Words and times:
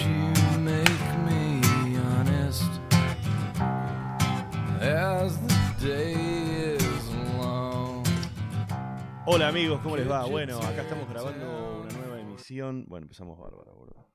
you 0.00 0.32
make 0.60 1.18
me 1.26 1.96
honest 1.96 2.70
as 4.80 5.36
the 5.38 5.86
day 5.86 6.76
is 6.76 7.08
long. 7.36 8.04
Hola 9.26 9.48
amigos, 9.48 9.80
¿cómo 9.82 9.96
les 9.96 10.08
va? 10.08 10.24
Bueno, 10.26 10.58
acá 10.58 10.82
estamos 10.82 11.08
grabando 11.08 11.82
una 11.82 11.98
nueva 11.98 12.20
emisión. 12.20 12.84
Bueno, 12.86 13.04
empezamos 13.04 13.38
bárbaro, 13.38 13.74
boludo. 13.74 14.08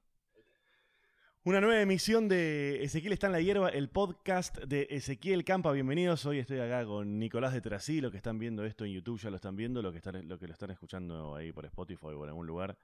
Una 1.45 1.59
nueva 1.59 1.81
emisión 1.81 2.29
de 2.29 2.81
Ezequiel 2.85 3.11
está 3.11 3.27
en 3.27 3.33
la 3.33 3.41
hierba, 3.41 3.67
el 3.67 3.89
podcast 3.89 4.57
de 4.59 4.87
Ezequiel 4.89 5.43
Campa. 5.43 5.73
Bienvenidos. 5.73 6.25
Hoy 6.25 6.39
estoy 6.39 6.59
acá 6.59 6.85
con 6.85 7.19
Nicolás 7.19 7.51
de 7.51 7.59
Trasí. 7.59 7.99
Los 7.99 8.11
que 8.11 8.17
están 8.17 8.39
viendo 8.39 8.63
esto 8.63 8.85
en 8.85 8.93
YouTube 8.93 9.19
ya 9.19 9.29
lo 9.29 9.35
están 9.35 9.57
viendo. 9.57 9.81
Los 9.81 9.91
que, 9.91 9.97
están, 9.97 10.25
lo 10.29 10.39
que 10.39 10.47
lo 10.47 10.53
están 10.53 10.71
escuchando 10.71 11.35
ahí 11.35 11.51
por 11.51 11.65
Spotify 11.65 12.05
o 12.05 12.23
en 12.23 12.29
algún 12.29 12.47
lugar, 12.47 12.77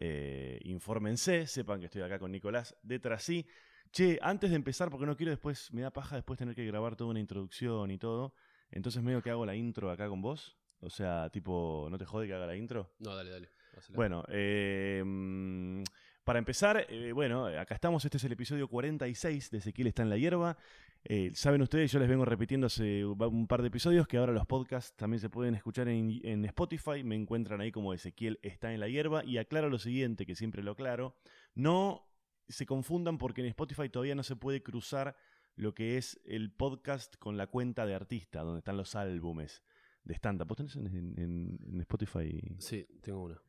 eh, 0.00 0.58
infórmense. 0.64 1.46
Sepan 1.46 1.78
que 1.78 1.86
estoy 1.86 2.02
acá 2.02 2.18
con 2.18 2.32
Nicolás 2.32 2.74
de 2.82 2.98
Trasí. 2.98 3.46
Che, 3.92 4.18
antes 4.22 4.50
de 4.50 4.56
empezar, 4.56 4.88
porque 4.90 5.06
no 5.06 5.16
quiero 5.16 5.30
después, 5.30 5.72
me 5.72 5.82
da 5.82 5.92
paja 5.92 6.16
después 6.16 6.38
tener 6.38 6.54
que 6.54 6.64
grabar 6.64 6.96
toda 6.96 7.10
una 7.10 7.20
introducción 7.20 7.90
y 7.90 7.98
todo. 7.98 8.34
Entonces 8.70 9.02
medio 9.02 9.22
que 9.22 9.30
hago 9.30 9.44
la 9.44 9.54
intro 9.54 9.90
acá 9.90 10.08
con 10.08 10.22
vos. 10.22 10.56
O 10.80 10.88
sea, 10.88 11.28
tipo, 11.30 11.88
¿no 11.90 11.98
te 11.98 12.06
jode 12.06 12.26
que 12.26 12.34
haga 12.34 12.46
la 12.46 12.56
intro? 12.56 12.90
No, 12.98 13.14
dale, 13.14 13.30
dale. 13.30 13.50
hacela. 13.76 13.96
Bueno, 13.96 14.24
eh, 14.28 15.02
mm, 15.04 15.82
para 16.24 16.38
empezar, 16.38 16.86
eh, 16.88 17.12
bueno, 17.12 17.46
acá 17.46 17.74
estamos, 17.74 18.04
este 18.04 18.16
es 18.16 18.24
el 18.24 18.32
episodio 18.32 18.68
46 18.68 19.50
de 19.50 19.58
Ezequiel 19.58 19.88
está 19.88 20.02
en 20.02 20.10
la 20.10 20.16
hierba. 20.16 20.56
Eh, 21.04 21.30
Saben 21.34 21.62
ustedes, 21.62 21.90
yo 21.90 21.98
les 21.98 22.08
vengo 22.08 22.24
repitiendo 22.26 22.66
hace 22.66 23.04
un 23.06 23.46
par 23.46 23.62
de 23.62 23.68
episodios 23.68 24.06
que 24.06 24.18
ahora 24.18 24.32
los 24.32 24.46
podcasts 24.46 24.94
también 24.96 25.18
se 25.20 25.30
pueden 25.30 25.54
escuchar 25.54 25.88
en, 25.88 26.20
en 26.24 26.44
Spotify, 26.44 27.02
me 27.02 27.14
encuentran 27.16 27.60
ahí 27.60 27.72
como 27.72 27.94
Ezequiel 27.94 28.38
está 28.42 28.72
en 28.74 28.80
la 28.80 28.88
hierba 28.88 29.24
y 29.24 29.38
aclaro 29.38 29.70
lo 29.70 29.78
siguiente, 29.78 30.26
que 30.26 30.34
siempre 30.34 30.62
lo 30.62 30.72
aclaro, 30.72 31.16
no 31.54 32.06
se 32.48 32.66
confundan 32.66 33.16
porque 33.16 33.40
en 33.40 33.46
Spotify 33.48 33.88
todavía 33.88 34.14
no 34.14 34.22
se 34.22 34.36
puede 34.36 34.62
cruzar 34.62 35.16
lo 35.56 35.74
que 35.74 35.96
es 35.96 36.20
el 36.24 36.52
podcast 36.52 37.16
con 37.16 37.36
la 37.38 37.46
cuenta 37.46 37.86
de 37.86 37.94
artista, 37.94 38.42
donde 38.42 38.58
están 38.58 38.76
los 38.76 38.94
álbumes 38.94 39.62
de 40.04 40.14
stand-up. 40.14 40.48
¿Vos 40.48 40.56
tenés 40.58 40.76
en, 40.76 40.86
en- 41.18 41.58
en 41.66 41.80
Spotify 41.80 42.40
Sí, 42.58 42.86
tengo 43.00 43.22
una. 43.24 43.40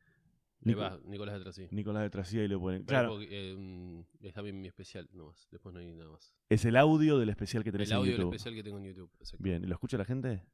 Nico- 0.64 0.80
va, 0.80 0.98
Nicolás 1.04 1.34
de 1.36 1.40
Trasí. 1.40 1.68
Nicolás 1.70 2.02
de 2.02 2.10
Trasía 2.10 2.44
y 2.44 2.48
lo 2.48 2.60
ponen? 2.60 2.84
Pero 2.84 2.98
Claro, 2.98 3.10
porque, 3.14 3.28
eh, 3.30 4.04
está 4.20 4.42
bien 4.42 4.60
mi 4.60 4.68
especial 4.68 5.08
nomás. 5.12 5.48
Después 5.50 5.72
no 5.72 5.80
hay 5.80 5.92
nada 5.92 6.10
más. 6.10 6.34
es 6.48 6.64
el 6.64 6.76
audio 6.76 7.18
del 7.18 7.28
especial 7.30 7.64
que 7.64 7.72
tenés 7.72 7.88
El 7.90 7.96
audio 7.96 8.10
en 8.10 8.10
del 8.12 8.20
YouTube. 8.20 8.34
especial 8.34 8.54
que 8.54 8.62
tengo 8.62 8.78
en 8.78 8.84
YouTube. 8.84 9.10
Exacto. 9.20 9.42
Bien, 9.42 9.62
¿y 9.64 9.66
lo 9.66 9.74
escucha 9.74 9.96
la 9.98 10.04
gente? 10.04 10.44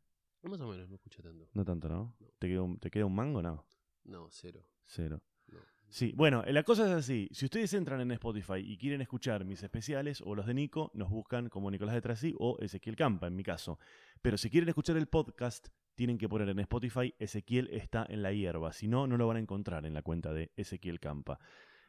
Más 0.42 0.60
o 0.60 0.68
menos, 0.68 0.88
no 0.88 0.94
escucha 0.94 1.22
tanto. 1.22 1.48
No 1.52 1.64
tanto, 1.64 1.88
¿no? 1.88 2.16
No. 2.20 2.26
¿Te 2.38 2.48
queda 2.48 2.62
un, 2.62 2.78
te 2.78 2.90
queda 2.90 3.04
un 3.06 3.14
mango? 3.14 3.42
No, 3.42 3.66
No, 4.04 4.28
cero. 4.30 4.64
cero. 4.84 5.20
No. 5.48 5.58
Sí, 5.90 6.12
bueno, 6.16 6.42
la 6.46 6.62
cosa 6.62 6.84
es 6.86 6.92
así. 6.92 7.28
Si 7.32 7.46
ustedes 7.46 7.72
entran 7.74 8.00
en 8.00 8.10
Spotify 8.12 8.58
y 8.58 8.76
quieren 8.78 9.00
escuchar 9.00 9.44
mis 9.44 9.62
especiales 9.62 10.22
o 10.24 10.34
los 10.34 10.46
de 10.46 10.54
Nico, 10.54 10.90
nos 10.94 11.10
buscan 11.10 11.48
como 11.48 11.70
Nicolás 11.70 11.94
de 11.94 12.00
Trasí 12.02 12.34
o 12.38 12.56
Ezequiel 12.60 12.94
Campa, 12.94 13.26
en 13.26 13.34
mi 13.36 13.42
caso. 13.42 13.78
Pero 14.22 14.36
si 14.38 14.48
quieren 14.48 14.68
escuchar 14.68 14.96
el 14.96 15.06
podcast, 15.08 15.68
tienen 15.98 16.16
que 16.16 16.28
poner 16.28 16.48
en 16.48 16.60
Spotify 16.60 17.12
Ezequiel 17.18 17.70
está 17.72 18.06
en 18.08 18.22
la 18.22 18.32
hierba. 18.32 18.72
Si 18.72 18.86
no, 18.86 19.08
no 19.08 19.16
lo 19.16 19.26
van 19.26 19.36
a 19.36 19.40
encontrar 19.40 19.84
en 19.84 19.94
la 19.94 20.02
cuenta 20.02 20.32
de 20.32 20.52
Ezequiel 20.56 21.00
Campa. 21.00 21.40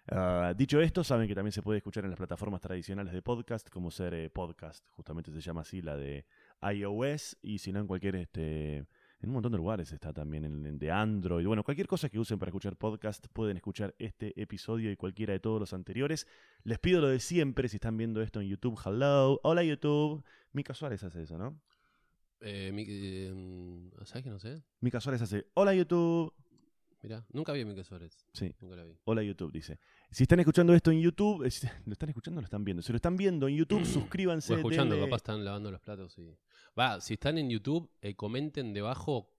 Ah, 0.08 0.56
dicho 0.58 0.82
esto, 0.82 1.04
saben 1.04 1.28
que 1.28 1.36
también 1.36 1.52
se 1.52 1.62
puede 1.62 1.78
escuchar 1.78 2.06
en 2.06 2.10
las 2.10 2.18
plataformas 2.18 2.60
tradicionales 2.60 3.14
de 3.14 3.22
podcast, 3.22 3.70
como 3.70 3.92
ser 3.92 4.16
eh, 4.16 4.32
podcast, 4.32 4.84
justamente 4.96 5.32
se 5.32 5.42
llama 5.42 5.62
así 5.62 5.84
la 5.84 5.96
de 5.96 6.26
iOS, 6.60 7.38
y 7.44 7.60
si 7.60 7.72
no 7.72 7.82
en 7.82 7.86
cualquier 7.86 8.16
este, 8.16 8.78
en 8.78 9.30
un 9.30 9.34
montón 9.34 9.52
de 9.52 9.60
lugares 9.60 9.92
está 9.92 10.12
también 10.12 10.44
en, 10.44 10.80
de 10.80 10.90
Android. 10.90 11.46
Bueno, 11.46 11.64
cualquier 11.64 11.86
cosa 11.86 12.10
que 12.10 12.18
usen 12.18 12.40
para 12.40 12.50
escuchar 12.50 12.78
podcast, 12.78 13.28
pueden 13.28 13.58
escuchar 13.58 13.94
este 14.00 14.34
episodio 14.42 14.90
y 14.90 14.96
cualquiera 14.96 15.34
de 15.34 15.40
todos 15.40 15.60
los 15.60 15.74
anteriores. 15.74 16.26
Les 16.64 16.80
pido 16.80 17.00
lo 17.00 17.10
de 17.10 17.20
siempre 17.20 17.70
si 17.70 17.78
están 17.78 17.96
viendo 17.96 18.24
esto 18.24 18.42
en 18.42 18.48
YouTube. 18.48 18.80
Hello, 18.84 19.40
hola 19.44 19.64
YouTube. 19.64 20.24
Mica 20.52 20.74
Suárez 20.74 21.04
hace 21.04 21.22
eso, 21.22 21.38
¿no? 21.38 21.60
Eh, 22.42 22.72
mi- 22.74 22.86
eh, 22.88 23.90
¿Sabes 24.06 24.24
que 24.24 24.30
no 24.30 24.40
sé? 24.40 24.64
Mica 24.80 25.00
Suárez 25.02 25.22
hace 25.22 25.48
hola 25.56 25.74
YouTube. 25.74 26.34
Mirá, 27.02 27.26
nunca 27.32 27.54
vi 27.54 27.62
a 27.62 27.66
Mica 27.66 27.84
Suárez. 27.84 28.26
Sí. 28.34 28.54
Nunca 28.60 28.76
la 28.76 28.84
vi. 28.84 28.94
Hola 29.06 29.24
YouTube, 29.24 29.52
dice. 29.54 29.80
Si 30.12 30.24
están 30.24 30.40
escuchando 30.40 30.74
esto 30.74 30.92
en 30.92 31.00
YouTube, 31.00 31.46
eh, 31.46 31.52
si- 31.52 31.68
¿lo 31.86 31.94
están 31.94 32.10
escuchando 32.10 32.40
o 32.40 32.42
lo 32.42 32.46
están 32.46 32.64
viendo? 32.66 32.82
Si 32.84 32.92
lo 32.92 32.98
están 32.98 33.16
viendo 33.18 33.48
en 33.48 33.56
YouTube, 33.56 33.80
suscríbanse. 34.16 34.54
O 34.54 34.58
escuchando, 34.58 34.96
denle- 34.96 35.06
capaz 35.06 35.18
están 35.18 35.44
lavando 35.46 35.72
los 35.72 35.82
platos 35.82 36.18
y. 36.18 36.38
Va, 36.78 37.00
si 37.02 37.14
están 37.16 37.38
en 37.38 37.50
YouTube, 37.50 37.90
eh, 38.02 38.16
comenten 38.16 38.74
debajo, 38.74 39.32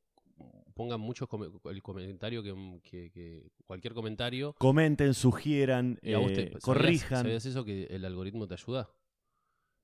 pongan 0.74 1.00
muchos 1.00 1.28
come- 1.28 1.48
el 1.70 1.82
comentario 1.82 2.42
que, 2.42 2.80
que- 2.82 3.10
que- 3.10 3.50
cualquier 3.66 3.92
comentario. 3.94 4.54
Comenten, 4.58 5.12
sugieran, 5.14 5.98
Y 6.02 6.14
a 6.14 6.18
vos 6.18 6.32
te- 6.32 6.40
eh, 6.42 6.44
¿sabías- 6.46 6.62
corrijan. 6.62 7.22
¿Sabías 7.24 7.44
eso 7.46 7.64
que 7.64 7.84
el 7.84 8.04
algoritmo 8.06 8.46
te 8.46 8.54
ayuda? 8.54 8.90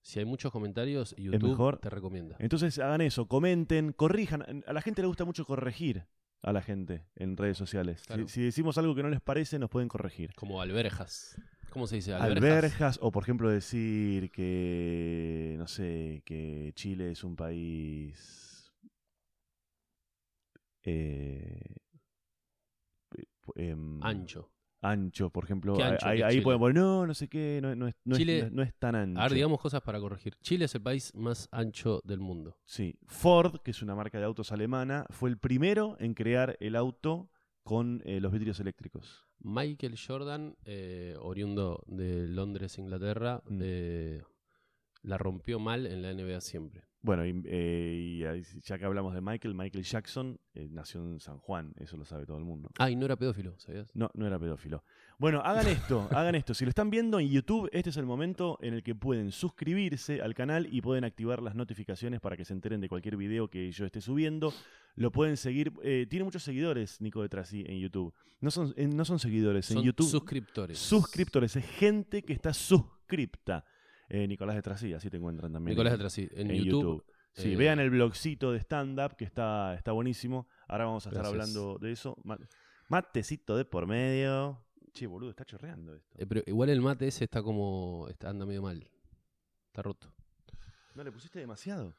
Si 0.07 0.21
hay 0.21 0.25
muchos 0.25 0.53
comentarios, 0.53 1.17
YouTube 1.19 1.49
mejor. 1.49 1.79
te 1.79 1.91
recomienda. 1.91 2.37
Entonces 2.39 2.79
hagan 2.79 3.01
eso, 3.01 3.27
comenten, 3.27 3.93
corrijan. 3.93 4.63
A 4.65 4.73
la 4.73 4.81
gente 4.81 5.03
le 5.03 5.09
gusta 5.09 5.25
mucho 5.25 5.45
corregir 5.45 6.07
a 6.43 6.53
la 6.53 6.63
gente 6.63 7.07
en 7.17 7.37
redes 7.37 7.59
sociales. 7.59 8.03
Si- 8.03 8.07
Claro. 8.07 8.29
Si, 8.29 8.41
decimos 8.41 8.79
algo 8.79 8.95
que 8.95 9.03
no 9.03 9.09
les 9.09 9.21
parece, 9.21 9.59
nos 9.59 9.69
pueden 9.69 9.89
corregir. 9.89 10.33
Como 10.37 10.61
alberjas. 10.63 11.35
¿Cómo 11.71 11.89
se 11.89 11.97
dice? 11.97 12.15
Alberjas, 12.15 13.01
o 13.03 13.11
por 13.11 13.25
ejemplo 13.25 13.51
decir 13.51 14.31
que, 14.31 15.57
no 15.59 15.67
sé, 15.67 16.23
que 16.25 16.71
Chile 16.77 17.11
es 17.11 17.25
un 17.25 17.35
país... 17.35 18.73
eh, 20.85 21.75
em, 23.57 24.01
Ancho. 24.05 24.53
Ancho, 24.83 25.31
por 25.31 25.45
ejemplo. 25.45 25.75
¿Qué 25.75 25.83
ancho 25.83 26.07
ahí 26.07 26.41
poner, 26.41 26.75
no, 26.75 27.07
no 27.07 27.15
sé 27.15 27.29
qué, 27.29 27.61
no, 27.63 27.75
no 27.75 27.89
es, 27.89 27.95
no 28.05 28.15
es- 28.15 28.19
Chile- 28.19 28.41
no 28.43 28.47
es- 28.47 28.53
no 28.53 28.63
es 28.63 28.75
tan 28.79 28.95
ancho. 28.95 29.21
A 29.21 29.25
ver, 29.25 29.35
digamos 29.35 29.61
cosas 29.61 29.81
para 29.83 29.99
corregir. 30.01 30.37
Chile 30.43 30.67
es 30.67 30.75
el 30.75 30.83
país 30.83 31.13
más 31.15 31.49
ancho 31.51 32.01
del 32.05 32.21
mundo. 32.21 32.59
Sí, 32.65 32.99
Ford, 33.07 33.61
que 33.63 33.71
es 33.73 33.83
una 33.83 33.95
marca 33.95 34.19
de 34.19 34.25
autos 34.25 34.53
alemana, 34.53 35.07
fue 35.11 35.31
el 35.31 35.39
primero 35.39 35.97
en 35.99 36.15
crear 36.15 36.57
el 36.61 36.77
auto 36.77 37.31
con 37.63 38.01
eh, 38.05 38.21
los 38.21 38.33
vidrios 38.33 38.61
eléctricos. 38.61 39.25
Michael 39.41 39.97
Jordan, 39.99 40.57
eh, 40.65 41.15
oriundo 41.21 41.83
de 41.87 42.27
Londres, 42.29 42.79
Inglaterra, 42.79 43.43
Mm. 43.47 43.61
eh, 43.63 44.23
la 45.03 45.19
rompió 45.19 45.59
mal 45.59 45.87
en 45.87 46.03
la 46.03 46.11
NBA 46.11 46.41
siempre. 46.41 46.85
Bueno, 47.03 47.25
y, 47.25 47.41
eh, 47.45 48.43
y 48.43 48.61
ya 48.63 48.79
que 48.79 48.85
hablamos 48.85 49.15
de 49.15 49.21
Michael, 49.21 49.55
Michael 49.55 49.85
Jackson 49.85 50.41
eh, 50.55 50.69
nació 50.71 51.01
en 51.03 51.21
San 51.21 51.39
Juan, 51.39 51.73
eso 51.79 51.97
lo 51.97 52.05
sabe 52.05 52.27
todo 52.27 52.39
el 52.39 52.45
mundo. 52.45 52.71
Ah, 52.79 52.91
y 52.91 52.97
no 52.97 53.05
era 53.05 53.15
pedófilo, 53.17 53.55
¿sabías? 53.59 53.89
No, 53.95 54.11
no 54.15 54.27
era 54.27 54.39
pedófilo. 54.39 54.83
Bueno, 55.19 55.41
hagan 55.45 55.69
esto, 55.69 56.09
hagan 56.11 56.35
esto. 56.35 56.53
Si 56.53 56.65
lo 56.65 56.71
están 56.71 56.91
viendo 56.91 57.21
en 57.21 57.29
YouTube, 57.29 57.71
este 57.73 57.91
es 57.91 57.97
el 57.97 58.07
momento 58.07 58.59
en 58.61 58.75
el 58.75 58.83
que 58.83 58.95
pueden 58.95 59.31
suscribirse 59.31 60.21
al 60.21 60.35
canal 60.35 60.67
y 60.71 60.81
pueden 60.81 61.05
activar 61.05 61.43
las 61.43 61.55
notificaciones 61.55 62.21
para 62.21 62.37
que 62.37 62.45
se 62.45 62.53
enteren 62.55 62.81
de 62.81 62.89
cualquier 62.89 63.17
video 63.17 63.49
que 63.49 63.71
yo 63.71 63.87
esté 63.87 64.01
subiendo. 64.01 64.53
Lo 64.97 65.13
pueden 65.13 65.37
seguir. 65.37 65.73
eh, 65.85 66.07
tiene 66.11 66.25
muchos 66.25 66.43
seguidores, 66.43 67.01
Nico 67.01 67.23
de 67.23 67.29
Trasí, 67.29 67.65
en 67.69 67.79
YouTube. 67.79 68.13
No 68.41 68.51
son, 68.51 68.75
no 68.77 69.05
son 69.05 69.19
seguidores, 69.19 69.71
en 69.71 69.83
YouTube. 69.83 70.09
suscriptores. 70.09 70.79
suscriptores, 70.79 71.57
es 71.57 71.65
gente 71.65 72.23
que 72.23 72.33
está 72.33 72.53
suscripta. 72.53 73.65
Eh, 74.09 74.27
Nicolás 74.29 74.57
de 74.57 74.63
Trasí, 74.63 74.93
así 74.95 75.11
te 75.11 75.17
encuentran 75.17 75.53
también. 75.53 75.75
Nicolás 75.75 75.93
de 75.95 75.99
Trasí, 75.99 76.29
en, 76.33 76.51
en 76.51 76.65
YouTube. 76.65 77.05
Sí, 77.33 77.53
eh, 77.53 77.57
vean 77.57 77.81
el 77.81 77.91
blogcito 77.91 78.53
de 78.53 78.61
stand-up 78.61 79.17
que 79.17 79.25
está, 79.25 79.75
está 79.75 79.93
buenísimo. 79.93 80.49
Ahora 80.69 80.85
vamos 80.87 81.07
a 81.07 81.11
estar 81.11 81.25
Gracias. 81.25 81.57
hablando 81.57 81.79
de 81.79 81.93
eso. 81.93 82.17
Ma- 82.25 82.39
Matecito 82.89 83.57
de 83.57 83.65
por 83.65 83.87
medio. 83.87 84.65
Che, 84.93 85.07
boludo, 85.07 85.31
está 85.31 85.45
chorreando 85.45 85.95
esto. 85.95 86.09
eh, 86.19 86.25
pero 86.27 86.43
igual 86.47 86.71
el 86.71 86.81
mate 86.81 87.09
ese 87.09 87.25
está 87.25 87.43
como. 87.43 88.07
Está, 88.09 88.31
anda 88.31 88.47
medio 88.47 88.63
mal. 88.63 88.89
Está 89.67 89.83
roto. 89.83 90.15
¿No 90.95 91.05
le 91.05 91.13
pusiste 91.13 91.39
demasiado? 91.41 91.95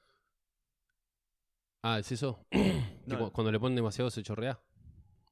Ah, 1.84 2.00
¿es 2.00 2.12
eso? 2.12 2.46
No. 3.06 3.32
Cuando 3.32 3.52
le 3.54 3.60
ponen 3.60 3.76
demasiado 3.78 4.10
se 4.10 4.22
chorrea. 4.22 4.60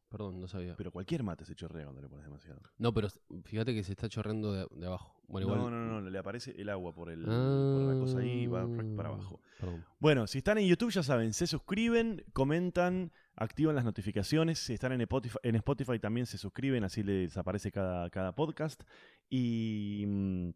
Perdón, 0.10 0.40
no 0.40 0.48
sabía. 0.48 0.76
Pero 0.78 0.92
cualquier 0.92 1.24
mate 1.24 1.46
se 1.46 1.56
chorrea 1.56 1.84
cuando 1.86 2.02
le 2.02 2.08
pones 2.08 2.26
demasiado. 2.26 2.62
No, 2.78 2.94
pero 2.94 3.10
fíjate 3.44 3.74
que 3.74 3.84
se 3.84 3.92
está 3.92 4.08
chorreando 4.08 4.54
de, 4.54 4.68
de 4.72 4.86
abajo. 4.86 5.20
Bueno, 5.28 5.48
igual. 5.48 5.60
No, 5.60 5.70
no, 5.70 5.86
no, 5.86 6.02
no, 6.02 6.10
le 6.10 6.18
aparece 6.18 6.54
el 6.58 6.70
agua 6.70 6.94
por, 6.94 7.10
el, 7.10 7.24
por 7.24 7.34
la 7.34 8.00
cosa 8.00 8.20
ahí 8.20 8.44
y 8.44 8.48
va 8.48 8.66
rac 8.66 8.96
para 8.96 9.10
abajo. 9.10 9.42
Ah, 9.44 9.58
Perdón. 9.60 9.86
Bueno, 10.00 10.28
si 10.28 10.38
están 10.38 10.58
en 10.60 10.68
YouTube 10.68 10.92
ya 10.92 11.04
saben, 11.04 11.34
se 11.34 11.48
suscriben, 11.48 12.24
comentan, 12.34 13.12
activan 13.36 13.76
las 13.76 13.84
notificaciones. 13.84 14.60
Si 14.60 14.74
están 14.74 14.92
en 14.92 15.02
Spotify, 15.02 15.38
en 15.44 15.56
Spotify 15.56 16.00
también 16.00 16.28
se 16.28 16.38
suscriben, 16.38 16.84
así 16.84 17.04
les 17.04 17.36
aparece 17.38 17.72
cada, 17.72 18.10
cada 18.10 18.36
podcast. 18.36 18.84
Y 19.30 20.04
mm, 20.06 20.50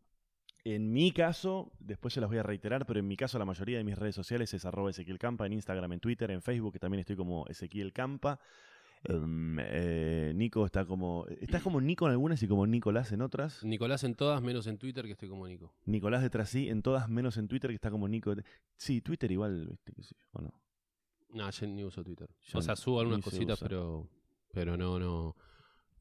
en 0.66 0.94
mi 0.94 1.12
caso, 1.12 1.72
después 1.80 2.14
se 2.14 2.22
las 2.22 2.30
voy 2.30 2.38
a 2.38 2.44
reiterar, 2.44 2.86
pero 2.86 3.00
en 3.00 3.08
mi 3.08 3.18
caso 3.18 3.40
la 3.40 3.46
mayoría 3.46 3.78
de 3.78 3.84
mis 3.84 3.98
redes 3.98 4.16
sociales 4.16 4.54
es 4.54 4.66
arroba 4.66 4.90
Ezequiel 4.90 5.18
Campa, 5.18 5.46
en 5.46 5.54
Instagram, 5.54 5.94
en 5.94 6.00
Twitter, 6.00 6.30
en 6.32 6.42
Facebook, 6.42 6.74
que 6.74 6.80
también 6.80 7.00
estoy 7.00 7.16
como 7.16 7.48
Ezequiel 7.48 7.94
Campa. 7.94 8.40
Em, 9.06 9.58
eh, 9.62 10.34
Nico 10.36 10.66
está 10.66 10.86
como. 10.86 11.26
Estás 11.40 11.64
como 11.64 11.80
Nico 11.80 12.06
en 12.06 12.12
algunas 12.12 12.44
y 12.44 12.48
como 12.48 12.68
Nicolás 12.68 13.12
en 13.14 13.22
otras. 13.22 13.64
Nicolás 13.64 14.04
en 14.04 14.16
todas, 14.16 14.42
menos 14.42 14.68
en 14.68 14.78
Twitter, 14.78 15.06
que 15.06 15.14
estoy 15.14 15.30
como 15.30 15.48
Nico. 15.48 15.74
Nicolás 15.86 16.22
de 16.22 16.30
Trasí 16.30 16.68
en 16.70 16.82
todas, 16.82 17.08
menos 17.10 17.38
en 17.38 17.48
Twitter, 17.48 17.70
que 17.70 17.76
está 17.76 17.92
como 17.92 18.08
Nico. 18.10 18.34
Sí, 18.76 19.02
Twitter 19.02 19.32
igual, 19.32 19.68
¿viste? 19.70 19.94
qué 19.94 20.04
sé 20.04 20.16
yo, 20.20 20.28
¿o 20.34 20.42
no? 20.42 20.54
No, 21.32 21.50
yo 21.50 21.68
ni 21.68 21.84
uso 21.84 22.04
Twitter. 22.04 22.30
Yo 22.42 22.60
o 22.60 22.62
sea, 22.62 22.76
subo 22.76 23.00
algunas 23.00 23.24
cositas, 23.24 23.60
pero 23.60 24.10
pero 24.52 24.76
no, 24.76 25.00
no. 25.00 25.36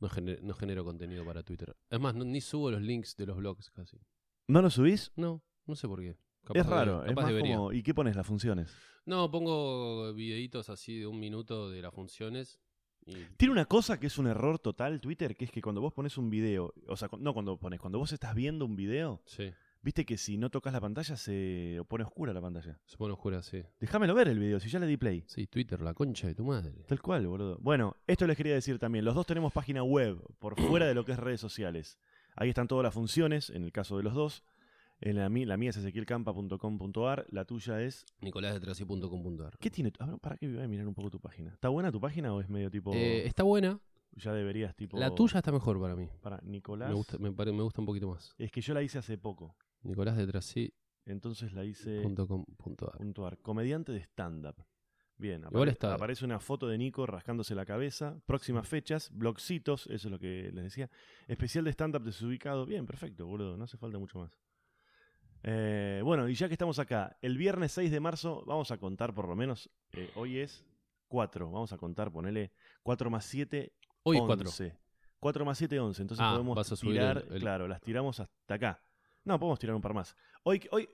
No, 0.00 0.09
gener- 0.09 0.41
no 0.43 0.55
genero 0.55 0.85
contenido 0.85 1.25
para 1.25 1.43
Twitter. 1.43 1.77
Es 1.91 2.00
más, 2.00 2.15
no- 2.15 2.25
ni 2.25 2.41
subo 2.41 2.71
los 2.71 2.81
links 2.81 3.17
de 3.17 3.27
los 3.27 3.37
blogs 3.37 3.71
casi. 3.71 3.99
¿No 4.47 4.62
lo 4.62 4.71
subís? 4.71 5.12
No, 5.17 5.43
no 5.67 5.75
sé 5.75 5.87
por 5.89 6.00
qué. 6.00 6.17
Capaz 6.45 6.61
es 6.61 6.67
raro, 6.67 7.03
es 7.03 7.09
capaz 7.11 7.31
más 7.33 7.41
como... 7.43 7.73
¿Y 7.73 7.83
qué 7.83 7.93
pones 7.95 8.17
las 8.17 8.27
funciones? 8.27 8.75
No, 9.05 9.31
pongo 9.31 10.15
videitos 10.15 10.71
así 10.71 10.99
de 11.00 11.06
un 11.06 11.19
minuto 11.21 11.69
de 11.69 11.83
las 11.83 11.93
funciones. 11.93 12.59
Y... 13.08 13.25
Tiene 13.37 13.52
una 13.52 13.64
cosa 13.64 13.99
que 13.99 14.06
es 14.06 14.19
un 14.19 14.26
error 14.26 14.58
total 14.58 15.00
Twitter, 15.00 15.34
que 15.34 15.46
es 15.46 15.50
que 15.50 15.62
cuando 15.62 15.81
vos 15.81 15.93
pones 15.93 16.19
un 16.19 16.28
video, 16.31 16.75
o 16.87 16.96
sea, 16.96 17.08
no 17.19 17.32
cuando 17.32 17.56
pones, 17.56 17.81
cuando 17.81 17.99
vos 17.99 18.12
estás 18.12 18.34
viendo 18.34 18.64
un 18.64 18.76
video, 18.76 19.22
Sí, 19.25 19.50
viste 19.82 20.05
que 20.05 20.19
si 20.19 20.37
no 20.37 20.50
tocas 20.50 20.72
la 20.72 20.81
pantalla 20.81 21.16
se 21.16 21.81
pone 21.88 22.05
oscura 22.05 22.32
la 22.32 22.40
pantalla. 22.40 22.78
se 22.84 22.96
pone 22.96 23.14
oscura, 23.14 23.43
sí. 23.43 23.62
Déjamelo 23.81 24.14
ver 24.14 24.28
el 24.28 24.38
video, 24.38 24.60
si 24.60 24.69
ya 24.69 24.78
le 24.78 24.87
di 24.87 24.96
play. 24.96 25.25
Sí, 25.26 25.46
Twitter, 25.46 25.81
la 25.81 25.94
concha 25.94 26.26
de 26.26 26.34
tu 26.34 26.44
madre. 26.44 26.84
Tal 26.87 27.00
cual, 27.00 27.26
boludo. 27.26 27.58
Bueno, 27.60 27.96
esto 28.06 28.26
les 28.26 28.37
quería 28.37 28.55
decir 28.55 28.78
también. 28.78 29.05
Los 29.05 29.14
dos 29.14 29.26
tenemos 29.26 29.52
página 29.52 29.82
web 29.82 30.20
por 30.38 30.61
fuera 30.61 30.87
de 30.87 30.94
lo 30.94 31.04
que 31.04 31.12
es 31.12 31.19
redes 31.19 31.40
sociales. 31.40 31.99
Ahí 32.37 32.50
están 32.50 32.69
todas 32.69 32.84
las 32.84 32.94
funciones, 32.94 33.50
en 33.50 33.64
el 33.64 33.72
caso 33.72 33.96
de 33.96 34.02
los 34.02 34.14
dos. 34.14 34.44
En 35.00 35.17
la, 35.17 35.29
mi- 35.29 35.45
la 35.45 35.56
mía 35.56 35.71
es 35.71 35.77
ezequielcampa.com.ar, 35.77 37.27
la 37.31 37.45
tuya 37.45 37.81
es... 37.83 38.05
nicolásdetrasi.com.ar 38.21 39.56
¿Qué 39.59 39.71
tiene? 39.71 39.93
A 39.99 40.06
ver, 40.06 40.19
¿Para 40.19 40.37
qué 40.37 40.49
voy 40.53 40.62
a 40.62 40.69
mirar 40.69 40.87
un 40.89 40.95
poco 40.95 41.11
tu 41.11 41.21
página? 41.21 41.50
¿Está 41.53 41.69
buena 41.69 41.93
tu 41.93 42.00
página 42.00 42.35
o 42.35 42.41
es 42.41 42.49
medio 42.49 42.71
tipo... 42.71 42.93
Eh, 42.95 43.27
está 43.27 43.43
buena. 43.45 43.81
ya 44.12 44.33
deberías 44.33 44.75
tipo... 44.75 44.99
La 44.99 45.15
tuya 45.15 45.39
está 45.39 45.53
mejor 45.53 45.81
para 45.81 45.95
mí. 45.95 46.09
Para 46.21 46.41
Nicolás... 46.43 46.89
Me 46.89 46.95
gusta, 46.97 47.19
me, 47.19 47.31
me 47.31 47.62
gusta 47.62 47.81
un 47.81 47.87
poquito 47.87 48.09
más. 48.09 48.35
Es 48.39 48.50
que 48.50 48.61
yo 48.61 48.75
la 48.75 48.83
hice 48.83 48.99
hace 48.99 49.19
poco. 49.19 49.56
nicolásdetrasi.com.ar 49.83 50.73
Entonces 51.06 51.53
la 51.53 51.65
hice... 51.65 52.00
Punto 52.99 53.25
ar. 53.27 53.39
Comediante 53.39 53.93
de 53.93 54.00
stand-up. 54.00 54.56
Bien, 55.17 55.41
Igual 55.50 55.69
apare- 55.69 55.73
está- 55.73 55.95
aparece 55.95 56.25
una 56.25 56.39
foto 56.39 56.67
de 56.69 56.77
Nico 56.79 57.05
rascándose 57.06 57.55
la 57.55 57.65
cabeza. 57.65 58.21
Próximas 58.27 58.69
fechas, 58.69 59.11
blogcitos, 59.12 59.87
eso 59.87 60.09
es 60.09 60.12
lo 60.12 60.19
que 60.19 60.50
les 60.53 60.65
decía. 60.65 60.91
Especial 61.27 61.65
de 61.65 61.71
stand-up 61.73 62.03
desubicado. 62.05 62.67
Bien, 62.67 62.87
perfecto, 62.87 63.27
boludo. 63.27 63.56
No 63.56 63.65
hace 63.65 63.77
falta 63.77 63.99
mucho 63.99 64.19
más. 64.21 64.39
Eh, 65.50 66.03
bueno, 66.05 66.29
y 66.29 66.35
ya 66.35 66.47
que 66.47 66.53
estamos 66.55 66.79
acá, 66.79 67.17
el 67.23 67.39
viernes 67.39 67.73
6 67.73 67.91
de 67.91 68.00
marzo 68.00 68.45
vamos 68.47 68.71
a 68.71 68.77
contar 68.77 69.15
por 69.15 69.27
lo 69.27 69.35
menos, 69.35 69.71
eh, 69.93 70.11
hoy 70.15 70.39
es 70.39 70.62
4, 71.09 71.50
vamos 71.50 71.73
a 71.73 71.79
contar, 71.79 72.12
ponele 72.12 72.53
4 72.83 73.09
más 73.09 73.25
7, 73.25 73.73
Hoy 74.03 74.17
es 74.19 74.23
4. 74.23 74.47
11. 74.47 74.77
4 75.19 75.45
más 75.47 75.56
7, 75.56 75.81
11. 75.81 76.03
Entonces 76.03 76.23
Ah, 76.27 76.33
podemos 76.33 76.81
tirar, 76.81 77.25
el- 77.29 77.33
el- 77.37 77.41
claro, 77.41 77.67
las 77.67 77.81
tiramos 77.81 78.21
hasta 78.21 78.55
acá. 78.55 78.83
No, 79.25 79.39
podemos 79.39 79.59
tirar 79.59 79.75
un 79.75 79.81
par 79.81 79.95
más. 79.95 80.15
Hoy, 80.43 80.61
hoy, 80.71 80.87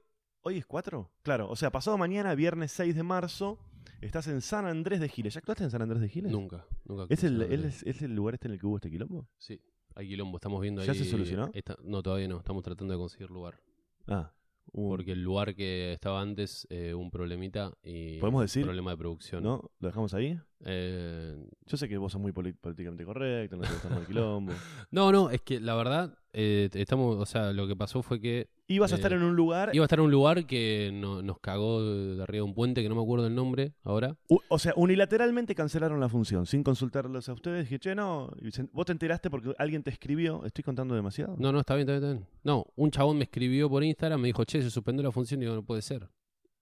hoy 0.42 0.58
es 0.58 0.66
4, 0.66 1.10
claro. 1.22 1.50
O 1.50 1.56
sea, 1.56 1.72
pasado 1.72 1.98
mañana, 1.98 2.32
viernes 2.36 2.70
6 2.70 2.94
de 2.94 3.02
marzo, 3.02 3.58
estás 4.00 4.28
en 4.28 4.40
San 4.40 4.66
Andrés 4.66 5.00
de 5.00 5.08
Giles. 5.08 5.34
¿Ya 5.34 5.38
actuaste 5.40 5.64
en 5.64 5.70
San 5.70 5.82
Andrés 5.82 6.00
de 6.00 6.08
Giles? 6.08 6.30
Nunca, 6.30 6.64
nunca. 6.84 7.06
¿Es 7.12 7.24
el, 7.24 7.42
es, 7.42 7.82
es 7.82 8.02
el 8.02 8.14
lugar 8.14 8.34
este 8.34 8.46
en 8.46 8.54
el 8.54 8.60
que 8.60 8.66
hubo 8.66 8.76
este 8.76 8.88
quilombo? 8.90 9.28
Sí, 9.36 9.60
hay 9.96 10.06
quilombo, 10.08 10.36
estamos 10.38 10.60
viendo 10.62 10.80
ahí. 10.80 10.86
¿Ya 10.86 10.94
se 10.94 11.04
solucionó? 11.04 11.50
esta- 11.54 11.76
no, 11.82 12.02
todavía 12.04 12.28
no, 12.28 12.38
estamos 12.38 12.62
tratando 12.62 12.94
de 12.94 12.98
conseguir 12.98 13.30
lugar. 13.30 13.58
Ah, 14.06 14.32
hubo- 14.72 14.90
Porque 14.90 15.12
el 15.12 15.22
lugar 15.22 15.54
que 15.54 15.92
estaba 15.92 16.20
antes, 16.20 16.66
eh, 16.70 16.94
un 16.94 17.10
problemita 17.10 17.72
y. 17.82 18.18
¿Podemos 18.18 18.42
decir? 18.42 18.64
Problema 18.64 18.90
de 18.92 18.96
producción. 18.96 19.42
¿No? 19.42 19.70
¿Lo 19.80 19.88
dejamos 19.88 20.14
ahí? 20.14 20.38
Eh, 20.64 21.36
Yo 21.66 21.76
sé 21.76 21.88
que 21.88 21.96
vos 21.98 22.12
sos 22.12 22.20
muy 22.20 22.32
políticamente 22.32 23.04
correcto, 23.04 23.56
no 23.56 23.62
te 23.62 23.70
gusta 23.72 23.88
el 23.98 24.06
quilombo. 24.06 24.52
no, 24.90 25.12
no, 25.12 25.30
es 25.30 25.42
que 25.42 25.60
la 25.60 25.74
verdad, 25.74 26.16
eh, 26.32 26.68
estamos. 26.74 27.16
O 27.18 27.26
sea, 27.26 27.52
lo 27.52 27.66
que 27.68 27.76
pasó 27.76 28.02
fue 28.02 28.20
que 28.20 28.48
Ibas 28.66 28.92
a 28.92 28.94
Eh, 28.94 28.96
estar 28.98 29.12
en 29.12 29.22
un 29.22 29.36
lugar, 29.36 29.70
iba 29.74 29.84
a 29.84 29.86
estar 29.86 29.98
en 29.98 30.06
un 30.06 30.10
lugar 30.10 30.46
que 30.46 30.90
no- 30.94 31.20
nos 31.20 31.38
cagó 31.38 31.82
de 31.82 32.22
arriba 32.22 32.42
de 32.44 32.48
un 32.48 32.54
puente, 32.54 32.82
que 32.82 32.88
no 32.88 32.94
me 32.94 33.02
acuerdo 33.02 33.26
el 33.26 33.34
nombre 33.34 33.74
ahora. 33.82 34.16
u- 34.28 34.38
o 34.48 34.58
sea, 34.58 34.72
unilateralmente 34.76 35.54
cancelaron 35.54 36.00
la 36.00 36.08
función, 36.08 36.46
sin 36.46 36.62
consultarlos 36.62 37.28
a 37.28 37.34
ustedes. 37.34 37.64
Dije, 37.64 37.78
che, 37.78 37.94
no, 37.94 38.30
y 38.40 38.48
vos 38.72 38.86
te 38.86 38.92
enteraste 38.92 39.28
porque 39.28 39.52
alguien 39.58 39.82
te 39.82 39.90
escribió. 39.90 40.44
¿Estoy 40.46 40.64
contando 40.64 40.94
demasiado? 40.94 41.36
No, 41.38 41.52
no, 41.52 41.60
está 41.60 41.74
bien, 41.74 41.86
está 41.88 41.98
bien, 42.00 42.12
está 42.16 42.24
bien. 42.24 42.38
No, 42.42 42.64
un 42.76 42.90
chabón 42.90 43.18
me 43.18 43.24
escribió 43.24 43.68
por 43.68 43.84
Instagram, 43.84 44.20
me 44.20 44.28
dijo, 44.28 44.44
che, 44.44 44.62
se 44.62 44.70
suspendió 44.70 45.02
la 45.02 45.12
función, 45.12 45.42
y 45.42 45.44
digo, 45.44 45.54
no 45.56 45.64
puede 45.66 45.82
ser. 45.82 46.08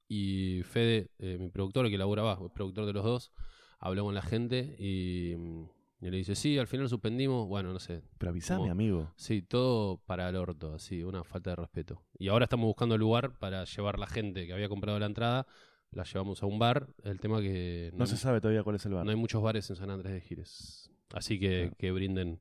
Y 0.08 0.62
Fede, 0.64 1.10
eh, 1.20 1.38
mi 1.38 1.50
productor, 1.50 1.88
que 1.88 1.96
labura 1.96 2.22
abajo, 2.22 2.46
el 2.46 2.50
productor 2.52 2.84
de 2.84 2.92
los 2.94 3.04
dos, 3.04 3.32
habló 3.78 4.04
con 4.04 4.14
la 4.14 4.22
gente 4.22 4.74
y, 4.78 5.34
mm, 5.36 5.64
y 6.02 6.10
le 6.10 6.16
dice, 6.18 6.34
sí, 6.34 6.58
al 6.58 6.66
final 6.66 6.88
suspendimos, 6.88 7.46
bueno, 7.48 7.72
no 7.72 7.78
sé. 7.78 8.02
Pero 8.18 8.30
avísame, 8.30 8.62
¿Cómo? 8.62 8.72
amigo. 8.72 9.12
Sí, 9.16 9.40
todo 9.40 9.98
para 10.04 10.28
el 10.28 10.36
orto, 10.36 10.74
así, 10.74 11.02
una 11.04 11.22
falta 11.24 11.50
de 11.50 11.56
respeto. 11.56 12.02
Y 12.18 12.28
ahora 12.28 12.44
estamos 12.44 12.66
buscando 12.66 12.98
lugar 12.98 13.38
para 13.38 13.64
llevar 13.64 13.98
la 13.98 14.06
gente 14.08 14.46
que 14.46 14.52
había 14.52 14.68
comprado 14.68 14.98
la 14.98 15.06
entrada, 15.06 15.46
la 15.92 16.02
llevamos 16.04 16.42
a 16.42 16.46
un 16.46 16.58
bar, 16.58 16.88
el 17.04 17.20
tema 17.20 17.40
que 17.40 17.90
No 17.94 18.06
se 18.06 18.16
sabe 18.16 18.40
todavía 18.40 18.62
cuál 18.64 18.76
es 18.76 18.84
el 18.86 18.94
bar. 18.94 19.04
no 19.04 19.10
hay 19.10 19.16
muchos 19.16 19.42
bares 19.42 19.70
en 19.70 19.76
San 19.76 19.90
Andrés 19.90 20.12
de 20.12 20.20
Gires. 20.20 20.90
Así 21.14 21.38
que, 21.38 21.60
Claro. 21.62 21.76
que 21.78 21.92
brinden. 21.92 22.40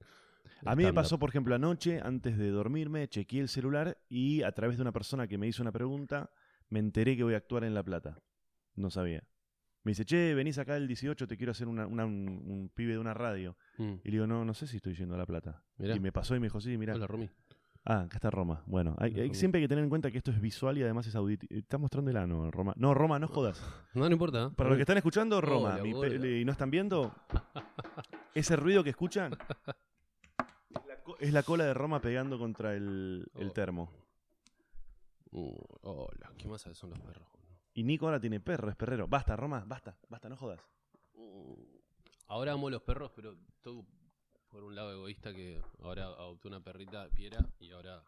A 0.66 0.76
mí 0.76 0.84
me 0.84 0.94
pasó, 0.94 1.18
por 1.20 1.30
ejemplo, 1.30 1.54
anoche, 1.56 2.00
antes 2.04 2.38
de 2.38 2.50
dormirme, 2.50 3.08
chequeé 3.08 3.42
el 3.42 3.50
celular 3.50 3.98
y 4.10 4.44
a 4.44 4.52
través 4.54 4.78
de 4.78 4.82
una 4.84 4.92
persona 4.92 5.28
que 5.28 5.38
me 5.38 5.48
hizo 5.48 5.62
una 5.62 5.72
pregunta, 5.72 6.32
me 6.70 6.80
enteré 6.80 7.18
que 7.18 7.24
voy 7.24 7.34
a 7.34 7.38
actuar 7.38 7.64
en 7.64 7.74
La 7.74 7.84
Plata. 7.84 8.20
No 8.76 8.90
sabía. 8.90 9.24
Me 9.84 9.92
dice, 9.92 10.06
che, 10.06 10.34
venís 10.36 10.58
acá 10.60 10.78
el 10.78 10.88
18, 10.88 11.28
te 11.28 11.38
quiero 11.38 11.52
hacer 11.52 11.68
una- 11.68 11.88
una- 11.88 12.06
un, 12.06 12.28
un 12.46 12.70
pibe 12.74 12.94
de 12.94 13.00
una 13.00 13.14
radio. 13.14 13.58
Mm, 13.78 13.94
Y 14.04 14.06
le 14.06 14.12
digo, 14.12 14.28
no, 14.28 14.46
no 14.46 14.54
sé 14.54 14.68
si 14.68 14.78
estoy 14.78 14.94
yendo 14.96 15.16
a 15.16 15.18
La 15.18 15.26
Plata. 15.26 15.64
mirá. 15.78 15.96
Y 15.96 16.00
me 16.00 16.12
pasó 16.12 16.36
y 16.36 16.40
me 16.40 16.46
dijo, 16.48 16.62
sí, 16.62 16.78
mira. 16.78 16.94
Hola, 16.96 17.08
Romy. 17.08 17.30
Ah, 17.84 18.02
acá 18.02 18.18
está 18.18 18.30
Roma. 18.30 18.62
Bueno, 18.68 18.96
hay- 19.00 19.20
hay- 19.20 19.34
siempre 19.34 19.58
hay 19.58 19.64
que 19.64 19.68
tener 19.70 19.84
en 19.84 19.90
cuenta 19.90 20.12
que 20.12 20.20
esto 20.20 20.30
es 20.30 20.40
visual 20.40 20.78
y 20.78 20.84
además 20.84 21.08
es 21.08 21.16
auditivo. 21.16 21.52
Está 21.58 21.80
mostrando 21.80 22.12
el 22.12 22.18
ano, 22.18 22.52
Roma. 22.52 22.74
No, 22.78 22.94
Roma, 22.94 23.18
no 23.18 23.28
jodas. 23.28 23.60
No, 23.96 24.06
no 24.08 24.12
importa. 24.12 24.44
¿eh? 24.46 24.50
Para 24.56 24.70
los 24.70 24.78
que 24.78 24.84
están 24.84 24.98
escuchando, 24.98 25.42
Roma. 25.42 25.80
Y 25.84 26.46
no 26.46 26.52
están 26.52 26.70
viendo, 26.70 27.12
ese 28.36 28.56
ruido 28.56 28.84
que 28.84 28.92
escuchan 28.92 29.34
es 31.20 31.34
la 31.34 31.42
cola 31.42 31.66
de 31.66 31.74
Roma 31.74 32.00
pegando 32.02 32.38
contra 32.38 32.76
el, 32.76 33.26
el 33.34 33.48
Oh. 33.48 33.52
termo. 33.52 33.92
Uh, 35.32 35.56
hola, 35.82 36.32
¿qué 36.38 36.48
más 36.48 36.62
son 36.62 36.90
los 36.92 37.00
perros? 37.00 37.26
Y 37.74 37.84
Nico 37.84 38.06
ahora 38.06 38.20
tiene 38.20 38.40
perro, 38.40 38.70
es 38.70 38.76
perrero. 38.76 39.08
Basta, 39.08 39.36
Roma, 39.36 39.64
basta, 39.66 39.98
basta, 40.10 40.28
no 40.30 40.36
jodas. 40.36 40.60
Uh, 41.14 41.56
ahora 42.28 42.52
amo 42.54 42.70
los 42.70 42.82
perros, 42.82 43.12
pero 43.16 43.38
todo 43.62 43.86
por 44.50 44.64
un 44.64 44.76
lado 44.76 44.92
egoísta 44.92 45.34
que 45.34 45.62
ahora 45.82 46.06
adopté 46.06 46.50
una 46.50 46.62
perrita 46.62 47.08
Piera 47.10 47.40
y 47.60 47.72
ahora, 47.72 48.04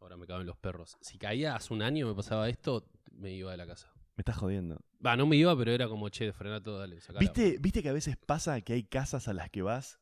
ahora 0.00 0.16
me 0.16 0.26
caben 0.26 0.46
los 0.46 0.56
perros. 0.56 0.96
Si 1.00 1.18
caía 1.18 1.56
hace 1.56 1.74
un 1.74 1.82
año 1.82 2.06
me 2.06 2.14
pasaba 2.14 2.48
esto, 2.48 2.86
me 3.10 3.32
iba 3.32 3.50
de 3.50 3.56
la 3.56 3.66
casa. 3.66 3.92
Me 4.16 4.22
estás 4.22 4.36
jodiendo. 4.36 4.78
Va, 5.04 5.16
no 5.16 5.26
me 5.26 5.34
iba, 5.36 5.56
pero 5.56 5.72
era 5.72 5.88
como, 5.88 6.08
che, 6.10 6.32
frena 6.32 6.62
todo, 6.62 6.78
dale, 6.78 7.00
sacala. 7.00 7.18
¿Viste, 7.20 7.56
¿Viste 7.60 7.82
que 7.82 7.88
a 7.88 7.92
veces 7.92 8.16
pasa 8.16 8.60
que 8.60 8.74
hay 8.74 8.84
casas 8.84 9.26
a 9.28 9.32
las 9.32 9.50
que 9.50 9.62
vas 9.62 9.98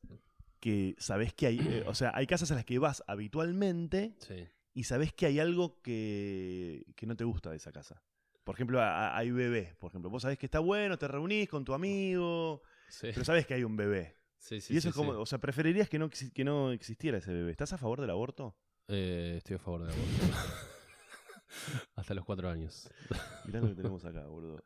que 0.60 0.96
sabés 0.98 1.32
que 1.32 1.46
hay. 1.46 1.58
eh, 1.60 1.84
o 1.86 1.94
sea, 1.94 2.10
hay 2.14 2.26
casas 2.26 2.50
a 2.50 2.56
las 2.56 2.64
que 2.64 2.78
vas 2.80 3.02
habitualmente 3.06 4.16
Sí. 4.18 4.46
y 4.74 4.84
sabés 4.84 5.12
que 5.12 5.26
hay 5.26 5.38
algo 5.38 5.80
que, 5.82 6.84
que 6.96 7.06
no 7.06 7.16
te 7.16 7.24
gusta 7.24 7.50
de 7.50 7.56
esa 7.56 7.70
casa. 7.72 8.02
Por 8.48 8.54
ejemplo, 8.54 8.80
a- 8.80 9.08
a- 9.10 9.18
hay 9.18 9.30
bebés. 9.30 9.74
Por 9.76 9.90
ejemplo, 9.90 10.08
vos 10.08 10.22
sabés 10.22 10.38
que 10.38 10.46
está 10.46 10.58
bueno, 10.60 10.96
te 10.96 11.06
reunís 11.06 11.50
con 11.50 11.66
tu 11.66 11.74
amigo, 11.74 12.62
Sí. 12.88 13.08
pero 13.12 13.22
sabés 13.22 13.46
que 13.46 13.52
hay 13.52 13.62
un 13.62 13.76
bebé. 13.76 14.16
Sí, 14.38 14.62
sí, 14.62 14.72
y 14.72 14.78
eso 14.78 14.88
es 14.88 14.94
como, 14.94 15.12
o 15.12 15.26
sea, 15.26 15.38
preferirías 15.38 15.86
que 15.90 15.98
no, 15.98 16.08
que 16.08 16.44
no 16.44 16.70
existiera 16.72 17.18
ese 17.18 17.30
bebé. 17.30 17.50
¿Estás 17.50 17.74
a 17.74 17.76
favor 17.76 18.00
del 18.00 18.08
aborto? 18.08 18.56
Eh, 18.86 19.34
estoy 19.36 19.56
a 19.56 19.58
favor 19.58 19.84
de 19.84 19.92
aborto. 19.92 20.08
Hasta 21.94 22.14
los 22.14 22.24
cuatro 22.24 22.48
años. 22.48 22.88
Mirá 23.44 23.60
lo 23.60 23.68
que 23.68 23.74
tenemos 23.74 24.02
acá, 24.06 24.26
boludo. 24.26 24.62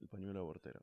El 0.00 0.08
pañuelo 0.08 0.40
abortero. 0.40 0.80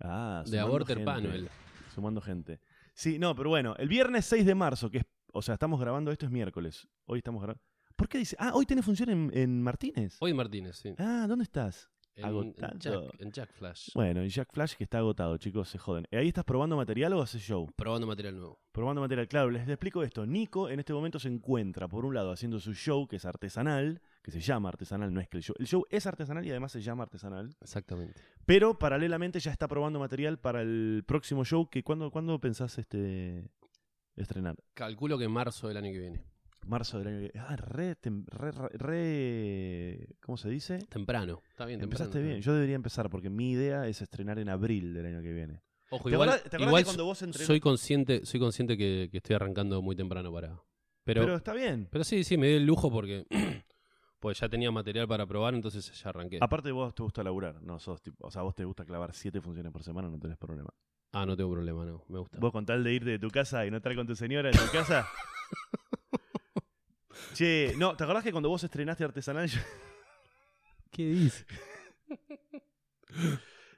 Ah, 0.00 0.44
De 0.46 0.58
Aborter 0.58 0.98
gente. 0.98 1.10
Panel. 1.10 1.48
Sumando 1.94 2.20
gente. 2.20 2.60
Sí, 2.92 3.18
no, 3.18 3.34
pero 3.34 3.48
bueno, 3.48 3.74
el 3.78 3.88
viernes 3.88 4.26
6 4.26 4.44
de 4.44 4.54
marzo, 4.54 4.90
que 4.90 4.98
es, 4.98 5.04
o 5.32 5.40
sea, 5.40 5.54
estamos 5.54 5.80
grabando 5.80 6.10
esto 6.12 6.26
es 6.26 6.32
miércoles. 6.32 6.86
Hoy 7.06 7.20
estamos 7.20 7.40
grabando. 7.40 7.62
¿Por 7.96 8.08
qué 8.08 8.18
dice? 8.18 8.36
Ah, 8.38 8.52
hoy 8.54 8.66
tiene 8.66 8.82
función 8.82 9.08
en, 9.08 9.30
en 9.34 9.62
Martínez. 9.62 10.16
Hoy 10.20 10.34
Martínez, 10.34 10.76
sí. 10.76 10.94
Ah, 10.98 11.26
¿dónde 11.26 11.44
estás? 11.44 11.90
En, 12.14 12.54
en 12.56 12.78
Jack, 12.78 13.20
en 13.20 13.30
Jack 13.30 13.52
Flash. 13.52 13.90
Bueno, 13.94 14.24
y 14.24 14.30
Jack 14.30 14.50
Flash 14.50 14.74
que 14.74 14.84
está 14.84 14.98
agotado, 14.98 15.36
chicos, 15.36 15.68
se 15.68 15.76
joden. 15.76 16.06
¿Ahí 16.12 16.28
estás 16.28 16.44
probando 16.44 16.74
material 16.74 17.12
o 17.12 17.20
haces 17.20 17.42
show? 17.42 17.70
Probando 17.76 18.06
material 18.06 18.36
nuevo. 18.36 18.58
Probando 18.72 19.02
material, 19.02 19.28
claro, 19.28 19.50
les 19.50 19.68
explico 19.68 20.02
esto. 20.02 20.24
Nico 20.26 20.70
en 20.70 20.80
este 20.80 20.94
momento 20.94 21.18
se 21.18 21.28
encuentra, 21.28 21.88
por 21.88 22.06
un 22.06 22.14
lado, 22.14 22.32
haciendo 22.32 22.58
su 22.58 22.72
show, 22.72 23.06
que 23.06 23.16
es 23.16 23.26
artesanal, 23.26 24.00
que 24.22 24.30
se 24.30 24.40
llama 24.40 24.70
artesanal, 24.70 25.12
no 25.12 25.20
es 25.20 25.28
que 25.28 25.36
el 25.36 25.42
show. 25.42 25.56
El 25.58 25.66
show 25.66 25.84
es 25.90 26.06
artesanal 26.06 26.46
y 26.46 26.50
además 26.50 26.72
se 26.72 26.80
llama 26.80 27.02
artesanal. 27.02 27.54
Exactamente. 27.60 28.18
Pero 28.46 28.78
paralelamente 28.78 29.38
ya 29.38 29.50
está 29.52 29.68
probando 29.68 29.98
material 29.98 30.38
para 30.38 30.62
el 30.62 31.04
próximo 31.06 31.44
show. 31.44 31.68
que 31.68 31.82
¿Cuándo, 31.82 32.10
¿cuándo 32.10 32.38
pensás 32.40 32.78
este 32.78 33.50
estrenar? 34.16 34.56
Calculo 34.72 35.18
que 35.18 35.24
en 35.24 35.32
marzo 35.32 35.68
del 35.68 35.76
año 35.76 35.92
que 35.92 35.98
viene. 35.98 36.24
Marzo 36.66 36.98
del 36.98 37.08
año 37.08 37.20
que 37.32 37.38
Ah, 37.38 37.56
re, 37.56 37.96
tem- 37.96 38.24
re, 38.26 40.08
¿Cómo 40.20 40.36
se 40.36 40.48
dice? 40.48 40.78
Temprano. 40.88 41.42
Está 41.50 41.64
bien, 41.66 41.80
temprano. 41.80 42.04
Empezaste 42.04 42.26
bien. 42.26 42.40
Yo 42.42 42.54
debería 42.54 42.76
empezar 42.76 43.08
porque 43.10 43.30
mi 43.30 43.52
idea 43.52 43.86
es 43.88 44.02
estrenar 44.02 44.38
en 44.38 44.48
abril 44.48 44.92
del 44.94 45.06
año 45.06 45.22
que 45.22 45.32
viene. 45.32 45.62
Ojo, 45.90 46.08
¿Te 46.08 46.14
igual, 46.14 46.28
acordás- 46.30 46.42
te 46.50 46.56
acordás 46.56 46.68
igual 46.68 46.82
que 46.82 46.86
cuando 46.86 47.04
vos 47.04 47.18
soy 47.18 47.60
consciente, 47.60 48.26
soy 48.26 48.40
consciente 48.40 48.76
que, 48.76 49.08
que 49.10 49.18
estoy 49.18 49.36
arrancando 49.36 49.80
muy 49.82 49.94
temprano 49.96 50.32
para. 50.32 50.48
Pero, 50.48 50.62
Pero, 51.04 51.22
pero, 51.22 51.36
está 51.36 51.52
bien. 51.54 51.88
sí, 52.02 52.24
sí, 52.24 52.36
me 52.36 52.48
di 52.48 52.54
el 52.54 52.66
lujo 52.66 52.90
porque. 52.90 53.24
Pues 54.18 54.40
ya 54.40 54.48
tenía 54.48 54.70
material 54.72 55.06
para 55.06 55.26
probar, 55.26 55.54
entonces 55.54 55.92
ya 56.02 56.08
arranqué. 56.08 56.38
Aparte 56.40 56.72
vos 56.72 56.94
te 56.94 57.02
gusta 57.02 57.22
laburar, 57.22 57.62
no 57.62 57.78
sos 57.78 58.00
tipo, 58.02 58.26
o 58.26 58.30
sea, 58.30 58.42
vos 58.42 58.54
te 58.54 58.64
gusta 58.64 58.84
clavar 58.86 59.12
siete 59.12 59.42
funciones 59.42 59.70
por 59.70 59.84
semana, 59.84 60.08
no 60.08 60.18
tenés 60.18 60.38
problema. 60.38 60.70
Ah, 61.12 61.26
no 61.26 61.36
tengo 61.36 61.50
problema, 61.52 61.84
no. 61.84 62.02
Me 62.08 62.18
gusta. 62.18 62.38
Vos 62.40 62.50
con 62.50 62.64
tal 62.64 62.82
de 62.82 62.94
irte 62.94 63.10
de 63.10 63.18
tu 63.18 63.28
casa 63.28 63.66
y 63.66 63.70
no 63.70 63.76
estar 63.76 63.94
con 63.94 64.06
tu 64.06 64.16
señora 64.16 64.50
en 64.50 64.56
tu 64.56 64.72
casa. 64.72 65.06
che, 67.34 67.74
no, 67.76 67.96
¿te 67.96 68.04
acordás 68.04 68.24
que 68.24 68.32
cuando 68.32 68.48
vos 68.48 68.62
estrenaste 68.64 69.04
Artesanal, 69.04 69.46
yo- 69.48 69.60
¿Qué 70.90 71.06
dices? 71.06 71.46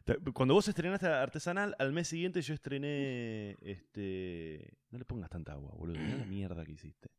te- 0.04 0.16
cuando 0.32 0.54
vos 0.54 0.68
estrenaste 0.68 1.06
Artesanal, 1.06 1.74
al 1.78 1.92
mes 1.92 2.08
siguiente 2.08 2.40
yo 2.42 2.54
estrené, 2.54 3.56
este, 3.60 4.78
no 4.90 4.98
le 4.98 5.04
pongas 5.04 5.30
tanta 5.30 5.52
agua, 5.52 5.72
boludo, 5.74 5.98
mirá 5.98 6.16
la 6.16 6.24
mierda 6.26 6.64
que 6.64 6.72
hiciste. 6.72 7.10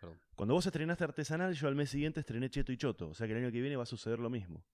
Perdón. 0.00 0.20
Cuando 0.36 0.54
vos 0.54 0.64
estrenaste 0.66 1.04
Artesanal, 1.04 1.54
yo 1.54 1.68
al 1.68 1.74
mes 1.74 1.90
siguiente 1.90 2.20
estrené 2.20 2.50
Cheto 2.50 2.72
y 2.72 2.76
Choto, 2.76 3.08
o 3.08 3.14
sea 3.14 3.26
que 3.26 3.32
el 3.32 3.42
año 3.44 3.52
que 3.52 3.60
viene 3.60 3.76
va 3.76 3.82
a 3.82 3.86
suceder 3.86 4.18
lo 4.18 4.30
mismo. 4.30 4.64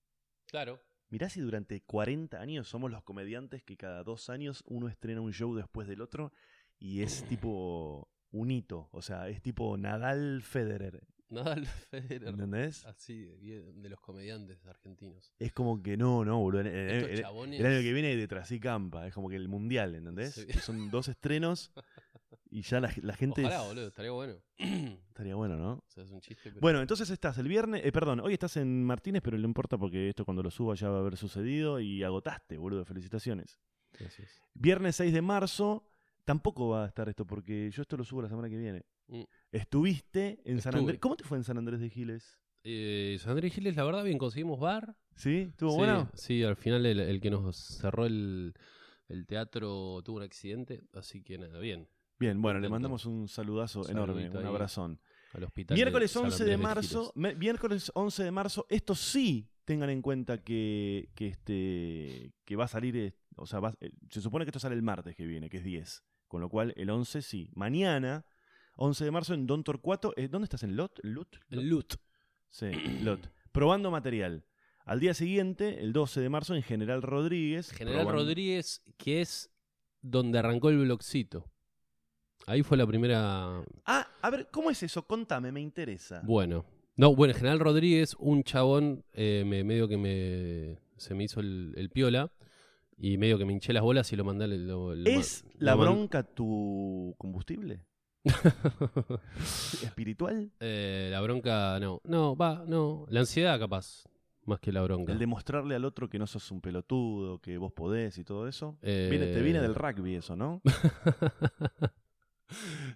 Claro. 0.47 0.81
Mirá 1.09 1.29
si 1.29 1.41
durante 1.41 1.83
40 1.83 2.41
años 2.41 2.69
somos 2.69 2.91
los 2.91 3.03
comediantes 3.03 3.63
que 3.63 3.77
cada 3.77 4.03
dos 4.03 4.31
años 4.31 4.63
uno 4.67 4.89
estrena 4.89 5.21
un 5.21 5.33
show 5.33 5.55
después 5.55 5.87
del 5.87 6.01
otro 6.01 6.33
y 6.79 7.03
es 7.03 7.25
tipo 7.29 8.09
un 8.35 8.51
hito. 8.51 8.89
O 8.93 9.01
sea, 9.03 9.29
es 9.29 9.41
tipo 9.43 9.77
Nadal 9.77 10.43
Federer. 10.43 11.01
Nadal 11.31 11.67
Federer. 11.91 12.29
¿Entendés? 12.29 12.85
Así, 12.87 13.25
de 13.25 13.89
los 13.89 14.01
comediantes 14.01 14.65
argentinos. 14.67 15.33
Es 15.39 15.53
como 15.53 15.83
que 15.83 15.97
no, 15.97 16.25
no, 16.25 16.39
boludo. 16.41 16.61
El, 16.61 16.67
el- 16.69 16.91
Estos 16.91 17.11
el- 17.11 17.21
chabones. 17.23 17.61
el 17.61 17.67
año 17.67 17.81
que 17.83 17.93
viene 17.93 18.17
detrás 18.17 18.51
y 18.53 18.61
campa. 18.61 19.07
Es 19.07 19.15
como 19.15 19.29
que 19.29 19.37
el 19.37 19.49
mundial, 19.49 19.95
¿entendés? 19.95 20.35
Sí. 20.35 20.47
Son 20.61 20.91
dos 20.91 21.09
estrenos 21.09 21.73
y 22.51 22.63
ya 22.63 22.81
la, 22.81 22.93
la 23.03 23.15
gente. 23.15 23.41
Ojalá, 23.43 23.63
es- 23.63 23.69
boludo, 23.69 23.87
estaría 23.89 24.11
bueno. 24.13 24.35
Estaría 25.15 25.35
bueno, 25.37 25.57
¿no? 25.57 25.73
o 25.75 25.85
sea, 25.87 26.03
es 26.03 26.11
un 26.11 26.21
chiste, 26.21 26.51
pero. 26.51 26.61
Bueno, 26.61 26.81
entonces 26.81 27.09
estás 27.09 27.39
el 27.39 27.47
viernes, 27.47 27.83
eh, 27.85 27.93
perdón, 27.93 28.19
hoy 28.19 28.33
estás 28.33 28.57
en 28.57 28.83
Martínez, 28.85 29.23
pero 29.25 29.39
no 29.39 29.45
importa 29.47 29.79
porque 29.79 30.09
esto 30.09 30.25
cuando 30.25 30.43
lo 30.43 30.51
suba 30.51 30.75
ya 30.75 30.89
va 30.89 30.97
a 30.97 31.01
haber 31.01 31.17
sucedido 31.17 31.79
y 31.79 32.03
agotaste, 32.03 32.59
boludo, 32.59 32.85
felicitaciones. 32.85 33.61
Gracias. 33.97 34.43
Viernes 34.55 34.97
6 34.97 35.13
de 35.13 35.23
marzo, 35.23 35.89
tampoco 36.25 36.69
va 36.69 36.85
a 36.85 36.89
estar 36.89 37.09
esto 37.09 37.27
porque 37.27 37.71
yo 37.71 37.83
esto 37.83 37.97
lo 37.97 38.05
subo 38.05 38.23
la 38.23 38.29
semana 38.29 38.49
que 38.49 38.57
viene. 38.57 38.83
Mm. 39.09 39.23
Estuviste 39.53 40.41
en 40.45 40.61
San 40.61 40.71
Estuve. 40.73 40.81
Andrés. 40.81 40.99
¿Cómo 41.01 41.17
te 41.17 41.25
fue 41.25 41.39
en 41.39 41.45
San 41.45 41.59
Andrés 41.59 41.81
de 41.81 41.91
Giles? 41.91 42.39
Eh, 42.65 43.17
San 43.21 43.33
Andrés 43.33 43.53
Giles, 43.53 43.77
la 43.77 43.85
verdad, 43.85 44.05
bien, 44.05 44.19
conseguimos 44.19 44.59
bar. 44.61 44.97
¿Sí? 45.17 45.47
¿Estuvo 45.51 45.71
sí, 45.73 45.77
bueno? 45.77 46.11
Sí, 46.15 46.43
al 46.43 46.57
final 46.57 46.85
el, 46.87 46.99
el 47.01 47.21
que 47.21 47.31
nos 47.31 47.57
cerró 47.57 48.07
el, 48.07 48.55
el 49.09 49.27
teatro 49.27 50.03
tuvo 50.03 50.17
un 50.17 50.23
accidente, 50.23 50.83
así 50.95 51.23
que 51.23 51.39
nada, 51.39 51.59
bien. 51.61 51.89
Bien, 52.19 52.41
bueno, 52.41 52.61
le 52.61 52.69
mandamos 52.69 53.07
un 53.07 53.29
saludazo 53.29 53.89
enorme, 53.89 54.31
un 54.31 54.47
abrazón. 54.47 55.01
Al 55.35 55.45
hospital. 55.45 55.75
Miércoles 55.77 56.11
San 56.13 56.25
11 56.27 56.45
de 56.45 56.57
marzo, 56.57 57.13
miércoles 57.17 57.91
11 57.95 58.23
de 58.25 58.31
marzo, 58.31 58.67
esto 58.69 58.95
sí 58.95 59.51
tengan 59.65 59.91
en 59.91 60.01
cuenta 60.01 60.43
que, 60.43 61.09
que, 61.17 61.27
este, 61.29 62.33
que 62.45 62.55
va 62.57 62.65
a 62.65 62.69
salir, 62.69 63.17
o 63.35 63.45
sea, 63.47 63.59
va- 63.61 63.75
eh, 63.81 63.91
se 64.11 64.21
supone 64.21 64.45
que 64.45 64.51
esto 64.51 64.61
sale 64.61 64.77
el 64.77 64.83
martes 64.83 65.17
que 65.17 65.27
viene, 65.27 65.49
que 65.51 65.57
es 65.57 65.65
10, 65.65 66.05
con 66.29 66.41
lo 66.41 66.49
cual 66.49 66.73
el 66.77 66.91
11 66.91 67.23
sí. 67.23 67.51
Mañana, 67.55 68.25
11 68.77 69.05
de 69.05 69.11
marzo 69.11 69.35
en 69.35 69.47
Don 69.47 69.63
Torcuato, 69.65 70.13
eh, 70.17 70.29
¿dónde 70.29 70.45
estás? 70.47 70.63
¿En 70.63 70.77
Lot? 70.77 70.99
¿Lut? 71.03 71.37
El 71.51 71.69
Lut. 71.69 71.95
Sí, 72.51 72.71
Lot. 73.03 73.31
Probando 73.53 73.91
material. 73.91 74.45
Al 74.85 75.01
día 75.01 75.15
siguiente, 75.15 75.81
el 75.81 75.93
12 75.93 76.21
de 76.21 76.29
marzo, 76.29 76.55
en 76.55 76.63
General 76.63 77.01
Rodríguez. 77.03 77.71
General 77.71 78.03
probando- 78.07 78.23
Rodríguez, 78.23 78.83
que 78.99 79.21
es 79.23 79.51
donde 80.03 80.39
arrancó 80.39 80.69
el 80.71 80.79
blogcito. 80.79 81.51
Ahí 82.47 82.63
fue 82.63 82.77
la 82.77 82.87
primera. 82.87 83.63
Ah, 83.87 84.07
a 84.21 84.31
ver, 84.31 84.49
¿cómo 84.51 84.71
es 84.71 84.83
eso? 84.83 85.07
Contame, 85.07 85.51
me 85.51 85.61
interesa. 85.61 86.21
Bueno. 86.25 86.67
No, 86.97 87.15
bueno, 87.17 87.35
General 87.35 87.59
Rodríguez, 87.59 88.15
un 88.19 88.45
chabón, 88.45 89.05
eh, 89.15 89.43
me, 89.47 89.65
medio 89.65 89.89
que 89.89 89.97
me. 89.97 90.79
Se 90.97 91.15
me 91.15 91.25
hizo 91.25 91.41
el, 91.41 91.73
el 91.77 91.91
piola. 91.91 92.31
Y 92.97 93.19
medio 93.19 93.39
que 93.39 93.45
me 93.45 93.53
hinché 93.53 93.73
las 93.73 93.83
bolas 93.83 94.13
y 94.13 94.17
lo 94.17 94.25
mandé. 94.25 94.47
Lo, 94.49 94.95
lo- 94.95 95.11
¿Es 95.11 95.45
lo 95.59 95.67
la 95.67 95.75
bronca 95.75 96.23
tu 96.23 97.15
combustible? 97.19 97.85
¿Espiritual? 99.83 100.51
Eh, 100.61 101.09
la 101.11 101.21
bronca, 101.21 101.79
no. 101.81 102.01
No, 102.05 102.37
va, 102.37 102.65
no. 102.67 103.07
La 103.09 103.21
ansiedad, 103.21 103.59
capaz. 103.59 104.05
Más 104.47 104.61
que 104.61 104.73
la 104.73 104.83
bronca. 104.83 105.13
El 105.13 105.19
demostrarle 105.19 105.75
al 105.75 105.85
otro 105.87 106.09
que 106.11 106.19
no 106.19 106.27
sos 106.27 106.51
un 106.51 106.61
pelotudo, 106.61 107.39
que 107.41 107.57
vos 107.57 107.73
podés 107.73 108.19
y 108.19 108.25
todo 108.25 108.47
eso. 108.47 108.77
Eh, 108.83 109.09
Viene- 109.11 109.27
te 109.33 109.41
viene 109.43 109.61
del 109.61 109.75
rugby 109.75 110.15
eso, 110.17 110.37
¿no? 110.37 110.61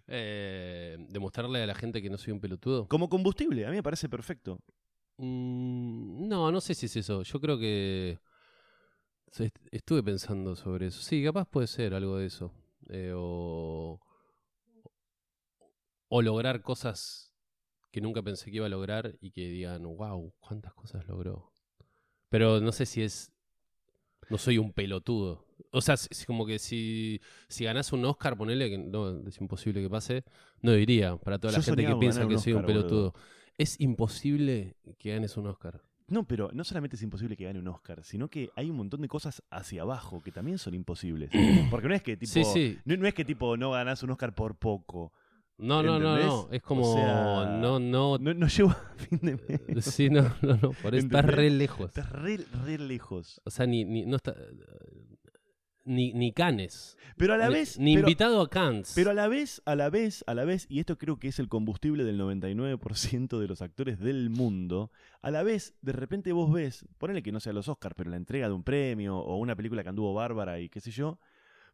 Eh, 0.06 0.96
demostrarle 1.08 1.62
a 1.62 1.66
la 1.66 1.74
gente 1.74 2.00
que 2.02 2.10
no 2.10 2.18
soy 2.18 2.32
un 2.32 2.40
pelotudo. 2.40 2.86
Como 2.86 3.08
combustible, 3.08 3.66
a 3.66 3.70
mí 3.70 3.76
me 3.76 3.82
parece 3.82 4.08
perfecto. 4.08 4.60
Mm, 5.16 6.28
no, 6.28 6.52
no 6.52 6.60
sé 6.60 6.74
si 6.74 6.86
es 6.86 6.96
eso. 6.96 7.22
Yo 7.22 7.40
creo 7.40 7.58
que 7.58 8.18
estuve 9.70 10.02
pensando 10.02 10.56
sobre 10.56 10.86
eso. 10.86 11.00
Sí, 11.02 11.22
capaz 11.22 11.46
puede 11.46 11.66
ser 11.66 11.94
algo 11.94 12.18
de 12.18 12.26
eso. 12.26 12.52
Eh, 12.88 13.12
o, 13.14 14.00
o 16.08 16.22
lograr 16.22 16.62
cosas 16.62 17.32
que 17.90 18.00
nunca 18.00 18.22
pensé 18.22 18.50
que 18.50 18.56
iba 18.56 18.66
a 18.66 18.70
lograr 18.70 19.16
y 19.20 19.30
que 19.30 19.48
digan, 19.48 19.82
wow, 19.84 20.32
cuántas 20.40 20.74
cosas 20.74 21.06
logró. 21.06 21.52
Pero 22.28 22.60
no 22.60 22.72
sé 22.72 22.86
si 22.86 23.02
es. 23.02 23.32
No 24.30 24.36
soy 24.36 24.58
un 24.58 24.72
pelotudo. 24.72 25.46
O 25.72 25.80
sea, 25.80 25.94
es 25.94 26.26
como 26.26 26.44
que 26.44 26.58
si, 26.58 27.20
si 27.48 27.64
ganás 27.64 27.92
un 27.92 28.04
Oscar, 28.04 28.36
ponele, 28.36 28.68
que 28.68 28.78
no, 28.78 29.26
es 29.26 29.40
imposible 29.40 29.80
que 29.80 29.88
pase, 29.88 30.24
no 30.60 30.72
diría 30.72 31.16
para 31.16 31.38
toda 31.38 31.52
la 31.52 31.58
Yo 31.58 31.64
gente 31.64 31.86
que 31.86 31.96
piensa 31.96 32.28
que 32.28 32.38
soy 32.38 32.52
un 32.52 32.66
pelotudo. 32.66 33.14
Es 33.56 33.80
imposible 33.80 34.76
que 34.98 35.12
ganes 35.12 35.36
un 35.36 35.46
Oscar. 35.46 35.82
No, 36.08 36.24
pero 36.24 36.50
no 36.54 36.64
solamente 36.64 36.96
es 36.96 37.02
imposible 37.02 37.36
que 37.36 37.44
gane 37.44 37.58
un 37.58 37.68
Oscar, 37.68 38.02
sino 38.02 38.28
que 38.28 38.50
hay 38.56 38.70
un 38.70 38.76
montón 38.76 39.02
de 39.02 39.08
cosas 39.08 39.42
hacia 39.50 39.82
abajo 39.82 40.22
que 40.22 40.32
también 40.32 40.58
son 40.58 40.74
imposibles. 40.74 41.30
Porque 41.70 41.88
no 41.88 41.94
es 41.94 42.02
que 42.02 42.16
tipo. 42.16 42.32
Sí, 42.32 42.44
sí. 42.44 42.78
No, 42.84 42.96
no 42.96 43.06
es 43.06 43.14
que 43.14 43.24
tipo 43.24 43.56
no 43.56 43.72
ganás 43.72 44.02
un 44.02 44.10
Oscar 44.10 44.34
por 44.34 44.56
poco. 44.56 45.12
No, 45.58 45.82
no, 45.82 45.98
no, 45.98 46.16
no. 46.16 46.48
Es 46.50 46.62
como. 46.62 46.82
O 46.90 46.94
sea, 46.94 47.58
no, 47.60 47.78
no. 47.78 48.16
No, 48.18 48.32
no 48.32 48.46
llego 48.46 48.70
a 48.70 48.94
fin 48.96 49.18
de 49.20 49.36
mes. 49.36 49.84
Sí, 49.84 50.08
no, 50.08 50.22
no, 50.40 50.56
no. 50.56 50.70
Por 50.70 50.94
eso 50.94 51.06
estás 51.06 51.24
re 51.26 51.50
lejos. 51.50 51.88
Estás 51.88 52.10
re, 52.10 52.38
re 52.64 52.78
lejos. 52.78 53.40
O 53.44 53.50
sea, 53.50 53.66
ni, 53.66 53.84
ni, 53.84 54.06
no 54.06 54.16
está, 54.16 54.34
ni, 55.88 56.12
ni 56.12 56.32
Canes. 56.32 56.96
Pero 57.16 57.34
a 57.34 57.36
la 57.36 57.48
vez. 57.48 57.78
Ni 57.78 57.94
pero- 57.96 58.06
invitado 58.06 58.40
a 58.40 58.48
Cannes. 58.48 58.92
Pero 58.94 59.10
a 59.10 59.14
la 59.14 59.26
vez, 59.28 59.60
a 59.64 59.74
la 59.74 59.90
vez, 59.90 60.22
a 60.28 60.34
la 60.34 60.44
vez, 60.44 60.66
y 60.68 60.78
esto 60.80 60.98
creo 60.98 61.18
que 61.18 61.28
es 61.28 61.38
el 61.38 61.48
combustible 61.48 62.04
del 62.04 62.18
99% 62.20 63.38
de 63.40 63.48
los 63.48 63.62
actores 63.62 63.98
del 63.98 64.30
mundo, 64.30 64.92
a 65.22 65.30
la 65.30 65.42
vez, 65.42 65.74
de 65.82 65.92
repente 65.92 66.32
vos 66.32 66.52
ves, 66.52 66.86
ponele 66.98 67.22
que 67.22 67.32
no 67.32 67.40
sea 67.40 67.52
los 67.52 67.68
Oscars, 67.68 67.94
pero 67.96 68.10
la 68.10 68.16
entrega 68.16 68.46
de 68.48 68.54
un 68.54 68.62
premio 68.62 69.16
o 69.18 69.36
una 69.38 69.56
película 69.56 69.82
que 69.82 69.88
anduvo 69.88 70.14
bárbara 70.14 70.60
y 70.60 70.68
qué 70.68 70.80
sé 70.80 70.90
yo, 70.90 71.18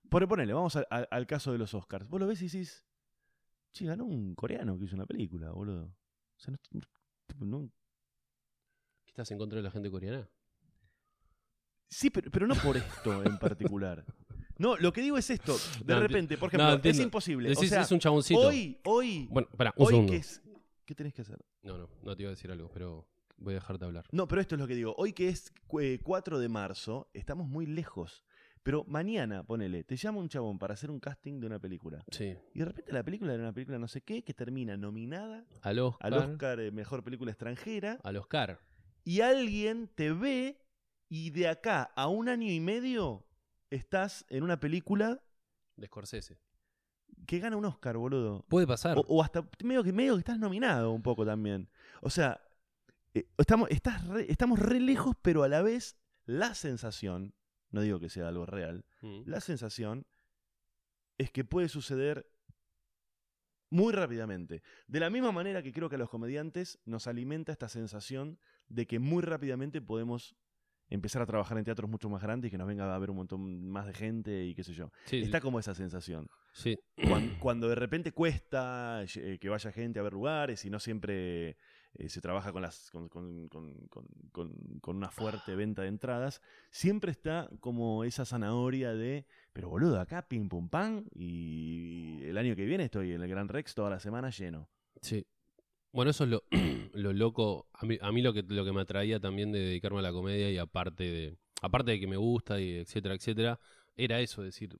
por 0.08 0.26
ponele, 0.28 0.52
vamos 0.52 0.76
a- 0.76 0.86
a- 0.90 1.06
al 1.10 1.26
caso 1.26 1.52
de 1.52 1.58
los 1.58 1.74
Oscars. 1.74 2.08
Vos 2.08 2.20
lo 2.20 2.26
ves 2.26 2.40
y 2.42 2.46
decís, 2.46 2.84
che, 3.72 3.84
ganó 3.86 4.04
un 4.04 4.34
coreano 4.34 4.78
que 4.78 4.84
hizo 4.84 4.94
una 4.96 5.06
película, 5.06 5.50
boludo. 5.50 5.84
O 5.86 6.40
sea, 6.40 6.52
no, 6.52 7.46
no- 7.46 7.70
¿Estás 9.06 9.30
en 9.30 9.38
contra 9.38 9.56
de 9.58 9.62
la 9.62 9.70
gente 9.70 9.90
coreana? 9.90 10.28
Sí, 11.94 12.10
pero, 12.10 12.30
pero 12.30 12.46
no 12.46 12.54
por 12.56 12.76
esto 12.76 13.22
en 13.24 13.38
particular. 13.38 14.04
No, 14.58 14.76
lo 14.76 14.92
que 14.92 15.00
digo 15.00 15.16
es 15.18 15.30
esto. 15.30 15.56
De 15.84 15.94
No, 15.94 16.00
repente, 16.00 16.36
por 16.36 16.52
no, 16.52 16.58
ejemplo, 16.58 16.68
es 16.70 16.76
entiendo. 16.76 17.02
imposible. 17.02 17.48
Decís, 17.50 17.64
o 17.64 17.68
sea, 17.74 17.82
es 17.82 17.90
un 17.92 17.98
chaboncito. 17.98 18.40
hoy, 18.40 18.78
hoy, 18.84 19.26
Bueno, 19.30 19.48
pará, 19.56 19.72
un 19.76 19.86
hoy 19.86 19.92
segundo. 19.92 20.12
que 20.12 20.18
es... 20.18 20.42
¿Qué 20.84 20.94
tenés 20.94 21.14
que 21.14 21.22
hacer? 21.22 21.38
No, 21.62 21.78
no, 21.78 21.88
no 22.02 22.14
te 22.16 22.22
iba 22.22 22.28
a 22.30 22.34
decir 22.34 22.50
algo, 22.50 22.68
pero 22.72 23.08
voy 23.38 23.52
a 23.52 23.56
dejarte 23.56 23.84
hablar. 23.84 24.04
No, 24.12 24.28
pero 24.28 24.40
esto 24.40 24.54
es 24.54 24.60
lo 24.60 24.66
que 24.66 24.74
digo. 24.74 24.94
Hoy 24.98 25.12
que 25.12 25.28
es 25.28 25.52
eh, 25.80 25.98
4 26.02 26.38
de 26.38 26.48
marzo, 26.48 27.08
estamos 27.14 27.48
muy 27.48 27.66
lejos. 27.66 28.24
Pero 28.62 28.84
mañana, 28.86 29.44
ponele, 29.44 29.82
te 29.84 29.96
llama 29.96 30.18
un 30.20 30.28
chabón 30.28 30.58
para 30.58 30.74
hacer 30.74 30.90
un 30.90 30.98
casting 31.00 31.38
de 31.40 31.46
una 31.46 31.58
película. 31.58 32.04
Sí. 32.10 32.34
Y 32.54 32.58
de 32.60 32.64
repente 32.66 32.92
la 32.92 33.02
película 33.02 33.34
era 33.34 33.42
una 33.42 33.52
película 33.52 33.78
no 33.78 33.88
sé 33.88 34.00
qué, 34.02 34.22
que 34.24 34.34
termina 34.34 34.76
nominada 34.76 35.44
Al 35.62 35.78
Oscar. 35.80 36.14
al 36.14 36.18
Oscar 36.32 36.60
eh, 36.60 36.70
Mejor 36.70 37.02
Película 37.04 37.30
Extranjera. 37.30 37.98
Al 38.02 38.16
Oscar. 38.16 38.60
Y 39.04 39.20
alguien 39.20 39.88
te 39.94 40.12
ve 40.12 40.58
y 41.08 41.30
de 41.30 41.48
acá 41.48 41.92
a 41.94 42.08
un 42.08 42.28
año 42.28 42.50
y 42.50 42.60
medio 42.60 43.26
estás 43.70 44.24
en 44.28 44.42
una 44.42 44.58
película 44.60 45.22
De 45.76 45.86
Scorsese. 45.86 46.38
que 47.26 47.38
gana 47.38 47.56
un 47.56 47.64
Oscar, 47.64 47.96
boludo. 47.96 48.44
Puede 48.48 48.66
pasar. 48.66 48.98
O, 48.98 49.02
o 49.02 49.22
hasta 49.22 49.48
medio 49.62 49.82
que, 49.82 49.92
medio 49.92 50.14
que 50.14 50.20
estás 50.20 50.38
nominado 50.38 50.92
un 50.92 51.02
poco 51.02 51.24
también. 51.24 51.68
O 52.00 52.10
sea, 52.10 52.40
eh, 53.14 53.26
estamos, 53.38 53.70
estás 53.70 54.06
re- 54.08 54.26
estamos 54.30 54.58
re 54.58 54.80
lejos, 54.80 55.16
pero 55.22 55.42
a 55.42 55.48
la 55.48 55.62
vez 55.62 55.96
la 56.26 56.54
sensación, 56.54 57.34
no 57.70 57.80
digo 57.82 58.00
que 58.00 58.08
sea 58.08 58.28
algo 58.28 58.46
real, 58.46 58.84
Mm. 59.02 59.22
la 59.26 59.40
sensación 59.40 60.06
es 61.18 61.30
que 61.30 61.44
puede 61.44 61.68
suceder 61.68 62.30
muy 63.70 63.92
rápidamente. 63.92 64.62
De 64.86 65.00
la 65.00 65.10
misma 65.10 65.32
manera 65.32 65.62
que 65.62 65.72
creo 65.72 65.88
que 65.88 65.96
a 65.96 65.98
los 65.98 66.08
comediantes 66.08 66.78
nos 66.84 67.06
alimenta 67.06 67.52
esta 67.52 67.68
sensación 67.68 68.38
de 68.68 68.86
que 68.86 68.98
muy 68.98 69.22
rápidamente 69.22 69.80
podemos 69.82 70.36
empezar 70.94 71.20
a 71.22 71.26
trabajar 71.26 71.58
en 71.58 71.64
teatros 71.64 71.90
mucho 71.90 72.08
más 72.08 72.22
grandes 72.22 72.48
y 72.48 72.50
que 72.50 72.58
nos 72.58 72.66
venga 72.66 72.92
a 72.94 72.98
ver 72.98 73.10
un 73.10 73.16
montón 73.16 73.68
más 73.68 73.86
de 73.86 73.94
gente 73.94 74.44
y 74.44 74.54
qué 74.54 74.64
sé 74.64 74.72
yo. 74.72 74.90
Sí, 75.04 75.20
Está 75.22 75.40
como 75.40 75.58
esa 75.58 75.74
sensación. 75.74 76.28
sí. 76.52 76.76
Cuando, 77.40 77.68
de 77.68 77.74
repente 77.74 78.12
cuesta 78.12 79.04
eh, 79.16 79.38
que 79.40 79.48
vaya 79.48 79.72
gente 79.72 79.98
a 79.98 80.02
ver 80.02 80.12
lugares 80.12 80.64
y 80.64 80.70
no 80.70 80.78
siempre 80.78 81.56
eh, 81.94 82.08
se 82.08 82.20
trabaja 82.20 82.52
con, 82.52 82.62
las, 82.62 82.90
con, 82.90 83.08
con- 83.08 83.48
con- 83.48 83.74
con- 83.88 84.06
con- 84.32 84.78
con 84.80 84.96
una 84.96 85.10
fuerte 85.10 85.54
venta 85.56 85.82
de 85.82 85.88
entradas, 85.88 86.40
siempre 86.70 87.10
está 87.10 87.48
como 87.60 88.04
esa 88.04 88.24
zanahoria 88.24 88.94
de, 88.94 89.26
pero 89.52 89.68
boludo, 89.68 90.00
acá 90.00 90.26
pim 90.28 90.48
pum 90.48 90.68
pam 90.68 91.04
y 91.14 92.22
el 92.24 92.38
año 92.38 92.54
que 92.56 92.64
viene 92.64 92.84
estoy 92.84 93.12
en 93.12 93.22
el 93.22 93.28
Gran 93.28 93.48
Rex 93.48 93.74
toda 93.74 93.90
la 93.90 94.00
semana 94.00 94.30
lleno. 94.30 94.68
Sí. 95.00 95.26
Bueno, 95.94 96.10
eso 96.10 96.24
es 96.24 96.30
lo, 96.30 96.42
lo 96.92 97.12
loco. 97.12 97.68
A 97.72 97.86
mí, 97.86 97.96
a 98.02 98.10
mí 98.10 98.20
lo, 98.20 98.32
que, 98.34 98.42
lo 98.42 98.64
que 98.64 98.72
me 98.72 98.80
atraía 98.80 99.20
también 99.20 99.52
de 99.52 99.60
dedicarme 99.60 100.00
a 100.00 100.02
la 100.02 100.12
comedia 100.12 100.50
y 100.50 100.58
aparte 100.58 101.04
de, 101.04 101.38
aparte 101.62 101.92
de 101.92 102.00
que 102.00 102.08
me 102.08 102.16
gusta 102.16 102.60
y 102.60 102.72
etcétera, 102.72 103.14
etcétera, 103.14 103.60
era 103.96 104.20
eso, 104.20 104.42
decir, 104.42 104.76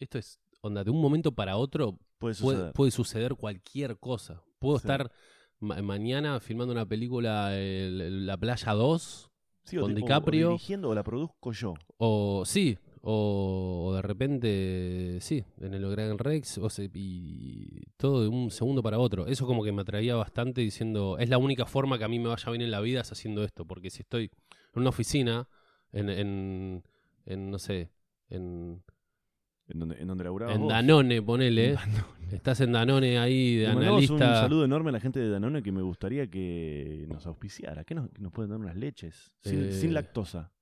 esto 0.00 0.18
es, 0.18 0.40
onda, 0.60 0.82
de 0.82 0.90
un 0.90 1.00
momento 1.00 1.30
para 1.32 1.56
otro 1.56 1.98
Puede 2.18 2.34
suceder. 2.34 2.72
puede 2.72 2.90
suceder 2.90 3.34
cualquier 3.36 3.96
cosa. 3.98 4.42
Puedo 4.58 4.78
Sí. 4.78 4.82
estar 4.82 5.12
ma- 5.60 5.80
mañana 5.82 6.40
filmando 6.40 6.72
una 6.72 6.84
película, 6.84 7.56
el- 7.56 8.26
La 8.26 8.36
Playa 8.36 8.72
2, 8.72 9.30
Sí, 9.62 9.78
o 9.78 9.82
con 9.82 9.92
o- 9.92 9.94
o 9.94 9.96
DiCaprio. 9.96 10.48
dirigiendo 10.48 10.88
o 10.88 10.94
la 10.96 11.04
produzco 11.04 11.52
yo. 11.52 11.74
o 11.96 12.42
sí, 12.44 12.76
o, 13.02 13.86
o 13.88 13.94
de 13.94 14.02
repente, 14.02 15.18
sí, 15.20 15.44
en 15.60 15.74
el 15.74 15.88
Gran 15.90 16.18
Rex, 16.18 16.58
o 16.58 16.68
sea, 16.68 16.86
y 16.92 17.82
todo 17.96 18.22
de 18.22 18.28
un 18.28 18.50
segundo 18.50 18.82
para 18.82 18.98
otro. 18.98 19.26
Eso 19.26 19.46
como 19.46 19.64
que 19.64 19.72
me 19.72 19.82
atraía 19.82 20.14
bastante 20.16 20.60
diciendo, 20.60 21.16
es 21.18 21.28
la 21.30 21.38
única 21.38 21.66
forma 21.66 21.98
que 21.98 22.04
a 22.04 22.08
mí 22.08 22.18
me 22.18 22.28
vaya 22.28 22.50
bien 22.50 22.62
en 22.62 22.70
la 22.70 22.80
vida 22.80 23.00
es 23.00 23.10
haciendo 23.12 23.42
esto, 23.44 23.64
porque 23.64 23.90
si 23.90 24.02
estoy 24.02 24.24
en 24.74 24.80
una 24.80 24.90
oficina, 24.90 25.48
en, 25.92 26.08
en, 26.10 26.82
en, 27.26 27.50
no 27.50 27.58
sé, 27.58 27.90
en, 28.28 28.82
En 29.68 29.78
donde, 29.78 29.96
en 30.00 30.06
donde 30.08 30.24
en 30.24 30.30
vos. 30.60 30.68
Danone, 30.68 31.22
ponele, 31.22 31.72
Danone. 31.72 32.04
estás 32.32 32.60
en 32.60 32.72
Danone 32.72 33.18
ahí 33.18 33.56
de 33.56 33.68
mandamos 33.68 34.10
un 34.10 34.16
analista. 34.22 34.42
saludo 34.42 34.64
enorme 34.64 34.90
a 34.90 34.92
la 34.92 35.00
gente 35.00 35.20
de 35.20 35.28
Danone 35.30 35.62
que 35.62 35.72
me 35.72 35.82
gustaría 35.82 36.28
que 36.28 37.06
nos 37.08 37.26
auspiciara. 37.26 37.84
¿Qué 37.84 37.94
nos, 37.94 38.08
nos 38.18 38.30
pueden 38.32 38.50
dar 38.50 38.60
unas 38.60 38.76
leches? 38.76 39.32
Sin, 39.40 39.64
Eh. 39.64 39.72
sin 39.72 39.94
lactosa. 39.94 40.52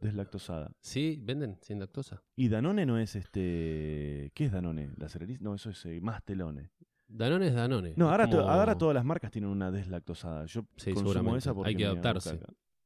Deslactosada. 0.00 0.70
Sí, 0.80 1.18
venden 1.22 1.58
sin 1.62 1.78
lactosa. 1.80 2.22
Y 2.36 2.48
Danone 2.48 2.84
no 2.86 2.98
es 2.98 3.16
este. 3.16 4.30
¿Qué 4.34 4.46
es 4.46 4.52
Danone? 4.52 4.90
¿La 4.96 5.08
Cereris? 5.08 5.40
No, 5.40 5.54
eso 5.54 5.70
es 5.70 5.84
eh, 5.86 6.00
Mastelone. 6.00 6.70
Danone 7.08 7.48
es 7.48 7.54
Danone. 7.54 7.94
No, 7.96 8.10
ahora, 8.10 8.28
to- 8.28 8.38
como- 8.38 8.48
ahora 8.50 8.76
todas 8.76 8.94
las 8.94 9.04
marcas 9.04 9.30
tienen 9.30 9.50
una 9.50 9.70
deslactosada. 9.70 10.46
Yo 10.46 10.66
Sí, 10.76 10.92
consumo 10.92 11.36
esa 11.36 11.54
porque 11.54 11.70
Hay 11.70 11.76
que 11.76 11.86
adaptarse. 11.86 12.40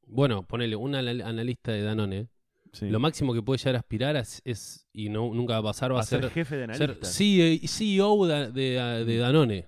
Bueno, 0.05 0.43
ponele, 0.43 0.75
un 0.75 0.95
anal- 0.95 1.21
analista 1.21 1.71
de 1.71 1.81
Danone, 1.83 2.29
Sí. 2.71 2.89
lo 2.89 2.99
máximo 2.99 3.33
que 3.33 3.41
puede 3.41 3.57
llegar 3.57 3.75
a 3.75 3.79
aspirar 3.79 4.15
es, 4.15 4.41
es- 4.45 4.87
y 4.93 5.09
no, 5.09 5.33
nunca 5.33 5.53
va 5.53 5.59
a 5.59 5.63
pasar, 5.73 5.93
va 5.93 5.99
a 6.01 6.03
ser 6.03 6.29
jefe 6.29 6.57
de 6.57 6.73
ser 6.73 6.83
analistas. 6.83 7.15
CEO 7.15 7.67
CEO 7.67 8.25
de, 8.27 8.51
de- 8.51 9.05
de 9.05 9.17
Danone. 9.17 9.65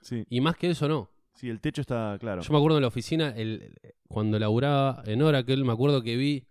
Sí. 0.00 0.24
Y 0.30 0.40
más 0.40 0.56
que 0.56 0.70
eso, 0.70 0.88
no. 0.88 1.10
Sí, 1.34 1.48
el 1.48 1.60
techo 1.60 1.80
está 1.80 2.16
claro. 2.20 2.42
Yo 2.42 2.52
me 2.52 2.58
acuerdo 2.58 2.78
en 2.78 2.82
la 2.82 2.88
oficina, 2.88 3.30
el, 3.30 3.74
cuando 4.08 4.38
laburaba 4.38 5.02
en 5.06 5.22
Oracle, 5.22 5.64
me 5.64 5.72
acuerdo 5.72 6.02
que 6.02 6.16
vi 6.16 6.46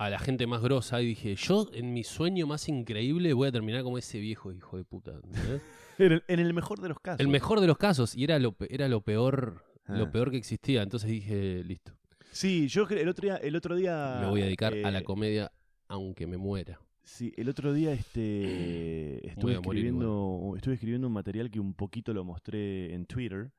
a 0.00 0.08
la 0.08 0.18
gente 0.18 0.46
más 0.46 0.62
grosa 0.62 1.02
y 1.02 1.06
dije, 1.08 1.34
yo 1.36 1.68
en 1.74 1.92
mi 1.92 2.04
sueño 2.04 2.46
más 2.46 2.68
increíble 2.70 3.34
voy 3.34 3.48
a 3.48 3.52
terminar 3.52 3.82
como 3.82 3.98
ese 3.98 4.18
viejo 4.18 4.50
hijo 4.50 4.76
de 4.78 4.84
puta. 4.84 5.12
En 5.98 6.12
el, 6.12 6.24
en 6.28 6.40
el 6.40 6.54
mejor 6.54 6.80
de 6.80 6.88
los 6.88 6.98
casos. 6.98 7.20
el 7.20 7.28
mejor 7.28 7.60
de 7.60 7.66
los 7.66 7.76
casos, 7.76 8.16
y 8.16 8.24
era 8.24 8.38
lo, 8.38 8.56
era 8.70 8.88
lo 8.88 9.02
peor, 9.02 9.62
lo 9.86 10.04
Ah. 10.04 10.10
peor 10.10 10.30
que 10.30 10.38
existía. 10.38 10.82
Entonces 10.82 11.10
dije, 11.10 11.62
listo, 11.62 11.92
Sí, 12.30 12.68
yo 12.68 12.88
el 12.88 13.06
otro 13.06 13.26
día, 13.26 13.36
el 13.36 13.54
otro 13.54 13.76
día 13.76 14.16
me 14.22 14.28
voy 14.30 14.40
a 14.40 14.44
dedicar 14.44 14.72
a 14.72 14.90
la 14.90 15.00
eh, 15.00 15.04
comedia 15.04 15.52
aunque 15.88 16.26
me 16.26 16.38
muera. 16.38 16.80
Sí, 17.04 17.34
el 17.36 17.50
otro 17.50 17.74
día 17.74 17.92
este, 17.92 19.26
estuve, 19.28 19.52
escribiendo, 19.52 20.54
estuve 20.56 20.72
escribiendo 20.74 21.08
un 21.08 21.12
material 21.12 21.50
que 21.50 21.60
un 21.60 21.74
poquito 21.74 22.14
lo 22.14 22.24
mostré 22.24 22.94
en 22.94 23.04
Twitter, 23.04 23.50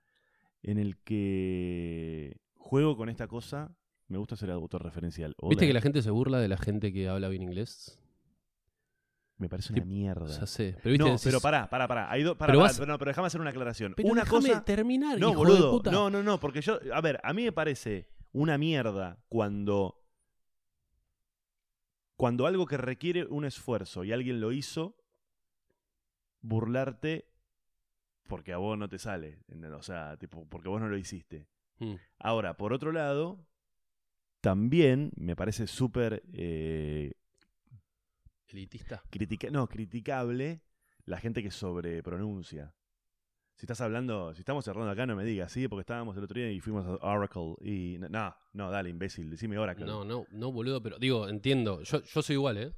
en 0.64 0.80
el 0.80 0.98
que 0.98 2.38
juego 2.56 2.98
con 2.98 3.10
esta 3.10 3.28
cosa. 3.28 3.76
Me 4.12 4.18
gusta 4.18 4.36
ser 4.36 4.51
autorreferencial. 4.51 5.34
o 5.39 5.48
¿Viste 5.50 5.65
que 5.65 5.74
la 5.74 5.80
gente 5.82 6.01
se 6.01 6.12
burla 6.12 6.40
de 6.40 6.50
la 6.50 6.57
gente 6.57 6.92
que 6.92 7.07
habla 7.07 7.29
bien 7.29 7.44
inglés? 7.44 7.98
Me 9.38 9.48
parece 9.48 9.72
una 9.74 9.86
mierda. 9.86 10.27
Ya 10.27 10.46
sé. 10.46 10.75
Pero, 10.83 10.92
¿viste? 10.92 10.98
no, 11.00 11.05
Decís, 11.05 11.22
pero 11.24 11.40
pará, 11.40 11.70
pará, 11.70 11.88
pará. 11.88 12.12
Hay 12.12 12.22
do- 12.22 12.38
pará, 12.38 12.51
Pero 12.51 12.59
pará, 12.59 12.70
vas- 12.72 12.77
pero 12.79 12.92
no, 12.92 12.98
pero 13.00 13.09
déjame 13.09 13.27
hacer 13.27 13.40
una 13.42 13.50
aclaración. 13.51 13.94
pero 13.96 14.09
una 14.09 14.25
cosa. 14.25 14.64
terminar, 14.66 15.18
No, 15.18 15.29
hijo 15.31 15.46
de 15.46 15.51
boludo. 15.51 15.72
puta. 15.72 15.92
No, 15.92 16.09
no, 16.09 16.22
no, 16.22 16.40
porque 16.42 16.62
yo. 16.62 16.77
A 16.94 17.00
ver, 17.01 17.20
a 17.24 17.31
mí 17.33 17.44
me 17.46 17.51
parece 17.53 18.09
una 18.33 18.57
mierda 18.57 19.18
cuando. 19.29 19.98
Cuando 22.18 22.46
algo 22.46 22.66
que 22.68 22.77
requiere 22.77 23.25
un 23.25 23.46
esfuerzo 23.46 24.03
y 24.03 24.12
alguien 24.12 24.42
lo 24.42 24.51
hizo, 24.51 24.96
burlarte 26.42 27.27
porque 28.27 28.53
a 28.53 28.57
vos 28.57 28.77
no 28.77 28.90
te 28.90 29.00
sale. 29.00 29.40
O 29.75 29.81
sea, 29.81 30.18
tipo, 30.18 30.46
porque 30.48 30.70
vos 30.70 30.79
no 30.81 30.88
lo 30.90 30.98
hiciste. 30.98 31.48
Mm. 31.79 31.96
Ahora, 32.20 32.57
por 32.57 32.74
otro 32.74 32.92
lado, 32.92 33.44
también 34.42 35.12
me 35.16 35.36
parece 35.36 35.68
súper 35.68 36.24
eh, 36.34 37.14
Elitista. 38.48 39.04
critica 39.10 39.50
no, 39.50 39.68
criticable 39.68 40.62
la 41.06 41.18
gente 41.18 41.42
que 41.42 41.51
sobrepronuncia. 41.51 42.74
Si 43.56 43.66
estás 43.66 43.82
hablando, 43.82 44.34
si 44.34 44.42
estamos 44.42 44.66
cerrando 44.66 44.90
acá, 44.90 45.06
no 45.06 45.16
me 45.16 45.24
digas, 45.24 45.51
sí, 45.51 45.68
porque 45.68 45.82
estábamos 45.82 46.18
el 46.18 46.24
otro 46.24 46.40
día 46.40 46.51
y 46.51 46.60
fuimos 46.60 46.86
a 46.86 47.06
Oracle 47.06 47.56
y. 47.62 47.98
No, 48.00 48.36
no, 48.54 48.72
dale, 48.72 48.90
imbécil, 48.90 49.30
decime 49.30 49.58
Oracle. 49.58 49.86
No, 49.86 50.04
no, 50.04 50.25
no, 50.32 50.51
boludo, 50.51 50.82
pero 50.82 50.98
digo, 50.98 51.30
entiendo. 51.30 51.84
Yo, 51.84 52.01
yo 52.01 52.22
soy 52.22 52.36
igual, 52.36 52.58
¿eh? 52.58 52.74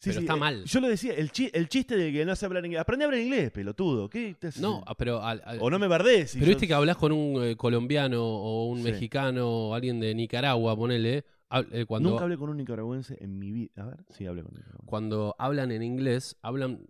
Sí, 0.00 0.10
pero 0.10 0.20
sí, 0.20 0.24
está 0.26 0.34
eh, 0.34 0.40
mal. 0.40 0.64
Yo 0.64 0.80
lo 0.80 0.88
decía, 0.88 1.12
el, 1.14 1.32
chi- 1.32 1.50
el 1.52 1.68
chiste 1.68 1.96
de 1.96 2.12
que 2.12 2.24
no 2.24 2.36
sé 2.36 2.46
hablar 2.46 2.64
inglés. 2.64 2.80
Aprende 2.80 3.04
a 3.04 3.06
hablar 3.08 3.20
inglés, 3.20 3.50
pelotudo. 3.50 4.08
¿Qué 4.08 4.36
te? 4.38 4.50
No, 4.60 4.84
ah, 4.86 4.94
pero. 4.94 5.22
al- 5.22 5.42
al- 5.44 5.58
O 5.60 5.70
no 5.70 5.78
me 5.78 5.88
verdes. 5.88 6.34
pero 6.34 6.46
viste 6.46 6.68
que 6.68 6.74
hablas 6.74 6.96
con 6.96 7.10
un 7.10 7.42
eh, 7.44 7.56
colombiano 7.56 8.22
o 8.24 8.66
un 8.68 8.78
Sí. 8.78 8.84
mexicano 8.84 9.48
o 9.50 9.74
alguien 9.74 9.98
de 9.98 10.14
Nicaragua, 10.14 10.76
ponele. 10.76 11.24
eh, 11.72 11.84
cuando, 11.86 12.10
Nunca 12.10 12.24
hablé 12.24 12.36
con 12.36 12.48
un 12.50 12.58
nicaragüense 12.58 13.16
en 13.20 13.38
mi 13.38 13.50
vida. 13.50 13.70
A 13.82 13.86
ver, 13.86 13.98
sí, 14.16 14.24
hablé 14.26 14.42
con 14.44 14.54
un 14.54 14.62
cuando 14.86 15.34
hablan 15.38 15.72
en 15.72 15.82
inglés, 15.82 16.36
hablan 16.42 16.80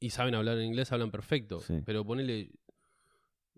y 0.00 0.10
saben 0.10 0.34
hablar 0.34 0.56
en 0.58 0.64
inglés, 0.64 0.90
hablan 0.92 1.10
perfecto. 1.10 1.60
Pero 1.84 2.04
ponele. 2.04 2.50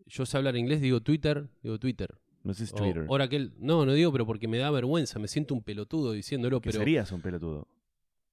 Yo 0.06 0.24
sé 0.26 0.36
hablar 0.36 0.56
inglés, 0.56 0.80
digo 0.80 1.00
Twitter, 1.00 1.48
digo 1.62 1.78
Twitter. 1.78 2.14
No 2.42 2.54
sé 2.54 2.58
si 2.58 2.64
es 2.64 2.72
O 2.74 2.76
Twitter. 2.76 3.04
Oracle. 3.08 3.50
No, 3.58 3.84
no 3.86 3.92
digo, 3.92 4.12
pero 4.12 4.24
porque 4.26 4.46
me 4.48 4.58
da 4.58 4.70
vergüenza. 4.70 5.18
Me 5.18 5.26
siento 5.28 5.52
un 5.54 5.62
pelotudo 5.62 6.12
diciéndolo, 6.12 6.60
que 6.60 6.70
pero, 6.70 6.78
serías 6.80 7.10
un 7.12 7.20
pelotudo. 7.20 7.66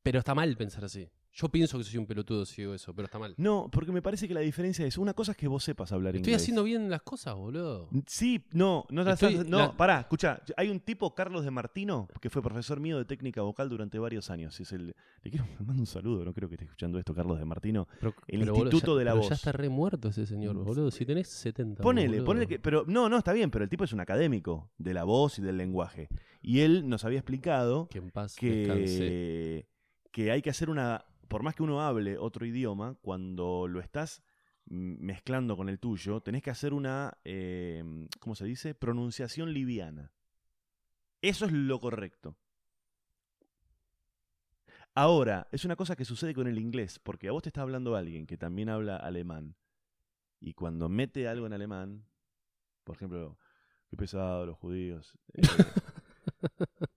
Pero 0.04 0.20
está 0.20 0.36
mal 0.36 0.56
pensar 0.58 0.84
así. 0.86 1.10
Yo 1.36 1.50
pienso 1.50 1.80
que 1.80 1.84
soy 1.84 1.98
un 1.98 2.06
pelotudo 2.06 2.46
si 2.46 2.62
digo 2.62 2.76
eso, 2.76 2.94
pero 2.94 3.08
está 3.08 3.18
mal. 3.18 3.34
No, 3.38 3.68
porque 3.72 3.92
me 3.92 4.04
parece 4.04 4.28
que 4.28 4.36
la 4.36 4.42
diferencia 4.42 4.86
es 4.86 5.00
una 5.00 5.16
cosa 5.16 5.32
es 5.32 5.38
que 5.39 5.48
vos 5.48 5.63
sepas 5.63 5.92
hablar 5.92 6.16
Estoy 6.16 6.30
inglés. 6.34 6.44
haciendo 6.44 6.63
bien 6.63 6.92
las 6.92 7.02
cosas, 7.02 7.34
boludo. 7.34 7.89
Sí, 8.06 8.46
no, 8.52 8.86
no, 8.92 9.04
te 9.04 9.12
Estoy- 9.13 9.44
no, 9.50 9.58
la- 9.58 9.76
pará, 9.76 10.02
escucha, 10.02 10.44
hay 10.58 10.70
un 10.70 10.80
tipo, 10.80 11.16
Carlos 11.16 11.44
de 11.44 11.50
Martino, 11.50 12.08
que 12.22 12.30
fue 12.30 12.44
profesor 12.44 12.80
mío 12.80 13.00
de 13.00 13.06
técnica 13.06 13.42
vocal 13.42 13.68
durante 13.68 13.98
varios 13.98 14.30
años. 14.30 14.60
Es 14.60 14.74
el, 14.74 14.96
le 15.24 15.32
quiero 15.32 15.48
mando 15.66 15.82
un 15.82 15.88
saludo, 15.88 16.24
no 16.24 16.34
creo 16.36 16.48
que 16.50 16.54
esté 16.54 16.66
escuchando 16.66 17.00
esto, 17.00 17.16
Carlos 17.16 17.39
de 17.39 17.46
Martino. 17.46 17.88
Pero- 18.00 18.13
El 18.28 18.42
pero, 18.42 18.54
boludo, 18.54 18.66
Instituto 18.68 18.94
ya- 18.94 19.00
de 19.00 19.06
la 19.06 19.12
pero 19.13 19.22
Voz. 19.22 19.30
Ya 19.30 19.36
está 19.36 19.52
re 19.54 19.70
muerto 19.70 20.10
ese 20.10 20.28
señor, 20.28 20.56
Mm, 20.56 20.63
boludo. 20.66 20.92
Si 20.92 21.04
tenés 21.04 21.30
70. 21.30 21.82
Ponele, 21.82 22.10
boludo. 22.10 22.26
ponele 22.26 22.48
que, 22.48 22.60
pero 22.60 22.84
no, 22.86 23.10
no, 23.10 23.18
está 23.18 23.34
bien, 23.34 23.50
pero 23.50 23.63
el 23.63 23.72
tipo 23.72 23.86
es 23.86 23.92
un 23.94 24.02
académico 24.02 24.70
de 24.78 24.94
la 24.94 25.04
voz 25.04 25.39
y 25.39 25.42
del 25.42 25.58
lenguaje. 25.58 26.10
Y 26.44 26.60
él 26.60 26.88
nos 26.88 27.06
había 27.06 27.18
explicado 27.20 27.88
Que 27.89 27.98
en 27.98 28.12
paz 28.12 28.36
que, 28.36 29.66
que 30.13 30.32
hay 30.32 30.43
que 30.43 30.52
hacer 30.52 30.69
una, 30.69 31.04
por 31.28 31.43
más 31.43 31.56
que 31.56 31.63
uno 31.63 31.82
hable 31.82 32.17
otro 32.19 32.45
idioma, 32.45 32.95
cuando 33.02 33.67
lo 33.67 33.82
estás 33.82 34.23
mezclando 34.65 35.58
con 35.58 35.69
el 35.69 35.80
tuyo, 35.80 36.21
tenés 36.21 36.43
que 36.43 36.52
hacer 36.52 36.71
una, 36.73 37.17
eh, 37.26 37.84
¿cómo 38.19 38.36
se 38.36 38.45
dice? 38.45 38.76
Pronunciación 38.76 39.52
liviana. 39.52 40.13
Eso 41.21 41.45
es 41.47 41.52
lo 41.52 41.80
correcto. 41.80 42.38
Ahora, 44.93 45.47
es 45.52 45.65
una 45.65 45.76
cosa 45.76 45.95
que 45.95 46.06
sucede 46.06 46.36
con 46.36 46.47
el 46.47 46.60
inglés, 46.60 46.99
porque 46.99 47.28
a 47.28 47.32
vos 47.32 47.41
te 47.41 47.49
está 47.49 47.63
hablando 47.63 47.95
alguien 47.95 48.28
que 48.28 48.38
también 48.38 48.69
habla 48.69 48.97
alemán, 48.97 49.56
y 50.39 50.54
cuando 50.54 50.89
mete 50.89 51.28
algo 51.28 51.47
en 51.47 51.54
alemán, 51.54 52.06
por 52.84 52.97
ejemplo, 52.97 53.39
qué 53.89 53.97
pesado 53.97 54.45
los 54.45 54.58
judíos. 54.58 55.17
eh, 55.34 55.41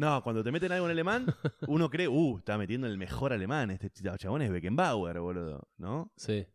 no, 0.00 0.22
cuando 0.22 0.42
te 0.42 0.50
meten 0.50 0.72
algo 0.72 0.86
en 0.86 0.92
alemán, 0.92 1.26
uno 1.68 1.90
cree, 1.90 2.08
uh, 2.08 2.38
está 2.38 2.56
metiendo 2.56 2.86
el 2.86 2.96
mejor 2.96 3.32
alemán, 3.32 3.70
este 3.70 3.92
ch- 3.92 4.16
chabón 4.18 4.42
es 4.42 4.50
Beckenbauer, 4.50 5.20
boludo, 5.20 5.68
¿no? 5.76 6.10
Sí. 6.16 6.46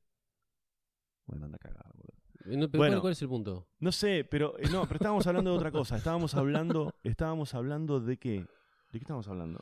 Bueno, 1.28 1.46
anda 1.46 1.58
cagado, 1.58 1.92
boludo. 1.94 2.54
Y 2.54 2.58
no- 2.58 2.70
pero 2.70 2.80
Bueno. 2.84 3.02
¿cuál, 3.02 3.14
es 3.14 3.22
el 3.22 3.28
punto? 3.30 3.68
No 3.80 3.92
sé, 3.92 4.24
pero 4.30 4.58
eh, 4.60 4.68
no, 4.72 4.84
pero 4.84 4.96
estábamos 4.96 5.26
hablando 5.28 5.52
de 5.52 5.58
otra 5.58 5.72
cosa. 5.72 5.98
Estábamos 5.98 6.36
hablando, 6.36 6.94
estábamos 7.04 7.54
hablando 7.54 8.00
de 8.00 8.18
qué? 8.18 8.40
¿De 8.42 8.48
qué 8.92 8.98
estábamos 9.00 9.28
hablando? 9.28 9.60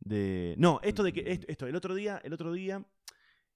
De 0.00 0.54
no, 0.58 0.78
esto 0.82 1.02
de 1.02 1.12
que 1.12 1.24
esto, 1.32 1.46
esto, 1.48 1.66
el 1.66 1.76
otro 1.76 1.94
día, 1.94 2.20
el 2.24 2.32
otro 2.32 2.52
día 2.52 2.84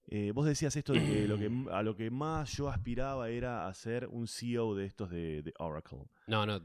eh, 0.09 0.33
vos 0.33 0.47
decías 0.47 0.75
esto 0.77 0.93
de 0.93 1.01
que, 1.05 1.29
lo 1.29 1.39
que 1.39 1.51
a 1.73 1.83
lo 1.83 1.97
que 1.97 2.11
más 2.11 2.53
yo 2.57 2.69
aspiraba 2.69 3.29
era 3.31 3.67
a 3.69 3.75
ser 3.75 4.07
un 4.09 4.27
CEO 4.27 4.75
de 4.75 4.85
estos 4.87 5.11
de, 5.11 5.43
de 5.43 5.53
Oracle. 5.59 6.05
No, 6.27 6.45
no. 6.47 6.61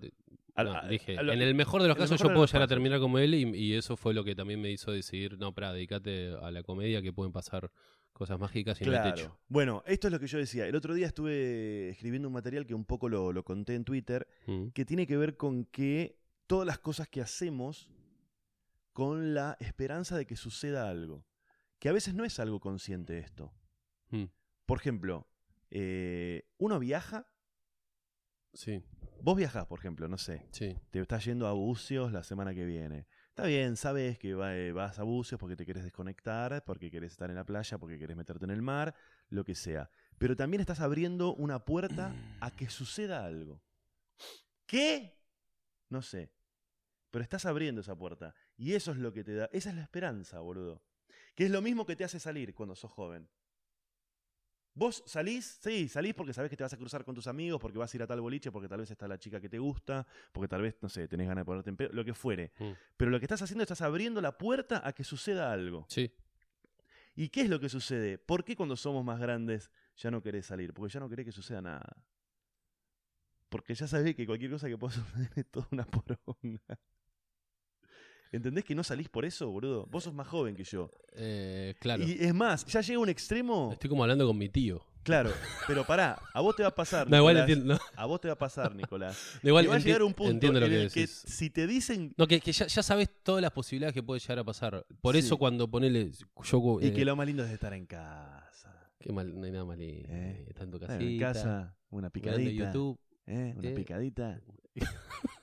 A- 0.56 0.64
no, 0.64 0.74
a- 0.74 0.88
dije, 0.88 1.18
a 1.18 1.22
lo- 1.24 1.34
en 1.34 1.42
el 1.42 1.54
mejor 1.56 1.82
de 1.84 1.88
los 1.88 1.96
el 1.98 2.02
casos 2.04 2.20
yo 2.20 2.28
puedo 2.34 2.46
llegar 2.48 2.64
a 2.64 2.68
terminar 2.68 3.00
como 3.00 3.20
él 3.20 3.34
y, 3.36 3.44
y 3.56 3.74
eso 3.74 3.96
fue 3.96 4.14
lo 4.14 4.24
que 4.24 4.36
también 4.36 4.60
me 4.60 4.72
hizo 4.72 4.92
decidir, 4.92 5.38
no, 5.38 5.54
para 5.54 5.72
dedícate 5.72 6.34
a 6.42 6.50
la 6.52 6.64
comedia 6.64 7.02
que 7.02 7.14
pueden 7.14 7.32
pasar 7.32 7.70
cosas 8.12 8.40
mágicas 8.40 8.82
y 8.82 8.86
Claro. 8.86 9.14
techo. 9.14 9.38
Bueno, 9.48 9.84
esto 9.86 10.08
es 10.08 10.12
lo 10.14 10.20
que 10.20 10.26
yo 10.26 10.40
decía. 10.40 10.66
El 10.66 10.76
otro 10.76 10.96
día 10.96 11.06
estuve 11.06 11.90
escribiendo 11.90 12.28
un 12.28 12.34
material 12.34 12.66
que 12.66 12.74
un 12.74 12.86
poco 12.86 13.08
lo, 13.08 13.32
lo 13.32 13.44
conté 13.44 13.76
en 13.76 13.84
Twitter, 13.86 14.28
Mm. 14.48 14.70
que 14.70 14.84
tiene 14.86 15.06
que 15.06 15.16
ver 15.18 15.38
con 15.38 15.66
que 15.66 16.18
todas 16.48 16.66
las 16.66 16.80
cosas 16.80 17.08
que 17.08 17.22
hacemos 17.22 17.88
con 18.94 19.36
la 19.36 19.56
esperanza 19.60 20.18
de 20.18 20.26
que 20.26 20.36
suceda 20.36 20.90
algo. 20.90 21.24
Que 21.80 21.90
a 21.90 21.94
veces 21.94 22.14
no 22.14 22.26
es 22.26 22.40
algo 22.40 22.60
consciente 22.60 23.20
esto. 23.20 23.54
Mm. 24.10 24.26
Por 24.66 24.80
ejemplo, 24.80 25.28
eh, 25.70 26.48
uno 26.58 26.80
viaja, 26.80 27.28
Sí, 28.54 28.82
vos 29.22 29.38
viajás, 29.38 29.68
por 29.68 29.78
ejemplo, 29.78 30.08
no 30.08 30.18
sé, 30.18 30.48
sí. 30.52 30.76
te 30.90 31.00
estás 31.00 31.24
yendo 31.26 31.46
a 31.48 31.54
Bucios 31.54 32.12
la 32.12 32.24
semana 32.24 32.56
que 32.56 32.66
viene. 32.66 33.06
Está 33.30 33.46
bien, 33.46 33.76
sabes 33.76 34.18
que 34.18 34.34
va- 34.34 34.56
eh, 34.56 34.72
vas 34.72 34.98
a 34.98 35.04
Bucios 35.04 35.40
porque 35.40 35.56
te 35.56 35.64
querés 35.66 35.84
desconectar, 35.84 36.64
porque 36.66 36.90
querés 36.90 37.12
estar 37.12 37.30
en 37.30 37.36
la 37.36 37.44
playa, 37.46 37.78
porque 37.78 38.00
querés 38.00 38.18
meterte 38.18 38.46
en 38.46 38.52
el 38.52 38.64
mar, 38.64 38.96
lo 39.30 39.44
que 39.44 39.54
sea. 39.54 39.92
Pero 40.18 40.36
también 40.36 40.60
estás 40.62 40.80
abriendo 40.80 41.36
una 41.36 41.64
puerta 41.66 42.16
a 42.42 42.50
que 42.50 42.68
suceda 42.70 43.24
algo. 43.26 43.62
¿Qué? 44.66 45.16
No 45.90 46.02
sé. 46.02 46.32
Pero 47.12 47.22
estás 47.22 47.46
abriendo 47.46 47.82
esa 47.82 47.96
puerta. 47.96 48.34
Y 48.58 48.74
eso 48.74 48.92
es 48.92 48.98
lo 48.98 49.14
que 49.14 49.24
te 49.24 49.36
da. 49.36 49.50
Esa 49.54 49.70
es 49.70 49.76
la 49.76 49.84
esperanza, 49.84 50.40
boludo. 50.40 50.82
Que 51.38 51.46
es 51.46 51.52
lo 51.52 51.62
mismo 51.62 51.86
que 51.86 51.96
te 51.96 52.04
hace 52.04 52.20
salir 52.20 52.56
cuando 52.56 52.76
sos 52.76 52.92
joven. 52.92 53.30
Vos 54.74 55.04
salís, 55.06 55.60
sí, 55.62 55.88
salís 55.88 56.16
porque 56.16 56.34
sabés 56.34 56.50
que 56.50 56.58
te 56.58 56.64
vas 56.64 56.74
a 56.74 56.78
cruzar 56.78 57.06
con 57.06 57.14
tus 57.14 57.28
amigos, 57.28 57.62
porque 57.62 57.78
vas 57.78 57.94
a 57.94 57.98
ir 57.98 58.02
a 58.02 58.08
tal 58.08 58.22
boliche, 58.22 58.52
porque 58.52 58.68
tal 58.68 58.80
vez 58.80 58.90
está 58.90 59.08
la 59.08 59.20
chica 59.20 59.40
que 59.40 59.48
te 59.48 59.60
gusta, 59.60 60.06
porque 60.32 60.48
tal 60.48 60.64
vez, 60.64 60.78
no 60.82 60.90
sé, 60.90 61.08
tenés 61.08 61.28
ganas 61.28 61.44
de 61.44 61.46
ponerte 61.46 61.70
en 61.70 61.78
pedo, 61.78 61.90
lo 61.94 62.04
que 62.04 62.16
fuere. 62.16 62.52
Mm. 62.58 62.72
Pero 62.98 63.12
lo 63.12 63.20
que 63.20 63.26
estás 63.26 63.42
haciendo, 63.42 63.62
estás 63.62 63.82
abriendo 63.82 64.20
la 64.20 64.38
puerta 64.38 64.82
a 64.84 64.94
que 64.94 65.04
suceda 65.04 65.52
algo. 65.52 65.86
Sí, 65.90 66.12
¿Y 67.18 67.30
qué 67.30 67.42
es 67.42 67.50
lo 67.50 67.60
que 67.60 67.68
sucede? 67.68 68.20
¿Por 68.20 68.44
qué 68.44 68.56
cuando 68.56 68.76
somos 68.76 69.04
más 69.04 69.20
grandes 69.20 69.72
ya 69.96 70.12
no 70.12 70.22
querés 70.22 70.46
salir? 70.46 70.72
Porque 70.72 70.94
ya 70.94 71.00
no 71.00 71.10
querés 71.10 71.26
que 71.26 71.32
suceda 71.32 71.64
nada. 71.64 71.98
Porque 73.50 73.74
ya 73.74 73.88
sabés 73.88 74.16
que 74.16 74.28
cualquier 74.28 74.52
cosa 74.52 74.68
que 74.68 74.78
pueda 74.78 74.94
suceder 74.96 75.32
es 75.36 75.50
toda 75.50 75.68
una 75.72 75.84
poronga. 75.84 76.80
¿Entendés 78.32 78.64
que 78.66 78.76
no 78.76 78.84
salís 78.84 79.10
por 79.10 79.26
eso, 79.26 79.50
boludo? 79.50 79.86
Vos 79.88 80.04
sos 80.04 80.14
más 80.14 80.28
joven 80.28 80.56
que 80.56 80.64
yo. 80.64 80.92
eh, 81.16 81.74
claro. 81.80 82.04
Y 82.04 82.18
es 82.20 82.34
más, 82.34 82.66
ya 82.66 82.82
llega 82.82 83.00
un 83.00 83.10
extremo. 83.10 83.70
Estoy 83.74 83.90
como 83.90 84.04
hablando 84.04 84.28
con 84.28 84.38
mi 84.38 84.50
tío. 84.50 84.82
Claro, 85.04 85.32
pero 85.68 85.86
pará, 85.86 86.20
a 86.34 86.42
vos 86.42 86.54
te 86.58 86.64
va 86.64 86.70
a 86.70 86.76
pasar. 86.76 87.08
No, 87.10 87.16
igual 87.18 87.36
Nicolás. 87.36 87.50
entiendo. 87.50 87.74
no, 87.76 87.80
A 87.96 88.06
vos 88.06 88.20
te 88.20 88.28
va 88.28 88.34
a 88.34 88.38
pasar, 88.38 88.76
Nicolás. 88.76 89.18
igual 89.44 89.64
y 89.64 89.68
va 89.70 89.76
a 89.76 89.80
llegar 89.80 90.04
un 90.04 90.14
punto 90.14 90.32
entiendo 90.34 90.60
lo 90.60 90.66
en 90.66 90.72
que 90.74 90.82
el 90.84 90.92
que 90.92 91.00
decís. 91.00 91.24
si 91.26 91.50
te 91.50 91.66
dicen 91.66 92.14
No, 92.18 92.28
que, 92.28 92.42
que 92.42 92.52
ya, 92.52 92.68
ya 92.68 92.84
sabes 92.84 93.10
todas 93.24 93.42
las 93.42 93.52
posibilidades 93.52 93.94
que 93.94 94.04
puede 94.04 94.20
llegar 94.20 94.40
a 94.40 94.44
pasar. 94.44 94.86
Por 95.00 95.16
Sí. 95.16 95.20
eso 95.20 95.38
cuando 95.38 95.72
ponele. 95.72 96.12
Yo, 96.44 96.80
y 96.82 96.88
eh, 96.88 96.94
que 96.94 97.06
lo 97.06 97.16
más 97.16 97.26
lindo 97.26 97.46
es 97.46 97.52
estar 97.52 97.74
en 97.74 97.86
casa. 97.86 98.92
qué 99.00 99.14
mal, 99.14 99.34
no 99.40 99.46
hay 99.46 99.52
nada 99.54 99.64
mal. 99.64 99.80
lindo, 99.80 100.10
Eh. 100.12 100.46
En 101.00 101.20
casa, 101.20 101.74
una 101.90 102.10
picadita. 102.10 102.66
YouTube. 102.66 103.00
¿eh? 103.28 103.54
Una 103.58 103.70
eh. 103.70 103.74
picadita. 103.74 104.42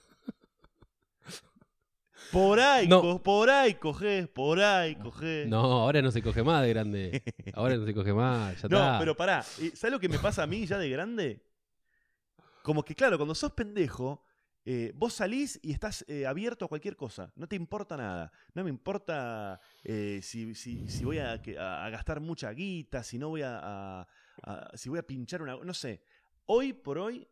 Por 2.35 2.59
ahí, 2.61 2.87
No. 2.89 3.01
co- 3.01 3.23
por 3.23 3.49
ahí 3.49 3.75
cogés, 3.75 4.29
por 4.29 4.61
ahí 4.61 4.97
cogés. 4.97 5.49
No, 5.49 5.61
ahora 5.61 6.03
no 6.03 6.11
se 6.11 6.21
coge 6.21 6.43
más 6.43 6.63
de 6.63 6.69
grande. 6.71 7.23
Ahora 7.55 7.77
no 7.77 7.87
se 7.87 7.95
coge 7.95 8.13
más. 8.13 8.61
Ya 8.61 8.69
No, 8.69 8.77
está. 8.79 8.99
pero 8.99 9.17
pará, 9.17 9.45
¿y 9.61 9.71
¿sabes 9.71 9.93
lo 9.93 10.01
que 10.01 10.09
me 10.09 10.19
pasa 10.19 10.43
a 10.43 10.47
mí 10.47 10.67
ya 10.67 10.77
de 10.77 10.89
grande? 10.91 11.41
Como 12.63 12.83
que, 12.85 12.95
claro, 12.95 13.17
cuando 13.19 13.35
sos 13.35 13.53
pendejo, 13.53 14.25
eh, 14.65 14.93
vos 14.95 15.13
salís 15.15 15.61
y 15.63 15.73
estás 15.73 16.05
eh, 16.09 16.27
abierto 16.27 16.65
a 16.65 16.69
cualquier 16.69 16.97
cosa. 16.97 17.31
No 17.37 17.47
te 17.47 17.55
importa 17.57 17.97
nada. 17.97 18.33
No 18.55 18.65
me 18.65 18.71
importa 18.71 19.61
eh, 19.85 20.21
si, 20.23 20.55
si- 20.55 20.89
si 20.89 21.05
voy 21.05 21.19
a, 21.19 21.41
que- 21.43 21.59
a- 21.59 21.85
a 21.85 21.91
gastar 21.91 22.21
mucha 22.21 22.51
guita, 22.53 23.03
si 23.03 23.19
no 23.19 23.29
voy 23.29 23.43
a- 23.45 24.07
si 24.75 24.89
voy 24.89 24.99
a 24.99 25.03
pinchar 25.07 25.41
una. 25.43 25.57
No 25.57 25.75
sé. 25.75 26.03
Hoy 26.47 26.73
por 26.73 26.99
hoy, 26.99 27.27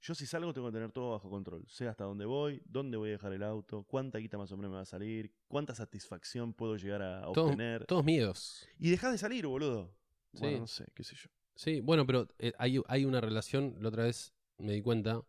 yo 0.00 0.14
si 0.14 0.26
salgo 0.26 0.52
tengo 0.52 0.68
que 0.68 0.74
tener 0.74 0.92
todo 0.92 1.10
bajo 1.12 1.28
control. 1.28 1.64
Sé 1.68 1.88
hasta 1.88 2.04
dónde 2.04 2.24
voy, 2.24 2.62
dónde 2.66 2.96
voy 2.96 3.08
a 3.10 3.12
dejar 3.12 3.32
el 3.32 3.42
auto, 3.42 3.82
cuánta 3.84 4.18
guita 4.18 4.38
más 4.38 4.50
o 4.52 4.56
menos 4.56 4.70
me 4.70 4.76
va 4.76 4.82
a 4.82 4.86
salir, 4.86 5.32
cuánta 5.48 5.74
satisfacción 5.74 6.52
puedo 6.54 6.76
llegar 6.76 7.02
a 7.02 7.22
Todos- 7.32 7.50
obtener. 7.50 7.84
Todos 7.86 8.04
miedos. 8.04 8.68
Y 8.78 8.90
dejás 8.90 9.12
de 9.12 9.18
salir, 9.18 9.46
boludo. 9.46 9.92
Sí. 10.34 10.40
Bueno, 10.40 10.58
no 10.60 10.66
sé, 10.66 10.86
qué 10.94 11.02
sé 11.04 11.16
yo. 11.16 11.28
Sí, 11.54 11.80
bueno, 11.80 12.06
pero 12.06 12.28
eh, 12.38 12.52
hay, 12.58 12.80
hay 12.86 13.04
una 13.04 13.20
relación. 13.20 13.74
La 13.80 13.88
otra 13.88 14.04
vez 14.04 14.32
me 14.58 14.72
di 14.72 14.82
cuenta. 14.82 15.22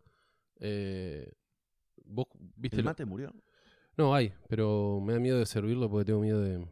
eh, 0.59 1.31
vos 2.05 2.27
viste. 2.55 2.77
¿El 2.77 2.83
lo- 2.83 2.89
mate 2.91 3.05
murió? 3.05 3.33
No, 3.97 4.13
hay, 4.13 4.33
pero 4.47 4.99
me 5.03 5.13
da 5.13 5.19
miedo 5.19 5.39
de 5.39 5.45
servirlo 5.45 5.89
porque 5.89 6.05
tengo 6.05 6.19
miedo 6.21 6.41
de. 6.41 6.65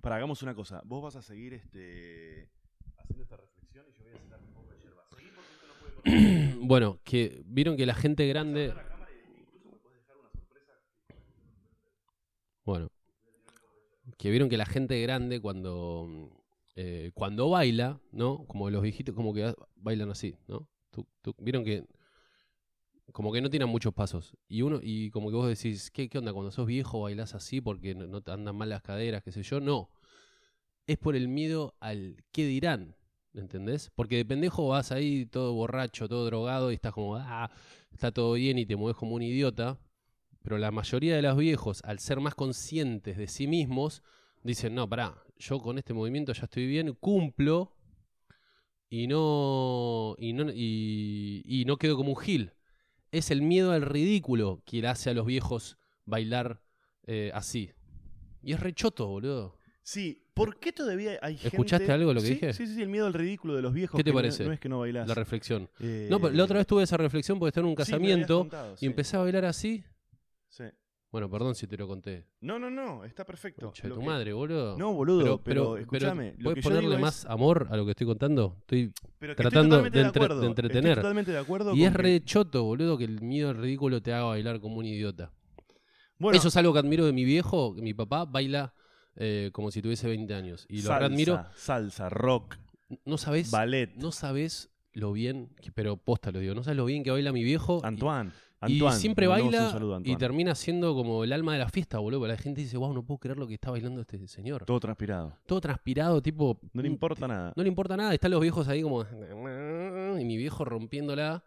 Para, 0.00 0.16
hagamos 0.16 0.42
una 0.42 0.54
cosa. 0.54 0.82
Vos 0.84 1.02
vas 1.02 1.16
a 1.16 1.22
seguir 1.22 1.54
este 1.54 2.50
haciendo 2.98 3.22
esta 3.22 3.36
reflexión 3.36 3.86
y 3.88 3.92
yo 3.98 4.04
voy 4.04 4.14
a 4.14 4.18
sacar 4.18 4.40
un 4.40 4.52
poco 4.52 4.70
de 4.70 4.78
yerba. 4.80 5.04
Seguí 5.14 5.30
porque 5.34 5.52
esto 5.54 5.66
no 5.68 5.74
puede 5.80 5.91
cortar 5.91 5.91
Bueno, 6.60 7.00
que 7.04 7.42
vieron 7.46 7.76
que 7.76 7.86
la 7.86 7.94
gente 7.94 8.26
grande. 8.28 8.72
Bueno. 12.64 12.88
Que 14.18 14.30
vieron 14.30 14.48
que 14.48 14.56
la 14.56 14.66
gente 14.66 15.00
grande 15.02 15.40
cuando. 15.40 16.30
eh, 16.76 17.10
cuando 17.14 17.50
baila, 17.50 18.00
¿no? 18.12 18.44
Como 18.46 18.70
los 18.70 18.82
viejitos, 18.82 19.14
como 19.14 19.32
que 19.34 19.54
bailan 19.76 20.10
así, 20.10 20.36
¿no? 20.48 20.68
Vieron 21.38 21.64
que. 21.64 21.84
Como 23.12 23.32
que 23.32 23.40
no 23.42 23.50
tienen 23.50 23.68
muchos 23.68 23.92
pasos. 23.94 24.34
Y 24.48 24.62
uno, 24.62 24.80
y 24.82 25.10
como 25.10 25.28
que 25.30 25.36
vos 25.36 25.48
decís, 25.48 25.90
¿qué, 25.90 26.08
qué 26.08 26.18
onda? 26.18 26.32
Cuando 26.32 26.50
sos 26.50 26.66
viejo 26.66 27.02
bailás 27.02 27.34
así 27.34 27.60
porque 27.60 27.94
no, 27.94 28.06
no 28.06 28.22
te 28.22 28.30
andan 28.32 28.56
mal 28.56 28.68
las 28.70 28.82
caderas, 28.82 29.22
qué 29.22 29.32
sé 29.32 29.42
yo. 29.42 29.60
No. 29.60 29.90
Es 30.86 30.98
por 30.98 31.16
el 31.16 31.28
miedo 31.28 31.74
al 31.80 32.24
qué 32.32 32.46
dirán. 32.46 32.96
¿Entendés? 33.34 33.90
Porque 33.94 34.16
de 34.16 34.24
pendejo 34.24 34.68
vas 34.68 34.92
ahí 34.92 35.26
todo 35.26 35.54
borracho, 35.54 36.08
todo 36.08 36.26
drogado 36.26 36.70
y 36.70 36.74
estás 36.74 36.92
como, 36.92 37.16
ah, 37.16 37.50
está 37.90 38.12
todo 38.12 38.34
bien 38.34 38.58
y 38.58 38.66
te 38.66 38.76
mueves 38.76 38.96
como 38.96 39.14
un 39.14 39.22
idiota. 39.22 39.78
Pero 40.42 40.58
la 40.58 40.70
mayoría 40.70 41.16
de 41.16 41.22
los 41.22 41.36
viejos, 41.36 41.82
al 41.84 41.98
ser 41.98 42.20
más 42.20 42.34
conscientes 42.34 43.16
de 43.16 43.28
sí 43.28 43.46
mismos, 43.46 44.02
dicen, 44.42 44.74
no, 44.74 44.88
pará, 44.88 45.22
yo 45.38 45.60
con 45.60 45.78
este 45.78 45.94
movimiento 45.94 46.32
ya 46.32 46.44
estoy 46.44 46.66
bien, 46.66 46.94
cumplo 46.94 47.74
y 48.88 49.06
no, 49.06 50.14
y 50.18 50.32
no, 50.34 50.50
y, 50.52 51.64
no 51.66 51.78
quedo 51.78 51.96
como 51.96 52.10
un 52.10 52.18
gil. 52.18 52.52
Es 53.10 53.30
el 53.30 53.40
miedo 53.40 53.72
al 53.72 53.82
ridículo 53.82 54.62
que 54.66 54.82
le 54.82 54.88
hace 54.88 55.10
a 55.10 55.14
los 55.14 55.26
viejos 55.26 55.78
bailar 56.04 56.62
eh, 57.06 57.30
así. 57.34 57.72
Y 58.42 58.52
es 58.52 58.60
rechoto, 58.60 59.06
boludo. 59.06 59.58
Sí, 59.82 60.21
¿por 60.34 60.58
qué 60.58 60.72
todavía 60.72 61.18
hay 61.22 61.34
gente... 61.36 61.48
¿Escuchaste 61.48 61.90
algo 61.92 62.08
de 62.10 62.14
lo 62.14 62.20
que 62.20 62.26
Sí, 62.28 62.34
dije? 62.34 62.52
Sí, 62.52 62.66
sí, 62.66 62.74
sí, 62.76 62.82
el 62.82 62.88
miedo 62.88 63.06
al 63.06 63.14
ridículo 63.14 63.54
de 63.54 63.62
los 63.62 63.72
viejos. 63.72 63.96
¿Qué 63.98 64.04
te 64.04 64.10
que 64.10 64.14
parece? 64.14 64.44
No, 64.44 64.52
es 64.52 64.60
que 64.60 64.68
no 64.68 64.80
bailás. 64.80 65.06
La 65.08 65.14
reflexión. 65.14 65.68
Eh, 65.80 66.08
No, 66.10 66.20
pero 66.20 66.34
la 66.34 66.44
otra 66.44 66.58
vez 66.58 66.66
tuve 66.66 66.82
esa 66.82 66.96
reflexión 66.96 67.38
porque 67.38 67.48
estaba 67.50 67.66
en 67.66 67.70
un 67.70 67.74
casamiento 67.76 68.38
contado, 68.40 68.74
y 68.80 68.86
empecé 68.86 69.16
a 69.16 69.20
bailar 69.20 69.44
así. 69.44 69.84
sí. 70.48 70.64
Bueno, 71.10 71.28
perdón 71.28 71.54
si 71.54 71.66
te 71.66 71.76
lo 71.76 71.86
conté. 71.86 72.24
No, 72.40 72.58
no, 72.58 72.70
no, 72.70 73.04
está 73.04 73.26
perfecto. 73.26 73.70
De 73.82 73.88
Lo 73.90 73.96
tu 73.96 74.00
que- 74.00 74.06
madre, 74.06 74.32
boludo. 74.32 74.78
No, 74.78 74.94
boludo, 74.94 75.42
pero, 75.42 75.76
escúchame. 75.76 76.34
¿puedes 76.42 76.64
ponerle 76.64 76.94
es- 76.94 77.00
más 77.02 77.26
amor 77.26 77.66
a 77.70 77.76
lo 77.76 77.84
que 77.84 77.90
estoy 77.90 78.06
contando? 78.06 78.56
Estoy 78.60 78.94
pero 79.18 79.36
tratando 79.36 79.76
estoy 79.76 79.90
de 79.90 79.98
de, 80.00 80.06
entre- 80.06 80.22
acuerdo. 80.24 80.40
de 80.40 80.46
entretener. 80.46 80.84
Estoy 80.92 81.02
totalmente 81.02 81.30
de 81.32 81.38
acuerdo. 81.38 81.74
Y 81.76 81.84
es 81.84 81.92
que- 81.92 81.98
re 81.98 82.24
choto, 82.24 82.64
boludo, 82.64 82.96
que 82.96 83.04
el 83.04 83.20
miedo 83.20 83.50
al 83.50 83.58
ridículo 83.58 84.00
te 84.00 84.14
haga 84.14 84.24
bailar 84.24 84.58
como 84.60 84.76
un 84.76 84.86
idiota. 84.86 85.30
Bueno, 86.18 86.38
Eso 86.38 86.48
es 86.48 86.56
algo 86.56 86.72
que 86.72 86.78
admiro 86.78 87.04
de 87.04 87.12
mi 87.12 87.26
viejo, 87.26 87.74
que 87.74 87.82
mi 87.82 87.92
papá 87.92 88.24
baila 88.24 88.72
eh, 89.16 89.50
como 89.52 89.70
si 89.70 89.82
tuviese 89.82 90.08
20 90.08 90.34
años. 90.34 90.66
Y 90.68 90.78
lo 90.82 90.88
salsa, 90.88 91.06
admiro. 91.06 91.44
Salsa, 91.54 92.08
rock, 92.08 92.56
No 93.04 93.18
sabes, 93.18 93.50
ballet. 93.50 93.90
no 93.96 94.12
sabes 94.12 94.70
lo 94.92 95.12
bien, 95.12 95.48
que- 95.60 95.72
pero 95.72 95.96
posta 95.96 96.30
lo 96.30 96.38
digo, 96.40 96.54
no 96.54 96.62
sabes 96.62 96.76
lo 96.76 96.84
bien 96.84 97.02
que 97.02 97.10
baila 97.10 97.32
mi 97.32 97.42
viejo. 97.42 97.80
y- 97.82 97.86
Antoine. 97.86 98.30
Y, 98.64 98.74
Antoine, 98.74 98.96
siempre 98.96 99.26
baila 99.26 99.70
saludo 99.72 100.00
y 100.04 100.14
termina 100.16 100.54
siendo 100.54 100.94
como 100.94 101.24
el 101.24 101.32
alma 101.32 101.54
de 101.54 101.58
la 101.58 101.68
fiesta, 101.68 101.98
boludo. 101.98 102.28
La 102.28 102.36
gente 102.36 102.60
dice, 102.60 102.76
wow, 102.76 102.92
no 102.94 103.04
puedo 103.04 103.18
creer 103.18 103.36
lo 103.36 103.48
que 103.48 103.54
está 103.54 103.72
bailando 103.72 104.00
este 104.02 104.24
señor. 104.28 104.64
Todo 104.64 104.78
transpirado. 104.78 105.36
Todo 105.46 105.60
transpirado, 105.60 106.22
tipo. 106.22 106.60
No 106.72 106.80
le 106.80 106.88
un- 106.88 106.92
importa 106.94 107.26
nada. 107.26 107.52
No 107.56 107.62
le 107.64 107.68
importa 107.68 107.96
nada. 107.96 108.14
Están 108.14 108.30
los 108.30 108.40
viejos 108.40 108.68
ahí 108.68 108.82
como. 108.82 109.02
Y 109.02 110.24
mi 110.24 110.36
viejo 110.36 110.64
rompiéndola. 110.64 111.42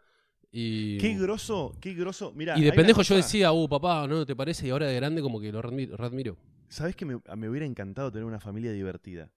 Y. 0.52 0.98
Qué 0.98 1.16
grosso, 1.18 1.74
qué 1.80 1.94
grosso. 1.94 2.34
Mira, 2.36 2.58
Y 2.58 2.64
de 2.64 2.74
pendejo 2.74 3.02
yo 3.02 3.16
decía, 3.16 3.52
uh, 3.54 3.68
papá, 3.70 4.08
¿no 4.08 4.26
te 4.26 4.36
parece? 4.36 4.68
Y 4.68 4.72
ahora 4.72 4.88
de 4.88 4.96
grande 4.96 5.22
como 5.22 5.40
que 5.40 5.52
lo 5.52 5.62
readmiro. 5.62 6.36
¿Sabés 6.76 6.96
que 6.98 7.06
me, 7.06 7.22
me 7.38 7.50
hubiera 7.50 7.66
encantado 7.66 8.12
tener 8.12 8.26
una 8.26 8.40
familia 8.42 8.72
divertida? 8.74 9.32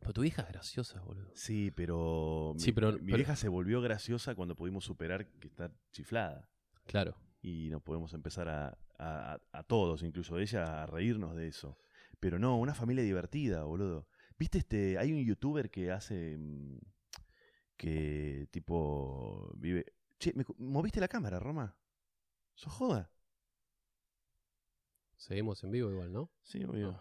Pero 0.00 0.12
tu 0.12 0.24
hija 0.24 0.42
es 0.42 0.48
graciosa, 0.48 1.00
boludo. 1.02 1.30
Sí, 1.34 1.70
pero. 1.70 2.52
Mi, 2.54 2.60
Sí, 2.60 2.72
pero- 2.72 2.92
mi 2.94 2.98
pero- 2.98 3.16
vieja 3.18 3.36
se 3.36 3.48
volvió 3.48 3.80
graciosa 3.80 4.34
cuando 4.34 4.56
pudimos 4.56 4.84
superar 4.84 5.26
que 5.38 5.46
está 5.46 5.70
chiflada. 5.92 6.48
Claro. 6.86 7.16
Y 7.42 7.70
nos 7.70 7.80
podemos 7.82 8.12
empezar 8.12 8.48
a, 8.48 8.76
a- 8.98 9.38
a 9.52 9.62
todos, 9.62 10.02
incluso 10.02 10.38
ella, 10.38 10.82
a 10.82 10.86
reírnos 10.86 11.36
de 11.36 11.46
eso. 11.46 11.78
Pero 12.18 12.38
no, 12.40 12.58
una 12.58 12.74
familia 12.74 13.04
divertida, 13.04 13.62
boludo. 13.62 14.08
¿Viste 14.36 14.58
este? 14.58 14.98
Hay 14.98 15.12
un 15.12 15.24
youtuber 15.24 15.70
que 15.70 15.92
hace. 15.92 16.36
mm, 16.38 16.78
que 17.76 18.48
tipo. 18.50 19.52
vive. 19.56 19.86
Che, 20.18 20.32
¿me 20.34 20.44
¿moviste 20.58 21.00
la 21.00 21.08
cámara, 21.08 21.38
Roma? 21.38 21.76
¿Sos 22.54 22.72
joda? 22.72 23.10
Seguimos 25.16 25.62
en 25.64 25.70
vivo 25.70 25.90
igual, 25.90 26.12
¿no? 26.12 26.30
Sí, 26.42 26.62
obvio. 26.64 27.00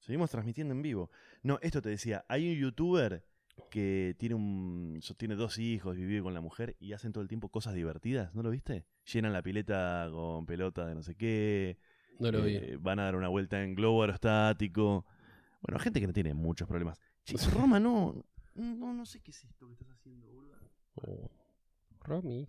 Seguimos 0.00 0.30
transmitiendo 0.30 0.72
en 0.72 0.82
vivo. 0.82 1.10
No, 1.42 1.58
esto 1.62 1.82
te 1.82 1.88
decía, 1.88 2.24
hay 2.28 2.48
un 2.52 2.56
youtuber 2.60 3.24
que 3.70 4.14
tiene 4.18 4.34
un 4.34 5.00
tiene 5.16 5.34
dos 5.34 5.58
hijos 5.58 5.96
vive 5.96 6.22
con 6.22 6.34
la 6.34 6.40
mujer 6.40 6.76
y 6.78 6.92
hacen 6.92 7.12
todo 7.12 7.22
el 7.22 7.28
tiempo 7.28 7.48
cosas 7.48 7.74
divertidas, 7.74 8.34
¿no 8.34 8.42
lo 8.42 8.50
viste? 8.50 8.84
Llenan 9.12 9.32
la 9.32 9.42
pileta 9.42 10.08
con 10.12 10.44
pelota 10.46 10.86
de 10.86 10.94
no 10.94 11.02
sé 11.02 11.14
qué, 11.14 11.78
No 12.20 12.30
lo 12.30 12.42
vi. 12.42 12.56
eh, 12.56 12.76
van 12.78 12.98
a 12.98 13.04
dar 13.04 13.16
una 13.16 13.28
vuelta 13.28 13.62
en 13.62 13.74
globo 13.74 14.02
aerostático. 14.02 15.06
Bueno, 15.62 15.78
gente 15.80 16.00
que 16.00 16.06
no 16.06 16.12
tiene 16.12 16.34
muchos 16.34 16.68
problemas. 16.68 17.00
Che, 17.24 17.34
Roma, 17.66 17.80
no, 17.80 18.24
no, 18.54 18.92
no 18.92 19.06
sé 19.06 19.20
qué 19.20 19.30
es 19.30 19.44
esto 19.44 19.66
que 19.66 19.72
estás 19.72 19.90
haciendo, 19.90 20.28
boludo. 20.28 20.56
Oh. 20.96 21.30
Romy. 22.04 22.46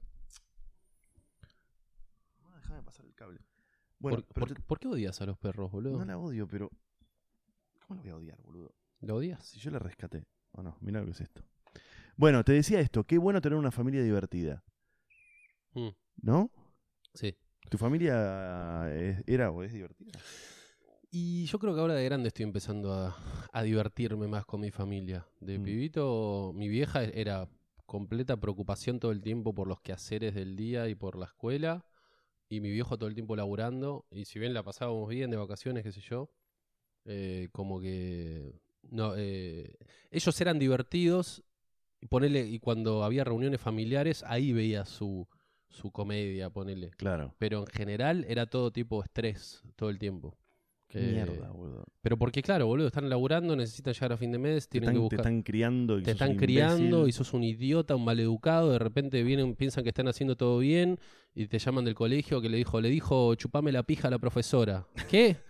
Ah, 2.42 2.56
déjame 2.58 2.84
pasar 2.84 3.06
el 3.06 3.16
cable. 3.16 3.40
Bueno, 4.00 4.18
¿Por, 4.20 4.28
pero 4.34 4.48
por- 4.48 4.56
te- 4.56 4.62
por 4.62 4.80
qué 4.80 4.88
odias 4.88 5.22
a 5.22 5.26
los 5.26 5.38
perros, 5.38 5.72
boludo? 5.72 5.98
no 6.00 6.06
la 6.06 6.18
odio, 6.18 6.48
pero 6.48 6.70
¿cómo 7.88 7.96
la 7.96 8.02
voy 8.02 8.10
a 8.12 8.16
odiar, 8.16 8.42
boludo? 8.42 8.74
¿Lo 9.02 9.16
odias? 9.16 9.46
Si 9.46 9.60
yo 9.60 9.72
la 9.72 9.80
rescaté. 9.80 10.26
O 10.52 10.62
no, 10.64 10.78
mira 10.82 11.00
lo 11.00 11.06
que 11.06 11.12
es 11.12 11.22
esto. 11.22 11.44
Bueno, 12.16 12.44
te 12.44 12.52
decía 12.54 12.80
esto, 12.80 13.04
qué 13.04 13.18
bueno 13.18 13.42
tener 13.42 13.58
una 13.58 13.72
familia 13.72 14.02
divertida, 14.04 14.64
Mm, 15.76 15.90
¿no? 16.22 16.50
sí. 17.14 17.36
¿Tu 17.70 17.78
familia 17.78 18.88
es- 18.94 19.24
era 19.28 19.52
o 19.52 19.62
es 19.64 19.74
divertida? 19.74 20.20
Y 21.12 21.46
yo 21.46 21.60
creo 21.60 21.74
que 21.74 21.82
ahora 21.82 21.94
de 21.96 22.04
grande 22.06 22.28
estoy 22.30 22.44
empezando 22.44 22.94
a, 22.94 23.16
a 23.54 23.64
divertirme 23.64 24.28
más 24.28 24.46
con 24.46 24.62
mi 24.62 24.72
familia. 24.72 25.28
De 25.40 25.58
Mm. 25.60 25.64
pibito, 25.64 26.52
mi 26.56 26.68
vieja 26.70 27.04
era 27.04 27.48
completa 27.86 28.38
preocupación 28.38 29.00
todo 29.00 29.12
el 29.12 29.22
tiempo 29.22 29.54
por 29.54 29.68
los 29.68 29.80
quehaceres 29.82 30.36
del 30.36 30.56
día 30.56 30.88
y 30.90 30.96
por 30.96 31.18
la 31.18 31.26
escuela. 31.26 31.86
Y 32.50 32.62
mi 32.62 32.72
viejo 32.72 32.98
todo 32.98 33.10
el 33.10 33.16
tiempo 33.16 33.36
laburando. 33.36 34.06
Y 34.12 34.26
si 34.26 34.40
bien 34.40 34.54
la 34.54 34.64
pasábamos 34.64 35.10
bien 35.10 35.32
de 35.32 35.38
vacaciones, 35.38 35.84
qué 35.84 35.92
sé 35.92 36.02
yo, 36.02 36.30
eh, 37.06 37.50
como 37.52 37.80
que 37.80 38.62
no, 38.84 39.14
eh, 39.18 39.76
ellos 40.12 40.40
eran 40.42 40.60
divertidos. 40.60 41.44
Y 42.00 42.06
ponele, 42.08 42.46
y 42.46 42.60
cuando 42.60 43.04
había 43.04 43.24
reuniones 43.24 43.60
familiares, 43.60 44.24
ahí 44.28 44.54
veía 44.54 44.86
su, 44.86 45.28
su 45.70 45.92
comedia, 45.92 46.50
ponele. 46.50 46.92
Claro. 46.92 47.34
Pero 47.40 47.62
en 47.62 47.68
general 47.68 48.26
era 48.28 48.46
todo 48.46 48.72
tipo 48.72 49.04
estrés 49.04 49.64
todo 49.76 49.90
el 49.90 49.98
tiempo. 49.98 50.38
Que- 50.88 51.00
mierda, 51.00 51.52
boludo. 51.52 51.86
Pero 52.02 52.18
porque, 52.18 52.42
claro, 52.42 52.66
boludo, 52.68 52.88
están 52.88 53.10
laburando, 53.10 53.56
necesitan 53.56 53.94
llegar 53.94 54.14
a 54.14 54.18
fin 54.18 54.32
de 54.32 54.38
mes, 54.38 54.68
Te 54.70 54.80
tienen 54.80 54.90
que 54.92 54.94
están, 54.96 54.96
te 54.96 55.00
buscar. 55.16 55.20
están 55.20 55.42
criando 55.44 56.00
y 56.00 56.04
te 56.04 56.12
sos 56.12 56.16
están 56.16 56.32
un 56.32 56.38
criando 56.38 57.08
y 57.08 57.12
sos 57.12 57.34
un 57.34 57.44
idiota, 57.44 57.96
un 57.96 58.06
maleducado, 58.06 58.72
de 58.72 58.80
repente 58.80 59.22
vienen, 59.24 59.56
piensan 59.56 59.84
que 59.84 59.90
están 59.90 60.08
haciendo 60.08 60.38
todo 60.38 60.60
bien 60.60 60.98
y 61.36 61.48
te 61.48 61.60
llaman 61.60 61.84
del 61.86 61.96
colegio 61.96 62.40
que 62.42 62.48
le 62.50 62.58
dijo, 62.58 62.80
le 62.80 62.90
dijo, 62.90 63.36
chupame 63.36 63.72
la 63.74 63.84
pija 63.84 64.08
a 64.08 64.12
la 64.12 64.20
profesora. 64.20 64.88
¿Qué? 65.10 65.36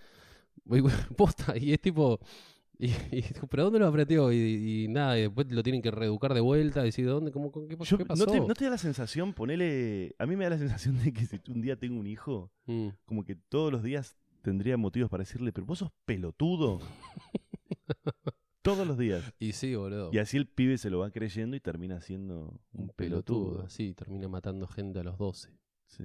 Y, 0.70 0.82
Posta, 1.16 1.56
y 1.58 1.72
es 1.72 1.80
tipo, 1.80 2.20
y, 2.80 2.88
y- 2.88 3.24
¿pero 3.50 3.66
dónde 3.66 3.80
lo 3.80 3.88
aprendió? 3.88 4.32
Y, 4.34 4.84
y 4.86 4.88
nada, 4.90 5.18
y 5.18 5.22
después 5.22 5.50
lo 5.52 5.64
tienen 5.64 5.82
que 5.82 5.92
reeducar 5.92 6.34
de 6.34 6.42
vuelta, 6.42 6.82
decir, 6.84 7.06
¿dónde? 7.06 7.32
¿Cómo, 7.32 7.52
qué, 7.52 7.78
Yo- 7.86 7.98
qué 7.98 8.04
¿no, 8.04 8.08
pasó? 8.08 8.26
te, 8.26 8.40
¿No 8.42 8.54
te 8.54 8.66
da 8.66 8.72
la 8.72 8.78
sensación, 8.78 9.34
ponele... 9.34 10.14
A 10.20 10.26
mí 10.26 10.36
me 10.36 10.44
da 10.44 10.50
la 10.50 10.58
sensación 10.58 11.02
de 11.02 11.14
que 11.14 11.26
si 11.26 11.40
un 11.50 11.62
día 11.62 11.76
tengo 11.78 12.00
un 12.00 12.08
hijo, 12.08 12.52
Mm. 12.66 12.90
como 13.06 13.24
que 13.24 13.36
todos 13.36 13.72
los 13.72 13.82
días 13.84 14.18
tendría 14.48 14.78
motivos 14.78 15.10
para 15.10 15.24
decirle, 15.24 15.52
pero 15.52 15.66
vos 15.68 15.80
sos 15.80 15.92
pelotudo. 16.06 16.80
todos 18.62 18.88
los 18.88 18.98
días. 18.98 19.24
Y 19.40 19.52
sí, 19.52 19.76
boludo. 19.76 20.10
Y 20.14 20.20
así 20.20 20.38
el 20.38 20.48
pibe 20.48 20.78
se 20.78 20.90
lo 20.90 21.00
va 21.00 21.12
creyendo 21.12 21.58
y 21.58 21.60
termina 21.60 22.00
siendo 22.00 22.60
un 22.72 22.88
pelotudo. 22.90 23.44
pelotudo, 23.52 23.66
así, 23.66 23.94
termina 23.94 24.28
matando 24.30 24.66
gente 24.68 25.00
a 25.00 25.04
los 25.04 25.18
12. 25.18 25.52
Sí. 25.88 26.04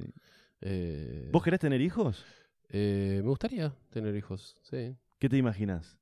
Eh, 0.61 1.29
¿Vos 1.33 1.43
querés 1.43 1.61
tener 1.61 1.81
hijos? 1.81 2.25
eh, 2.69 3.21
me 3.23 3.29
gustaría 3.29 3.73
tener 3.91 4.15
hijos, 4.17 4.57
sí. 4.63 4.97
¿Qué 5.21 5.29
te 5.29 5.37
imaginas? 5.37 5.99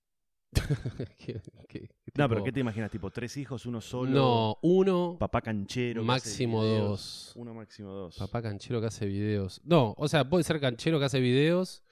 ¿Qué- 1.19 1.41
qué- 1.69 1.89
qué 1.89 1.89
No, 2.17 2.29
pero? 2.29 2.43
¿qué 2.43 2.53
te 2.53 2.61
imaginas? 2.61 2.91
¿Tipo 2.91 3.11
tres 3.11 3.37
hijos, 3.37 3.67
uno 3.67 3.81
solo? 3.83 4.11
No, 4.11 4.59
uno, 4.63 5.17
Papá 5.19 5.41
canchero. 5.43 6.03
máximo 6.05 6.65
dos. 6.65 7.33
Uno 7.37 7.53
máximo 7.55 7.91
dos. 7.93 8.17
Papá 8.17 8.41
canchero 8.43 8.81
que 8.81 8.87
hace 8.89 9.05
videos. 9.07 9.61
No, 9.65 9.95
o 9.99 10.09
sea, 10.09 10.29
puede 10.29 10.43
ser 10.45 10.59
canchero 10.61 10.99
que 10.99 11.05
hace 11.05 11.21
videos 11.21 11.83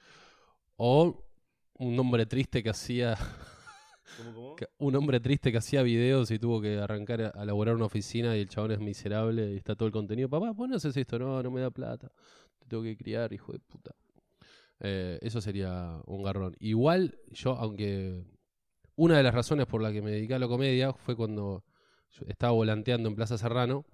o 0.79 1.25
un 1.75 1.99
hombre 1.99 2.25
triste 2.25 2.63
que 2.63 2.71
hacía 2.71 3.17
¿Cómo, 4.17 4.33
cómo? 4.33 4.55
que- 4.55 4.67
un 4.79 4.95
hombre 4.95 5.19
triste 5.19 5.51
que 5.51 5.57
hacía 5.59 5.81
videos 5.83 6.31
y 6.31 6.39
tuvo 6.39 6.61
que 6.61 6.77
arrancar 6.79 7.21
a, 7.21 7.29
a 7.29 7.45
laburar 7.45 7.75
una 7.75 7.85
oficina 7.85 8.35
y 8.37 8.41
el 8.41 8.49
chabón 8.49 8.71
es 8.71 8.79
miserable 8.79 9.53
y 9.53 9.57
está 9.57 9.75
todo 9.75 9.87
el 9.87 9.93
contenido. 9.93 10.29
Papá, 10.29 10.51
¿vos 10.51 10.69
no 10.69 10.75
haces 10.77 10.95
esto? 10.97 11.19
No, 11.19 11.41
no 11.43 11.51
me 11.51 11.61
da 11.61 11.71
plata. 11.71 12.11
Te 12.59 12.67
tengo 12.67 12.83
que 12.83 12.97
criar, 12.97 13.33
hijo 13.33 13.53
de 13.53 13.59
puta. 13.59 13.95
Eh, 14.81 15.19
eso 15.21 15.41
sería 15.41 16.01
un 16.07 16.23
garrón. 16.23 16.55
Igual, 16.59 17.19
yo, 17.31 17.53
aunque 17.57 18.23
una 18.97 19.17
de 19.17 19.23
las 19.23 19.35
razones 19.35 19.67
por 19.67 19.81
la 19.83 19.91
que 19.93 20.01
me 20.03 20.11
dediqué 20.11 20.35
a 20.35 20.39
la 20.39 20.49
comedia 20.49 20.93
fue 20.93 21.15
cuando 21.17 21.65
yo 22.11 22.25
estaba 22.29 22.53
volanteando 22.53 23.09
en 23.09 23.15
Plaza 23.15 23.37
Serrano. 23.37 23.85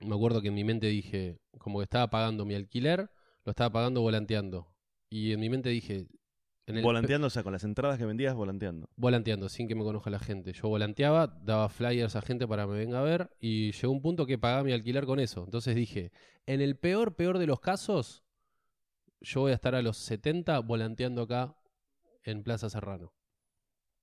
Me 0.00 0.14
acuerdo 0.14 0.40
que 0.42 0.48
en 0.48 0.54
mi 0.54 0.64
mente 0.64 0.86
dije, 0.88 1.38
como 1.58 1.78
que 1.78 1.84
estaba 1.84 2.08
pagando 2.08 2.44
mi 2.44 2.54
alquiler, 2.54 3.10
lo 3.44 3.50
estaba 3.50 3.70
pagando 3.70 4.00
volanteando. 4.00 4.66
Y 5.10 5.32
en 5.32 5.40
mi 5.40 5.50
mente 5.50 5.68
dije, 5.68 6.06
en 6.66 6.76
el 6.76 6.82
Volanteando, 6.84 7.26
o 7.26 7.30
sea, 7.30 7.42
con 7.42 7.52
las 7.52 7.64
entradas 7.64 7.98
que 7.98 8.04
vendías, 8.06 8.34
volanteando. 8.34 8.88
volanteando, 8.96 9.48
sin 9.48 9.66
que 9.66 9.74
me 9.74 9.82
conozca 9.82 10.08
la 10.08 10.20
gente. 10.20 10.52
Yo 10.52 10.68
volanteaba, 10.68 11.26
daba 11.26 11.68
flyers 11.68 12.14
a 12.14 12.22
gente 12.22 12.46
para 12.46 12.62
que 12.64 12.70
me 12.70 12.78
venga 12.78 13.00
a 13.00 13.02
ver 13.02 13.30
y 13.40 13.72
llegó 13.72 13.92
un 13.92 14.02
punto 14.02 14.24
que 14.24 14.38
pagaba 14.38 14.62
mi 14.62 14.72
alquiler 14.72 15.04
con 15.06 15.18
eso. 15.18 15.42
Entonces 15.44 15.74
dije, 15.74 16.12
en 16.46 16.60
el 16.60 16.76
peor, 16.76 17.16
peor 17.16 17.38
de 17.38 17.46
los 17.46 17.60
casos, 17.60 18.22
yo 19.20 19.40
voy 19.40 19.52
a 19.52 19.56
estar 19.56 19.74
a 19.74 19.82
los 19.82 19.96
70 19.96 20.60
volanteando 20.60 21.22
acá 21.22 21.56
en 22.22 22.42
Plaza 22.44 22.70
Serrano. 22.70 23.12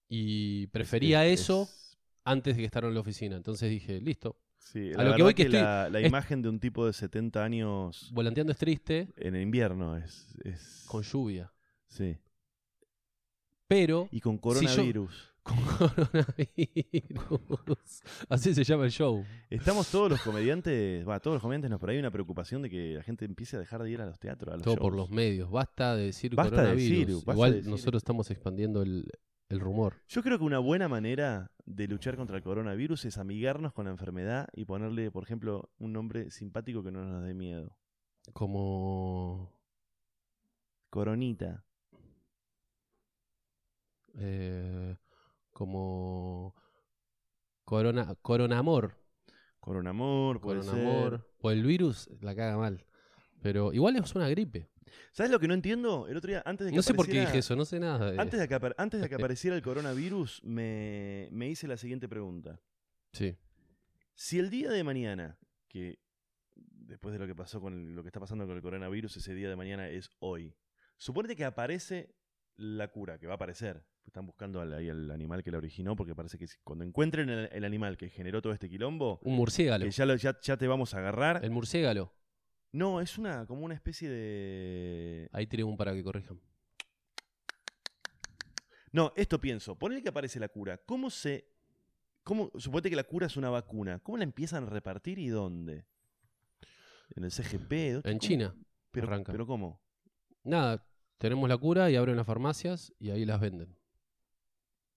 Y 0.10 0.68
prefería 0.68 1.26
Es- 1.26 1.42
eso 1.42 1.64
es- 1.64 1.98
antes 2.26 2.56
de 2.56 2.62
que 2.62 2.66
estar 2.66 2.84
en 2.84 2.94
la 2.94 3.00
oficina. 3.00 3.38
Entonces 3.38 3.70
dije, 3.70 4.02
listo, 4.02 4.38
sí, 4.72 4.92
a 4.94 4.98
la 5.04 5.10
lo 5.12 5.16
que 5.16 5.24
voy 5.24 5.34
que 5.34 5.44
estoy- 5.44 5.60
la, 5.62 5.90
la 5.90 6.00
es- 6.00 6.08
imagen 6.08 6.42
de 6.42 6.50
un 6.50 6.60
tipo 6.60 6.86
de 6.86 6.94
70 6.94 7.44
años 7.44 8.10
volanteando 8.14 8.52
es 8.52 8.58
triste 8.58 9.10
en 9.18 9.36
el 9.36 9.42
invierno 9.42 9.98
es... 9.98 10.28
es- 10.44 10.86
con 10.88 11.04
lluvia. 11.04 11.52
Sí. 11.88 12.18
Pero 13.68 14.08
Y 14.12 14.22
con 14.22 14.36
Si 14.36 14.38
yo- 14.38 14.42
coronavirus. 14.42 15.34
con 15.48 15.58
coronavirus. 15.78 18.02
Así 18.30 18.54
se 18.54 18.64
llama 18.64 18.86
el 18.86 18.92
show. 18.92 19.24
Estamos 19.50 19.90
todos 19.90 20.10
los 20.10 20.22
comediantes, 20.22 21.08
va, 21.08 21.20
todos 21.20 21.36
los 21.36 21.42
comediantes 21.42 21.70
nos, 21.72 21.80
pero 21.80 21.92
hay 21.94 22.00
una 22.00 22.12
preocupación 22.12 22.62
de 22.62 22.70
que 22.70 22.94
la 22.96 23.04
gente 23.04 23.26
empiece 23.26 23.56
a 23.56 23.60
dejar 23.60 23.82
de 23.84 23.92
ir 23.92 24.02
a 24.02 24.06
los 24.06 24.20
teatros, 24.20 24.54
a 24.54 24.58
los 24.58 24.64
Todo 24.64 24.76
por 24.78 24.96
los 24.96 25.10
medios. 25.10 25.50
Basta 25.50 25.96
de 25.96 26.06
decir 26.08 26.36
Basta 26.36 26.52
de 26.52 26.56
coronavirus. 26.58 27.08
decir, 27.08 27.32
Igual 27.34 27.52
de 27.52 27.58
decir. 27.58 27.72
nosotros 27.72 28.02
estamos 28.02 28.30
expandiendo 28.32 28.82
el, 28.82 29.10
el 29.50 29.60
rumor. 29.60 29.96
Yo 30.08 30.22
creo 30.24 30.38
que 30.38 30.44
una 30.44 30.60
buena 30.60 30.88
manera 30.88 31.52
de 31.66 31.88
luchar 31.88 32.16
contra 32.18 32.38
el 32.38 32.44
coronavirus 32.44 33.06
es 33.06 33.18
amigarnos 33.18 33.74
con 33.74 33.86
la 33.86 33.92
enfermedad 33.92 34.48
y 34.54 34.66
ponerle, 34.66 35.12
por 35.12 35.24
ejemplo, 35.24 35.70
un 35.78 35.94
nombre 35.94 36.32
simpático 36.32 36.84
que 36.84 36.92
no 36.92 37.04
nos 37.06 37.24
dé 37.24 37.34
miedo. 37.34 37.78
Como. 38.34 39.54
Coronita. 40.90 41.64
eh, 44.16 44.96
como. 45.52 46.56
Corona, 47.66 48.16
coronamor. 48.22 48.96
Coronamor, 49.60 50.40
puede 50.40 50.62
Coronamor. 50.62 51.20
ser. 51.20 51.28
O 51.40 51.52
el 51.52 51.64
virus 51.64 52.10
la 52.22 52.34
caga 52.36 52.58
mal. 52.58 52.86
Pero 53.42 53.74
igual 53.74 53.98
es 53.98 54.16
una 54.16 54.30
gripe. 54.30 54.70
¿Sabes 55.12 55.32
lo 55.32 55.40
que 55.40 55.48
no 55.48 55.54
entiendo? 55.54 56.08
El 56.08 56.18
otro 56.18 56.30
día, 56.30 56.44
antes 56.46 56.66
de 56.66 56.72
que 56.72 56.76
No 56.76 56.82
sé 56.84 56.94
por 56.94 57.06
qué 57.06 57.12
apareciera- 57.12 57.30
dije 57.32 57.40
eso, 57.40 57.56
no 57.56 57.66
sé 57.66 57.80
nada. 57.80 58.12
de- 58.12 58.20
Antes 58.22 58.40
de 58.40 58.48
que, 58.48 58.74
antes 58.78 59.02
de 59.02 59.10
que 59.10 59.16
apareciera 59.32 59.56
el 59.56 59.62
coronavirus, 59.62 60.42
me, 60.44 61.28
me 61.32 61.48
hice 61.50 61.68
la 61.68 61.78
siguiente 61.78 62.08
pregunta. 62.08 62.60
Sí. 63.14 63.36
Si 64.14 64.40
el 64.40 64.50
día 64.50 64.70
de 64.72 64.84
mañana, 64.84 65.38
que 65.68 66.00
después 66.56 67.14
de 67.14 67.20
lo 67.20 67.28
que 67.28 67.36
pasó 67.36 67.60
con 67.62 67.74
el- 67.74 67.96
lo 67.96 68.02
que 68.04 68.10
está 68.10 68.20
pasando 68.20 68.46
con 68.48 68.56
el 68.56 68.62
coronavirus, 68.62 69.18
ese 69.18 69.34
día 69.34 69.50
de 69.50 69.56
mañana 69.56 69.88
es 69.90 70.10
hoy. 70.20 70.56
Suponete 70.98 71.36
que 71.36 71.46
aparece 71.46 72.16
la 72.56 72.88
cura, 72.90 73.20
que 73.20 73.28
va 73.28 73.34
a 73.34 73.36
aparecer. 73.36 73.86
Están 74.06 74.26
buscando 74.26 74.62
al, 74.62 74.74
ahí 74.74 74.90
al 74.90 75.12
animal 75.12 75.44
que 75.44 75.52
la 75.52 75.58
originó, 75.58 75.96
porque 75.96 76.16
parece 76.16 76.38
que 76.38 76.46
cuando 76.64 76.86
encuentren 76.86 77.30
el, 77.30 77.50
el 77.52 77.66
animal 77.66 77.98
que 77.98 78.10
generó 78.10 78.42
todo 78.42 78.54
este 78.54 78.70
quilombo, 78.70 79.20
Un 79.22 79.36
murciélago. 79.36 79.84
que 79.84 79.92
ya, 79.92 80.06
lo- 80.06 80.16
ya, 80.16 80.40
ya 80.42 80.56
te 80.58 80.66
vamos 80.66 80.94
a 80.94 81.00
agarrar. 81.00 81.44
El 81.44 81.52
murciélago. 81.52 82.14
No, 82.72 83.02
es 83.02 83.18
una 83.18 83.46
como 83.46 83.64
una 83.66 83.74
especie 83.74 84.10
de... 84.10 85.30
Ahí 85.32 85.48
tiré 85.48 85.64
un 85.64 85.78
para 85.78 85.94
que 85.94 86.04
corrijan. 86.04 86.40
No, 88.92 89.14
esto 89.16 89.40
pienso. 89.40 89.76
Ponele 89.78 90.02
que 90.02 90.10
aparece 90.10 90.40
la 90.40 90.50
cura. 90.50 90.78
¿Cómo 90.78 91.10
se... 91.10 91.48
Cómo, 92.24 92.52
suponete 92.58 92.90
que 92.90 92.96
la 92.96 93.04
cura 93.06 93.28
es 93.28 93.38
una 93.38 93.50
vacuna. 93.50 94.00
¿Cómo 94.00 94.18
la 94.18 94.24
empiezan 94.26 94.64
a 94.66 94.70
repartir 94.70 95.18
y 95.20 95.28
dónde? 95.30 95.86
¿En 97.16 97.24
el 97.24 97.32
CGP? 97.32 97.72
¿Dónde- 97.72 98.12
En 98.12 98.18
cómo? 98.18 98.20
China. 98.20 98.56
Pero, 98.92 99.08
arranca. 99.08 99.32
¿Pero 99.32 99.48
cómo? 99.48 99.82
Nada, 100.44 100.86
tenemos 101.18 101.48
la 101.48 101.58
cura 101.58 101.90
y 101.90 101.96
abren 101.96 102.18
las 102.18 102.26
farmacias 102.28 102.94
y 103.00 103.12
ahí 103.12 103.24
las 103.26 103.40
venden. 103.40 103.78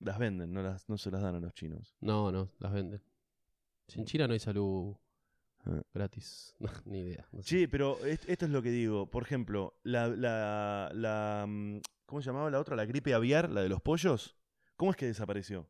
Las 0.01 0.19
venden, 0.19 0.53
no, 0.53 0.63
las, 0.63 0.89
no 0.89 0.97
se 0.97 1.11
las 1.11 1.23
dan 1.23 1.35
a 1.37 1.41
los 1.41 1.53
chinos. 1.55 1.95
No, 2.01 2.33
no, 2.33 2.51
las 2.59 2.73
venden. 2.73 3.03
Si 3.87 3.99
en 4.01 4.07
China 4.07 4.27
no 4.27 4.33
hay 4.33 4.39
salud. 4.41 4.97
Gratis. 5.95 6.55
No, 6.61 6.71
ni 6.87 7.01
idea. 7.01 7.27
no 7.33 7.43
sé. 7.43 7.49
Sí, 7.49 7.67
pero 7.67 7.99
est- 8.05 8.29
esto 8.29 8.45
es 8.47 8.51
lo 8.51 8.63
que 8.63 8.71
digo. 8.71 9.09
Por 9.11 9.23
ejemplo, 9.23 9.79
la, 9.83 10.09
la, 10.09 10.91
la, 10.95 11.45
mm, 11.49 11.81
¿Cómo 12.07 12.23
se 12.23 12.27
llamaba 12.27 12.51
la 12.51 12.59
otra? 12.61 12.77
La 12.77 12.85
gripe 12.87 13.15
aviar, 13.15 13.51
la 13.51 13.63
de 13.63 13.69
los 13.69 13.81
pollos. 13.81 14.37
¿Cómo 14.77 14.91
es 14.91 14.97
que 14.97 15.07
desapareció? 15.07 15.69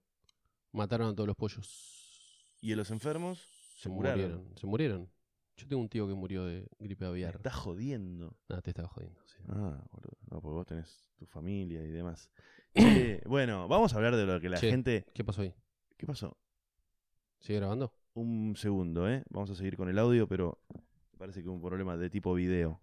Mataron 0.73 1.09
a 1.09 1.15
todos 1.15 1.27
los 1.27 1.37
pollos. 1.37 2.57
¿Y 2.61 2.73
a 2.73 2.77
los 2.77 2.91
enfermos? 2.91 3.45
Se 3.77 3.89
murieron. 3.89 4.53
Se 4.57 4.67
murieron. 4.67 5.11
Yo 5.57 5.67
tengo 5.67 5.83
un 5.83 5.89
tío 5.89 6.07
que 6.09 6.15
murió 6.15 6.45
de 6.45 6.67
gripe 6.79 7.05
aviar. 7.05 7.37
estás 7.37 7.55
jodiendo. 7.55 8.37
Nada, 8.49 8.63
te 8.63 8.71
estaba 8.71 8.89
jodiendo. 8.89 9.21
sí. 9.27 9.37
Ah, 9.49 9.83
boludo. 9.91 10.17
No, 10.31 10.41
porque 10.41 10.55
vos 10.55 10.67
tenés 10.67 11.05
tu 11.17 11.27
familia 11.27 11.83
y 11.85 11.91
demás. 11.91 12.31
Bueno, 13.27 13.69
vamos 13.69 13.93
a 13.93 13.97
hablar 13.97 14.17
de 14.17 14.25
lo 14.27 14.41
que 14.41 14.49
la 14.49 14.57
Che. 14.59 14.71
gente. 14.71 15.05
¿Qué 15.13 15.25
pasó 15.25 15.43
ahí? 15.43 15.55
¿Qué 15.97 16.07
pasó? 16.07 16.37
¿Sigue 17.41 17.59
grabando? 17.59 17.93
Un 18.15 18.57
segundo, 18.57 19.09
¿eh? 19.09 19.23
Vamos 19.31 19.51
a 19.51 19.55
seguir 19.55 19.77
con 19.77 19.89
el 19.89 19.99
audio, 19.99 20.27
pero 20.27 20.59
parece 21.17 21.43
que 21.43 21.49
un 21.49 21.63
problema 21.63 21.97
de 21.97 22.11
tipo 22.11 22.35
video. 22.35 22.81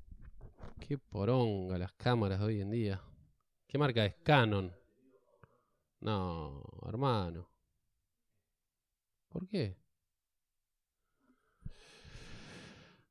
Qué 0.79 0.97
poronga 0.97 1.77
las 1.77 1.91
cámaras 1.93 2.39
de 2.39 2.45
hoy 2.45 2.61
en 2.61 2.71
día. 2.71 3.01
¿Qué 3.67 3.77
marca 3.77 4.05
es? 4.05 4.15
Canon. 4.23 4.71
No, 5.99 6.63
hermano. 6.87 7.49
¿Por 9.27 9.47
qué? 9.49 9.75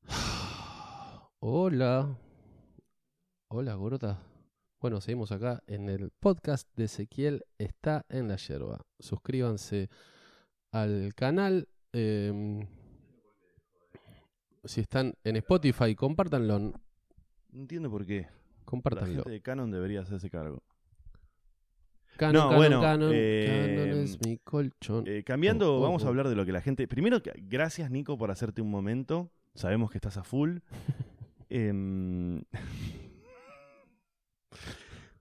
Hola. 1.39 2.17
Hola, 3.49 3.75
gorota. 3.75 4.19
Bueno, 4.79 5.01
seguimos 5.01 5.31
acá 5.31 5.61
en 5.67 5.87
el 5.89 6.09
podcast 6.11 6.67
de 6.75 6.85
Ezequiel 6.85 7.45
está 7.59 8.05
en 8.09 8.27
la 8.27 8.37
yerba. 8.37 8.85
Suscríbanse 8.99 9.89
al 10.71 11.13
canal. 11.13 11.67
Em, 11.93 12.65
si 14.63 14.81
están 14.81 15.13
en 15.23 15.35
Spotify, 15.37 15.95
compártanlo. 15.95 16.59
No 16.59 16.73
entiendo 17.53 17.89
por 17.89 18.05
qué. 18.05 18.21
La 18.21 18.65
Compártanlo. 18.65 19.15
gente 19.23 19.29
de 19.31 19.41
Canon 19.41 19.71
debería 19.71 20.01
hacerse 20.01 20.29
cargo. 20.29 20.61
Canon, 22.17 22.33
No, 22.33 22.41
Canon, 22.49 22.57
bueno, 22.57 22.81
Canon, 22.81 23.11
eh, 23.13 23.45
Canon 23.85 23.99
es 24.03 24.19
mi 24.25 24.37
colchón. 24.39 25.03
Eh, 25.07 25.23
cambiando, 25.23 25.75
Oh, 25.75 25.77
oh, 25.77 25.81
vamos 25.81 26.03
a 26.03 26.07
hablar 26.07 26.27
de 26.27 26.35
lo 26.35 26.45
que 26.45 26.51
la 26.51 26.61
gente. 26.61 26.87
Primero, 26.87 27.21
gracias 27.35 27.89
Nico 27.91 28.17
por 28.17 28.31
hacerte 28.31 28.61
un 28.61 28.69
momento. 28.71 29.31
Sabemos 29.55 29.89
que 29.91 29.97
estás 29.97 30.17
a 30.17 30.23
full. 30.23 30.57
Em, 31.49 32.43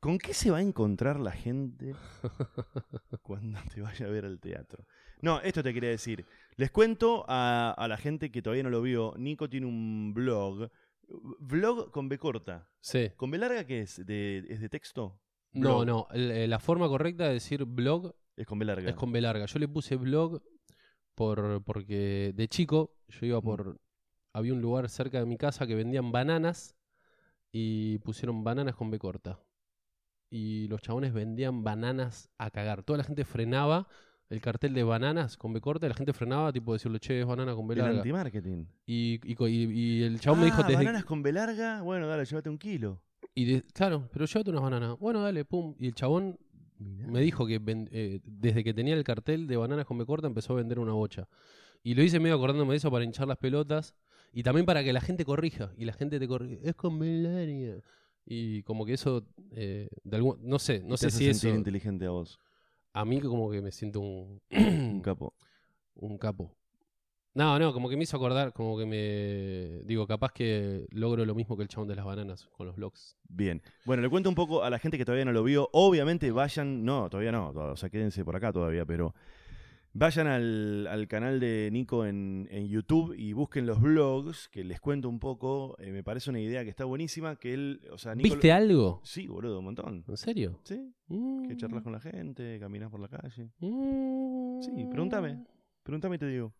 ¿Con 0.00 0.18
qué 0.18 0.34
se 0.34 0.50
va 0.50 0.58
a 0.58 0.62
encontrar 0.62 1.20
la 1.20 1.30
gente 1.30 1.94
cuando 3.22 3.60
te 3.72 3.80
vaya 3.80 4.06
a 4.06 4.08
ver 4.10 4.24
al 4.24 4.40
teatro? 4.40 4.84
No, 5.22 5.40
esto 5.40 5.62
te 5.62 5.72
quería 5.72 5.90
decir. 5.90 6.24
Les 6.56 6.70
cuento 6.70 7.24
a, 7.28 7.70
a 7.76 7.88
la 7.88 7.96
gente 7.96 8.30
que 8.30 8.42
todavía 8.42 8.62
no 8.62 8.70
lo 8.70 8.82
vio. 8.82 9.14
Nico 9.16 9.48
tiene 9.48 9.66
un 9.66 10.12
blog. 10.14 10.70
Blog 11.38 11.90
con 11.90 12.08
B 12.08 12.18
corta. 12.18 12.68
sí. 12.80 13.10
¿Con 13.16 13.30
B 13.30 13.38
larga 13.38 13.64
qué 13.64 13.80
es? 13.82 14.04
¿De, 14.04 14.44
¿Es 14.48 14.60
de 14.60 14.68
texto? 14.68 15.20
No, 15.52 15.84
blog. 15.84 15.86
no. 15.86 16.08
eh, 16.12 16.46
la 16.48 16.58
forma 16.58 16.88
correcta 16.88 17.26
de 17.28 17.34
decir 17.34 17.64
blog 17.64 18.14
Es 18.36 18.46
con 18.46 18.58
B 18.58 18.64
larga. 18.64 18.90
es 18.90 18.96
con 18.96 19.12
B 19.12 19.20
larga. 19.20 19.46
Yo 19.46 19.58
le 19.58 19.68
puse 19.68 19.96
blog 19.96 20.42
por, 21.14 21.62
porque 21.64 22.32
de 22.34 22.48
chico 22.48 22.96
yo 23.08 23.20
Mm. 23.22 23.24
iba 23.26 23.40
por. 23.40 23.80
Había 24.32 24.52
un 24.52 24.60
lugar 24.60 24.88
cerca 24.90 25.18
de 25.18 25.24
mi 25.26 25.38
casa 25.38 25.66
que 25.66 25.74
vendían 25.74 26.12
bananas 26.12 26.76
y 27.52 27.98
pusieron 28.00 28.44
bananas 28.44 28.74
con 28.74 28.90
B 28.90 28.98
corta. 28.98 29.40
Y 30.28 30.66
los 30.68 30.82
chabones 30.82 31.14
vendían 31.14 31.62
bananas 31.64 32.28
a 32.36 32.50
cagar. 32.50 32.82
Toda 32.82 32.98
la 32.98 33.04
gente 33.04 33.24
frenaba 33.24 33.86
el 34.28 34.40
cartel 34.40 34.74
de 34.74 34.82
bananas 34.82 35.36
con 35.36 35.52
B 35.52 35.60
corta 35.60 35.86
y 35.86 35.88
la 35.88 35.94
gente 35.94 36.12
frenaba, 36.12 36.52
tipo 36.52 36.72
decirle, 36.72 36.98
che, 36.98 37.20
es 37.20 37.26
banana 37.26 37.54
con 37.54 37.66
B 37.68 37.74
El 37.74 37.78
larga. 37.80 37.96
anti-marketing. 37.98 38.64
Y, 38.86 39.20
y 39.24 39.36
y- 39.46 39.72
y 39.72 40.02
el 40.02 40.18
chabón 40.20 40.40
me 40.40 40.46
dijo 40.46 40.58
Ah, 40.62 40.66
desde 40.66 40.76
bananas 40.84 41.04
con 41.04 41.22
B 41.22 41.32
larga. 41.32 41.82
Bueno, 41.82 42.06
dale, 42.08 42.24
llévate 42.24 42.50
un 42.50 42.58
kilo. 42.58 43.00
Y 43.34 43.44
de- 43.44 43.62
claro, 43.72 44.08
pero 44.12 44.24
llévate 44.26 44.50
unas 44.50 44.62
bananas. 44.62 44.98
Bueno, 44.98 45.20
dale, 45.22 45.44
pum. 45.44 45.74
Y 45.78 45.86
el 45.86 45.94
chabón 45.94 46.38
me 46.78 47.20
dijo 47.20 47.46
que 47.46 47.58
ven- 47.58 47.88
eh, 47.92 48.20
desde 48.24 48.64
que 48.64 48.74
tenía 48.74 48.94
el 48.94 49.04
cartel 49.04 49.46
de 49.46 49.56
bananas 49.56 49.86
con 49.86 49.96
B 49.98 50.04
corta 50.06 50.26
empezó 50.26 50.54
a 50.54 50.56
vender 50.56 50.78
una 50.78 50.92
bocha. 50.92 51.28
Y 51.82 51.94
lo 51.94 52.02
hice 52.02 52.18
medio 52.18 52.34
acordándome 52.34 52.72
de 52.72 52.78
eso 52.78 52.90
para 52.90 53.04
hinchar 53.04 53.28
las 53.28 53.38
pelotas. 53.38 53.94
Y 54.32 54.42
también 54.42 54.66
para 54.66 54.82
que 54.82 54.92
la 54.92 55.00
gente 55.00 55.24
corrija. 55.24 55.72
Y 55.78 55.84
la 55.84 55.92
gente 55.92 56.18
te 56.18 56.26
corrige. 56.28 56.58
Es 56.68 56.74
con 56.74 56.98
B 56.98 57.06
larga. 57.22 57.80
Y 58.26 58.62
como 58.64 58.84
que 58.84 58.94
eso, 58.94 59.24
eh, 59.52 59.88
de 60.02 60.16
algún, 60.16 60.38
no 60.42 60.58
sé, 60.58 60.82
no 60.82 60.96
Te 60.96 61.02
sé 61.02 61.06
hace 61.06 61.18
si 61.18 61.28
eso, 61.28 61.40
sentir 61.42 61.58
inteligente 61.58 62.06
a 62.06 62.10
vos. 62.10 62.40
A 62.96 63.04
mí 63.04 63.20
como 63.20 63.50
que 63.50 63.60
me 63.60 63.70
siento 63.70 64.00
un, 64.00 64.40
Un 64.50 65.02
capo. 65.02 65.34
un 65.96 66.16
capo. 66.16 66.56
No, 67.34 67.58
no, 67.58 67.74
como 67.74 67.90
que 67.90 67.96
me 67.98 68.04
hizo 68.04 68.16
acordar, 68.16 68.54
como 68.54 68.78
que 68.78 68.86
me... 68.86 69.84
Digo, 69.84 70.06
capaz 70.06 70.32
que 70.32 70.86
logro 70.90 71.26
lo 71.26 71.34
mismo 71.34 71.54
que 71.54 71.62
el 71.62 71.68
chabón 71.68 71.88
de 71.88 71.94
las 71.94 72.06
bananas 72.06 72.48
con 72.56 72.66
los 72.66 72.76
blogs. 72.76 73.14
Bien. 73.28 73.60
Bueno, 73.84 74.02
le 74.02 74.08
cuento 74.08 74.30
un 74.30 74.34
poco 74.34 74.64
a 74.64 74.70
la 74.70 74.78
gente 74.78 74.96
que 74.96 75.04
todavía 75.04 75.26
no 75.26 75.32
lo 75.32 75.44
vio. 75.44 75.68
Obviamente 75.74 76.30
vayan, 76.30 76.86
no, 76.86 77.10
todavía 77.10 77.32
no, 77.32 77.50
o 77.50 77.76
sea, 77.76 77.90
quédense 77.90 78.24
por 78.24 78.34
acá 78.34 78.50
todavía, 78.54 78.86
pero 78.86 79.14
vayan 79.98 80.26
al, 80.26 80.86
al 80.88 81.08
canal 81.08 81.40
de 81.40 81.70
Nico 81.72 82.04
en, 82.04 82.46
en 82.50 82.68
YouTube 82.68 83.14
y 83.16 83.32
busquen 83.32 83.66
los 83.66 83.80
blogs, 83.80 84.48
que 84.48 84.62
les 84.64 84.80
cuento 84.80 85.08
un 85.08 85.18
poco. 85.18 85.76
Eh, 85.78 85.90
me 85.92 86.02
parece 86.04 86.30
una 86.30 86.40
idea 86.40 86.62
que 86.64 86.70
está 86.70 86.84
buenísima, 86.84 87.36
que 87.36 87.54
él, 87.54 87.80
o 87.90 87.98
sea, 87.98 88.14
Nico... 88.14 88.28
¿Viste 88.28 88.52
algo? 88.52 89.00
Sí, 89.04 89.26
boludo, 89.26 89.58
un 89.60 89.64
montón. 89.66 90.04
¿En 90.06 90.16
serio? 90.16 90.60
Sí, 90.64 90.92
Mm. 91.08 91.46
que 91.46 91.56
charlas 91.56 91.84
con 91.84 91.92
la 91.92 92.00
gente, 92.00 92.58
caminas 92.58 92.90
por 92.90 92.98
la 92.98 93.06
calle. 93.08 93.50
Mm. 93.60 94.60
Sí, 94.60 94.70
pregúntame. 94.90 95.44
Pregúntame 95.84 96.16
y 96.16 96.18
te 96.18 96.26
digo. 96.26 96.52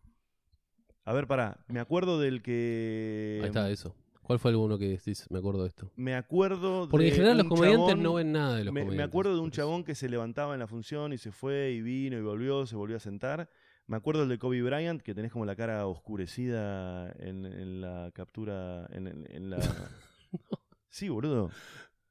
A 1.03 1.11
ver, 1.13 1.27
pará, 1.27 1.59
me 1.67 1.79
acuerdo 1.81 2.19
del 2.19 2.41
que... 2.41 3.39
Ahí 3.41 3.47
está, 3.47 3.69
eso. 3.69 3.93
¿Cuál 4.27 4.39
fue 4.39 4.51
alguno 4.51 4.77
que 4.77 4.89
decís? 4.89 5.25
Me 5.29 5.39
acuerdo 5.39 5.61
de 5.63 5.69
esto. 5.69 5.89
Me 5.95 6.13
acuerdo 6.13 6.89
Porque 6.89 7.05
de 7.05 7.09
en 7.11 7.15
general 7.15 7.37
los 7.37 7.47
comediantes 7.47 7.87
chabón- 7.95 8.01
no 8.03 8.13
ven 8.15 8.31
nada 8.33 8.57
de 8.57 8.65
los 8.65 8.73
me, 8.73 8.81
me 8.81 8.85
comediantes. 8.87 9.09
acuerdo 9.09 9.33
de 9.35 9.39
un 9.39 9.51
chabón 9.51 9.83
que 9.85 9.95
se 9.95 10.09
levantaba 10.09 10.53
en 10.53 10.59
la 10.59 10.67
función 10.67 11.13
y 11.13 11.17
se 11.17 11.31
fue 11.31 11.71
y 11.71 11.81
vino 11.81 12.17
y 12.17 12.21
volvió, 12.21 12.65
se 12.65 12.75
volvió 12.75 12.97
a 12.97 12.99
sentar. 12.99 13.49
Me 13.85 13.95
acuerdo 13.95 14.23
el 14.23 14.29
de 14.29 14.37
Kobe 14.37 14.61
Bryant, 14.61 15.01
que 15.01 15.15
tenés 15.15 15.31
como 15.31 15.45
la 15.45 15.55
cara 15.55 15.87
oscurecida 15.87 17.09
en, 17.19 17.45
en 17.45 17.79
la 17.79 18.11
captura, 18.13 18.85
en, 18.91 19.07
en- 19.07 19.27
en 19.31 19.49
la... 19.49 19.59
Sí, 20.89 21.07
boludo. 21.07 21.49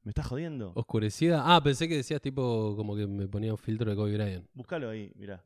¿Me 0.02 0.11
estás 0.11 0.26
jodiendo? 0.26 0.72
Oscurecida. 0.74 1.42
Ah, 1.44 1.62
pensé 1.62 1.87
que 1.88 1.96
decías 1.96 2.22
tipo 2.22 2.74
como 2.76 2.96
que 2.96 3.07
me 3.07 3.29
ponía 3.29 3.52
un 3.52 3.59
filtro 3.59 3.90
de 3.90 3.96
Kobe 3.96 4.14
Bryant. 4.14 4.46
Búscalo 4.55 4.88
ahí, 4.88 5.12
mirá. 5.16 5.44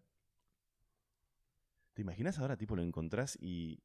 ¿Te 1.94 2.02
imaginas 2.02 2.38
ahora, 2.38 2.56
tipo, 2.56 2.76
lo 2.76 2.82
encontrás 2.82 3.36
y 3.40 3.80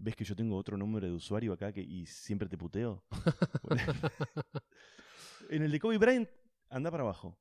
ves 0.00 0.16
que 0.16 0.24
yo 0.24 0.34
tengo 0.34 0.56
otro 0.56 0.76
número 0.76 1.06
de 1.06 1.12
usuario 1.12 1.52
acá 1.52 1.72
que, 1.72 1.80
y 1.82 2.06
siempre 2.06 2.48
te 2.48 2.58
puteo? 2.58 3.04
en 5.50 5.62
el 5.62 5.70
de 5.70 5.80
Kobe 5.80 5.98
Bryant, 5.98 6.28
anda 6.68 6.90
para 6.90 7.02
abajo. 7.02 7.36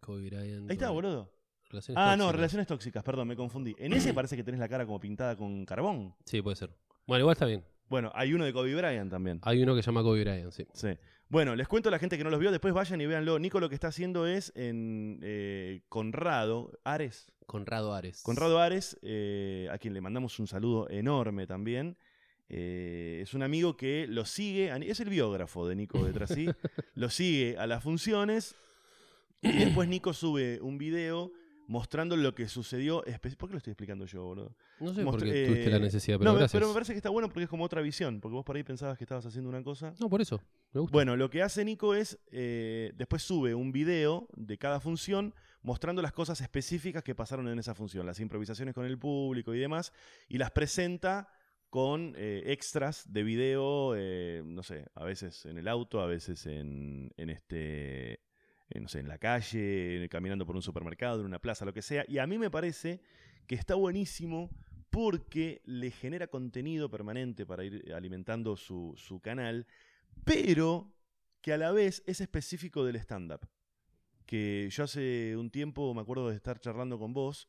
Kobe 0.00 0.24
Bryant. 0.24 0.70
Ahí 0.70 0.74
está, 0.76 0.88
Kobe- 0.88 0.94
boludo. 0.94 1.32
Relaciones 1.70 2.02
Ah, 2.02 2.16
no, 2.16 2.32
relaciones 2.32 2.66
tóxicas, 2.66 3.04
perdón, 3.04 3.28
me 3.28 3.36
confundí. 3.36 3.74
En 3.78 3.92
ese 3.92 4.14
parece 4.14 4.36
que 4.36 4.42
tenés 4.42 4.58
la 4.58 4.68
cara 4.68 4.86
como 4.86 4.98
pintada 4.98 5.36
con 5.36 5.66
carbón. 5.66 6.14
Sí, 6.24 6.40
puede 6.40 6.56
ser. 6.56 6.74
Bueno, 7.06 7.20
igual 7.22 7.34
está 7.34 7.44
bien. 7.44 7.62
Bueno, 7.90 8.10
hay 8.14 8.32
uno 8.32 8.44
de 8.46 8.52
Kobe 8.54 8.74
Bryant 8.74 9.10
también. 9.10 9.38
Hay 9.42 9.62
uno 9.62 9.74
que 9.74 9.82
se 9.82 9.86
llama 9.86 10.02
Kobe 10.02 10.20
Bryant, 10.22 10.50
sí. 10.52 10.66
Sí. 10.72 10.88
Bueno, 11.30 11.54
les 11.56 11.68
cuento 11.68 11.90
a 11.90 11.92
la 11.92 11.98
gente 11.98 12.16
que 12.16 12.24
no 12.24 12.30
los 12.30 12.40
vio, 12.40 12.50
después 12.50 12.72
vayan 12.72 13.02
y 13.02 13.06
véanlo. 13.06 13.38
Nico 13.38 13.60
lo 13.60 13.68
que 13.68 13.74
está 13.74 13.88
haciendo 13.88 14.26
es 14.26 14.50
en 14.54 15.20
eh, 15.22 15.82
Conrado, 15.90 16.72
Ares. 16.84 17.30
Conrado 17.46 17.92
Ares. 17.92 18.22
Conrado 18.22 18.58
Ares, 18.60 18.98
eh, 19.02 19.68
a 19.70 19.76
quien 19.76 19.92
le 19.92 20.00
mandamos 20.00 20.38
un 20.38 20.46
saludo 20.46 20.88
enorme 20.88 21.46
también. 21.46 21.98
Eh, 22.48 23.20
es 23.22 23.34
un 23.34 23.42
amigo 23.42 23.76
que 23.76 24.06
lo 24.08 24.24
sigue, 24.24 24.72
es 24.90 25.00
el 25.00 25.10
biógrafo 25.10 25.68
de 25.68 25.76
Nico 25.76 26.02
de 26.02 26.14
Trasí, 26.14 26.46
lo 26.94 27.10
sigue 27.10 27.58
a 27.58 27.66
las 27.66 27.82
funciones 27.82 28.54
y 29.42 29.52
después 29.52 29.86
Nico 29.86 30.14
sube 30.14 30.58
un 30.62 30.78
video 30.78 31.30
mostrando 31.68 32.16
lo 32.16 32.34
que 32.34 32.48
sucedió. 32.48 33.04
¿Por 33.38 33.48
qué 33.48 33.52
lo 33.52 33.58
estoy 33.58 33.70
explicando 33.72 34.04
yo, 34.06 34.24
boludo? 34.24 34.56
No 34.80 34.92
sé 34.92 35.04
por 35.04 35.14
Mostra- 35.14 35.30
qué 35.30 35.44
eh, 35.44 35.46
tuviste 35.46 35.70
la 35.70 35.78
necesidad, 35.78 36.18
pero 36.18 36.32
no, 36.32 36.36
gracias. 36.38 36.52
pero 36.52 36.66
me 36.68 36.72
parece 36.74 36.92
que 36.94 36.96
está 36.96 37.10
bueno 37.10 37.28
porque 37.28 37.44
es 37.44 37.48
como 37.48 37.62
otra 37.62 37.80
visión, 37.82 38.20
porque 38.20 38.34
vos 38.34 38.44
por 38.44 38.56
ahí 38.56 38.64
pensabas 38.64 38.98
que 38.98 39.04
estabas 39.04 39.24
haciendo 39.26 39.48
una 39.48 39.62
cosa. 39.62 39.94
No, 40.00 40.08
por 40.08 40.20
eso. 40.20 40.42
Me 40.72 40.80
gusta. 40.80 40.92
Bueno, 40.92 41.14
lo 41.16 41.30
que 41.30 41.42
hace 41.42 41.64
Nico 41.64 41.94
es, 41.94 42.18
eh, 42.32 42.92
después 42.96 43.22
sube 43.22 43.54
un 43.54 43.70
video 43.70 44.26
de 44.34 44.58
cada 44.58 44.80
función 44.80 45.34
mostrando 45.62 46.02
las 46.02 46.12
cosas 46.12 46.40
específicas 46.40 47.04
que 47.04 47.14
pasaron 47.14 47.46
en 47.48 47.58
esa 47.58 47.74
función, 47.74 48.06
las 48.06 48.18
improvisaciones 48.18 48.74
con 48.74 48.86
el 48.86 48.98
público 48.98 49.54
y 49.54 49.58
demás, 49.58 49.92
y 50.28 50.38
las 50.38 50.50
presenta 50.50 51.28
con 51.70 52.14
eh, 52.16 52.44
extras 52.46 53.04
de 53.12 53.22
video, 53.22 53.92
eh, 53.94 54.42
no 54.42 54.62
sé, 54.62 54.86
a 54.94 55.04
veces 55.04 55.44
en 55.44 55.58
el 55.58 55.68
auto, 55.68 56.00
a 56.00 56.06
veces 56.06 56.46
en, 56.46 57.12
en 57.18 57.28
este, 57.28 58.20
en, 58.70 58.82
no 58.82 58.88
sé, 58.88 59.00
en 59.00 59.08
la 59.08 59.18
calle, 59.18 60.08
caminando 60.10 60.46
por 60.46 60.56
un 60.56 60.62
supermercado, 60.62 61.20
en 61.20 61.26
una 61.26 61.38
plaza, 61.38 61.64
lo 61.64 61.72
que 61.74 61.82
sea, 61.82 62.04
y 62.08 62.18
a 62.18 62.26
mí 62.26 62.38
me 62.38 62.50
parece 62.50 63.00
que 63.46 63.54
está 63.54 63.74
buenísimo 63.74 64.50
porque 64.90 65.62
le 65.64 65.90
genera 65.90 66.26
contenido 66.28 66.90
permanente 66.90 67.46
para 67.46 67.64
ir 67.64 67.92
alimentando 67.94 68.56
su, 68.56 68.94
su 68.96 69.20
canal, 69.20 69.66
pero 70.24 70.92
que 71.40 71.52
a 71.52 71.58
la 71.58 71.72
vez 71.72 72.02
es 72.06 72.20
específico 72.20 72.84
del 72.84 72.96
stand-up. 72.96 73.46
Que 74.26 74.68
yo 74.70 74.84
hace 74.84 75.36
un 75.36 75.50
tiempo 75.50 75.94
me 75.94 76.02
acuerdo 76.02 76.28
de 76.28 76.36
estar 76.36 76.60
charlando 76.60 76.98
con 76.98 77.14
vos. 77.14 77.48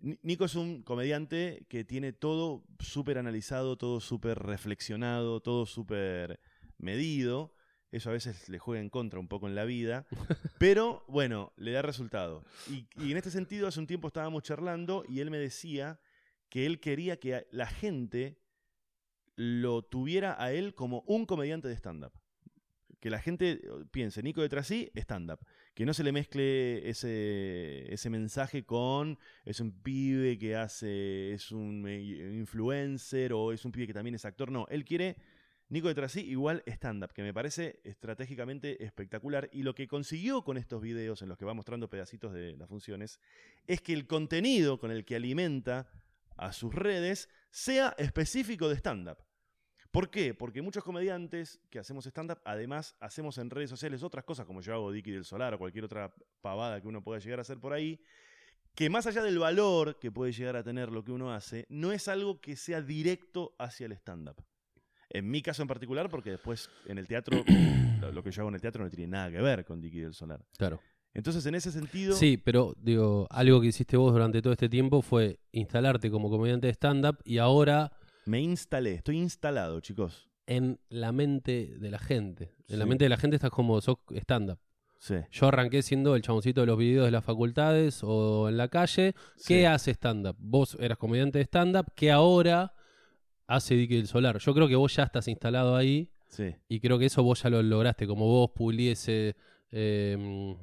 Ni- 0.00 0.18
Nico 0.22 0.44
es 0.46 0.54
un 0.56 0.82
comediante 0.82 1.66
que 1.68 1.84
tiene 1.84 2.12
todo 2.12 2.64
súper 2.80 3.18
analizado, 3.18 3.76
todo 3.76 4.00
súper 4.00 4.38
reflexionado, 4.38 5.40
todo 5.40 5.66
súper 5.66 6.40
medido. 6.78 7.54
Eso 7.92 8.08
a 8.08 8.14
veces 8.14 8.48
le 8.48 8.58
juega 8.58 8.80
en 8.80 8.88
contra 8.88 9.20
un 9.20 9.28
poco 9.28 9.46
en 9.46 9.54
la 9.54 9.66
vida. 9.66 10.06
Pero 10.58 11.04
bueno, 11.08 11.52
le 11.56 11.72
da 11.72 11.82
resultado. 11.82 12.42
Y, 12.68 12.86
en 13.10 13.18
este 13.18 13.30
sentido, 13.30 13.68
hace 13.68 13.80
un 13.80 13.86
tiempo 13.86 14.08
estábamos 14.08 14.42
charlando 14.42 15.04
y 15.06 15.20
él 15.20 15.30
me 15.30 15.38
decía 15.38 16.00
que 16.48 16.64
él 16.64 16.80
quería 16.80 17.20
que 17.20 17.46
la 17.50 17.66
gente 17.66 18.40
lo 19.36 19.82
tuviera 19.82 20.42
a 20.42 20.52
él 20.52 20.74
como 20.74 21.04
un 21.06 21.26
comediante 21.26 21.68
de 21.68 21.76
stand-up. 21.76 22.12
Que 22.98 23.10
la 23.10 23.18
gente 23.18 23.60
eh, 23.62 23.68
piense, 23.90 24.22
Nico 24.22 24.40
de 24.40 24.48
Trasí, 24.48 24.90
stand-up. 24.94 25.40
Que 25.74 25.84
no 25.84 25.92
se 25.92 26.04
le 26.04 26.12
mezcle 26.12 26.88
ese, 26.88 27.92
ese 27.92 28.08
mensaje 28.08 28.64
con 28.64 29.18
es 29.44 29.60
un 29.60 29.82
pibe 29.82 30.38
que 30.38 30.56
hace, 30.56 31.32
es 31.32 31.52
un 31.52 31.86
influencer 31.88 33.34
o 33.34 33.52
es 33.52 33.64
un 33.66 33.72
pibe 33.72 33.86
que 33.86 33.94
también 33.94 34.14
es 34.14 34.24
actor. 34.24 34.50
No, 34.50 34.66
él 34.68 34.84
quiere 34.84 35.16
Nico 35.72 35.88
de 35.88 35.94
Trasí 35.94 36.20
igual 36.20 36.62
stand-up, 36.66 37.14
que 37.14 37.22
me 37.22 37.32
parece 37.32 37.80
estratégicamente 37.82 38.84
espectacular. 38.84 39.48
Y 39.54 39.62
lo 39.62 39.74
que 39.74 39.88
consiguió 39.88 40.44
con 40.44 40.58
estos 40.58 40.82
videos 40.82 41.22
en 41.22 41.30
los 41.30 41.38
que 41.38 41.46
va 41.46 41.54
mostrando 41.54 41.88
pedacitos 41.88 42.34
de 42.34 42.58
las 42.58 42.68
funciones 42.68 43.18
es 43.66 43.80
que 43.80 43.94
el 43.94 44.06
contenido 44.06 44.78
con 44.78 44.90
el 44.90 45.06
que 45.06 45.16
alimenta 45.16 45.88
a 46.36 46.52
sus 46.52 46.74
redes 46.74 47.30
sea 47.50 47.94
específico 47.96 48.68
de 48.68 48.76
stand-up. 48.76 49.16
¿Por 49.90 50.10
qué? 50.10 50.34
Porque 50.34 50.60
muchos 50.60 50.84
comediantes 50.84 51.58
que 51.70 51.78
hacemos 51.78 52.04
stand-up, 52.04 52.42
además 52.44 52.94
hacemos 53.00 53.38
en 53.38 53.48
redes 53.48 53.70
sociales 53.70 54.02
otras 54.02 54.26
cosas, 54.26 54.44
como 54.44 54.60
yo 54.60 54.74
hago 54.74 54.92
Dicky 54.92 55.12
del 55.12 55.24
Solar 55.24 55.54
o 55.54 55.58
cualquier 55.58 55.86
otra 55.86 56.14
pavada 56.42 56.82
que 56.82 56.88
uno 56.88 57.02
pueda 57.02 57.18
llegar 57.18 57.38
a 57.38 57.42
hacer 57.42 57.58
por 57.58 57.72
ahí, 57.72 57.98
que 58.74 58.90
más 58.90 59.06
allá 59.06 59.22
del 59.22 59.38
valor 59.38 59.98
que 59.98 60.12
puede 60.12 60.32
llegar 60.32 60.56
a 60.56 60.62
tener 60.62 60.92
lo 60.92 61.02
que 61.02 61.12
uno 61.12 61.32
hace, 61.32 61.64
no 61.70 61.92
es 61.92 62.08
algo 62.08 62.42
que 62.42 62.56
sea 62.56 62.82
directo 62.82 63.54
hacia 63.58 63.86
el 63.86 63.92
stand-up. 63.92 64.36
En 65.14 65.30
mi 65.30 65.42
caso 65.42 65.62
en 65.62 65.68
particular, 65.68 66.08
porque 66.08 66.30
después 66.30 66.70
en 66.86 66.96
el 66.98 67.06
teatro, 67.06 67.42
lo 68.12 68.22
que 68.22 68.30
yo 68.30 68.42
hago 68.42 68.48
en 68.48 68.54
el 68.54 68.60
teatro 68.60 68.82
no 68.82 68.90
tiene 68.90 69.08
nada 69.08 69.30
que 69.30 69.40
ver 69.42 69.64
con 69.64 69.80
Dicky 69.80 70.00
del 70.00 70.14
Solar. 70.14 70.44
Claro. 70.56 70.80
Entonces, 71.14 71.44
en 71.44 71.54
ese 71.54 71.70
sentido. 71.70 72.14
Sí, 72.16 72.38
pero 72.42 72.72
digo, 72.78 73.26
algo 73.30 73.60
que 73.60 73.66
hiciste 73.66 73.98
vos 73.98 74.12
durante 74.14 74.40
todo 74.40 74.54
este 74.54 74.70
tiempo 74.70 75.02
fue 75.02 75.38
instalarte 75.52 76.10
como 76.10 76.30
comediante 76.30 76.68
de 76.68 76.72
stand-up 76.72 77.18
y 77.24 77.36
ahora 77.36 77.92
Me 78.24 78.40
instalé, 78.40 78.94
estoy 78.94 79.18
instalado, 79.18 79.80
chicos. 79.80 80.30
en 80.46 80.80
la 80.88 81.12
mente 81.12 81.74
de 81.78 81.90
la 81.90 81.98
gente. 81.98 82.54
En 82.68 82.78
la 82.78 82.86
mente 82.86 83.04
de 83.04 83.10
la 83.10 83.18
gente 83.18 83.36
estás 83.36 83.50
como 83.50 83.78
sos 83.82 83.96
stand-up. 84.10 84.58
Sí. 84.98 85.16
Yo 85.32 85.48
arranqué 85.48 85.82
siendo 85.82 86.14
el 86.16 86.22
chaboncito 86.22 86.60
de 86.62 86.66
los 86.68 86.78
videos 86.78 87.04
de 87.04 87.10
las 87.10 87.24
facultades 87.24 88.00
o 88.02 88.48
en 88.48 88.56
la 88.56 88.68
calle. 88.68 89.12
¿Qué 89.46 89.58
Sí. 89.60 89.64
hace 89.66 89.90
stand-up? 89.90 90.36
Vos 90.38 90.76
eras 90.80 90.96
comediante 90.96 91.38
de 91.38 91.44
stand-up, 91.44 91.92
que 91.94 92.10
ahora 92.10 92.72
hace 93.54 93.74
Dicky 93.74 93.96
del 93.96 94.06
Solar. 94.06 94.38
Yo 94.38 94.54
creo 94.54 94.68
que 94.68 94.76
vos 94.76 94.94
ya 94.94 95.04
estás 95.04 95.28
instalado 95.28 95.76
ahí 95.76 96.08
Sí. 96.28 96.54
y 96.68 96.80
creo 96.80 96.98
que 96.98 97.06
eso 97.06 97.22
vos 97.22 97.42
ya 97.42 97.50
lo 97.50 97.62
lograste. 97.62 98.06
Como 98.06 98.26
vos, 98.26 98.50
Puliese, 98.54 99.36
eh, 99.70 100.56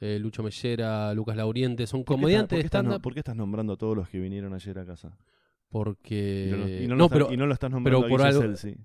eh, 0.00 0.18
Lucho 0.20 0.42
Mellera, 0.42 1.12
Lucas 1.14 1.36
Lauriente, 1.36 1.86
son 1.86 2.04
¿Por 2.04 2.16
qué 2.16 2.20
comediantes 2.22 2.58
de 2.58 2.62
no- 2.62 2.66
stand-up 2.68 3.02
¿Por 3.02 3.12
qué 3.14 3.20
estás 3.20 3.36
nombrando 3.36 3.72
a 3.74 3.76
todos 3.76 3.96
los 3.96 4.08
que 4.08 4.18
vinieron 4.20 4.54
ayer 4.54 4.78
a 4.78 4.86
casa? 4.86 5.16
porque... 5.68 6.80
Y 6.82 6.88
no, 6.88 7.06
y 7.06 7.08
pero 7.08 7.32
y 7.32 7.36
no 7.36 7.46
lo 7.46 7.54
estás 7.54 7.70
nombrando 7.70 8.00
pero 8.02 8.08
por 8.10 8.22
a 8.22 8.28
algo- 8.28 8.40
Celsi. 8.42 8.76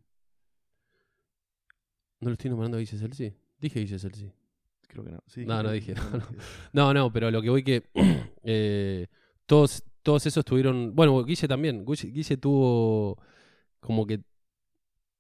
¿No 2.20 2.30
lo 2.30 2.34
estoy 2.34 2.50
nombrando 2.50 2.78
a 2.78 2.80
Guille 2.80 2.98
Celsi? 2.98 3.34
Dije 3.60 3.80
Guille 3.80 4.00
Celsi. 4.00 4.32
Creo 4.88 5.04
que 5.04 5.12
no. 5.12 5.24
Sí, 5.28 5.42
No, 5.46 5.60
creo 5.60 5.64
no 5.64 5.70
que- 5.70 5.74
dije, 5.76 5.94
no, 5.96 6.04
no, 6.04 6.18
no 6.18 6.26
dije. 6.28 6.42
No, 6.74 6.94
no, 6.94 7.12
pero 7.12 7.32
lo 7.32 7.42
que 7.42 7.50
voy 7.50 7.64
que 7.64 7.84
eh, 8.44 9.08
todos, 9.46 9.84
todos 10.06 10.26
esos 10.28 10.46
tuvieron. 10.46 10.96
Bueno, 10.96 11.22
Guille 11.24 11.48
también. 11.48 11.84
Guille, 11.84 12.12
Guille 12.12 12.38
tuvo 12.38 13.18
como 13.80 14.06
que 14.06 14.22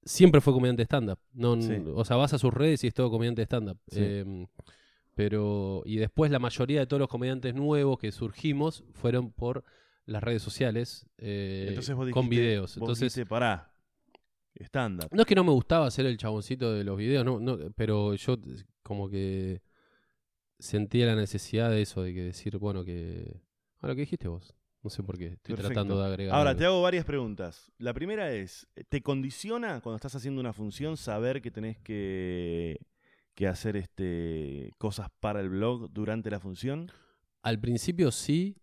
siempre 0.03 0.39
fue 0.41 0.53
comediante 0.53 0.81
de 0.81 0.85
stand-up. 0.85 1.19
No, 1.33 1.59
Sí. 1.59 1.73
O 1.95 2.05
sea, 2.05 2.15
vas 2.17 2.33
a 2.33 2.37
sus 2.37 2.53
redes 2.53 2.83
y 2.83 2.87
es 2.87 2.93
todo 2.93 3.09
comediante 3.09 3.41
de 3.41 3.45
stand-up. 3.47 3.79
Sí. 3.87 3.97
Eh, 3.99 4.47
pero. 5.15 5.81
Y 5.85 5.97
después 5.97 6.29
la 6.29 6.37
mayoría 6.39 6.81
de 6.81 6.85
todos 6.85 6.99
los 6.99 7.09
comediantes 7.09 7.55
nuevos 7.55 7.97
que 7.97 8.11
surgimos 8.11 8.83
fueron 8.93 9.31
por 9.31 9.63
las 10.05 10.23
redes 10.23 10.43
sociales 10.43 11.07
eh, 11.17 11.65
Entonces 11.69 11.95
vos 11.95 12.05
dijiste, 12.05 12.19
con 12.21 12.29
videos. 12.29 12.75
vos 12.75 12.77
Entonces. 12.77 13.13
dijiste, 13.13 13.25
pará, 13.25 13.73
estándar. 14.53 15.09
No 15.11 15.21
es 15.21 15.25
que 15.25 15.33
no 15.33 15.43
me 15.43 15.51
gustaba 15.51 15.87
hacer 15.87 16.05
el 16.05 16.17
chaboncito 16.17 16.73
de 16.73 16.83
los 16.83 16.95
videos, 16.95 17.25
no, 17.25 17.39
no, 17.39 17.57
pero 17.75 18.13
yo 18.13 18.37
como 18.83 19.09
que 19.09 19.63
sentía 20.59 21.07
la 21.07 21.15
necesidad 21.15 21.71
de 21.71 21.81
eso, 21.81 22.03
de 22.03 22.13
que 22.13 22.21
decir, 22.21 22.57
bueno, 22.59 22.85
que... 22.85 23.41
A 23.81 23.87
lo 23.87 23.95
que 23.95 24.01
dijiste 24.01 24.27
vos. 24.27 24.53
No 24.85 24.91
sé 24.91 25.01
por 25.01 25.17
qué. 25.17 25.29
Estoy 25.29 25.55
Perfecto. 25.55 25.73
tratando 25.73 25.99
de 25.99 26.05
agregar. 26.05 26.35
Ahora, 26.35 26.51
algo. 26.51 26.59
te 26.59 26.65
hago 26.65 26.81
varias 26.83 27.05
preguntas. 27.05 27.71
La 27.79 27.91
primera 27.91 28.31
es, 28.31 28.67
¿te 28.87 29.01
condiciona 29.01 29.81
cuando 29.81 29.95
estás 29.95 30.13
haciendo 30.13 30.39
una 30.39 30.53
función 30.53 30.95
saber 30.95 31.41
que 31.41 31.49
tenés 31.49 31.79
que, 31.79 32.79
que 33.33 33.47
hacer 33.47 33.77
este, 33.77 34.69
cosas 34.77 35.07
para 35.19 35.41
el 35.41 35.49
blog 35.49 35.89
durante 35.91 36.29
la 36.29 36.39
función? 36.39 36.91
Al 37.41 37.59
principio 37.59 38.11
sí, 38.11 38.57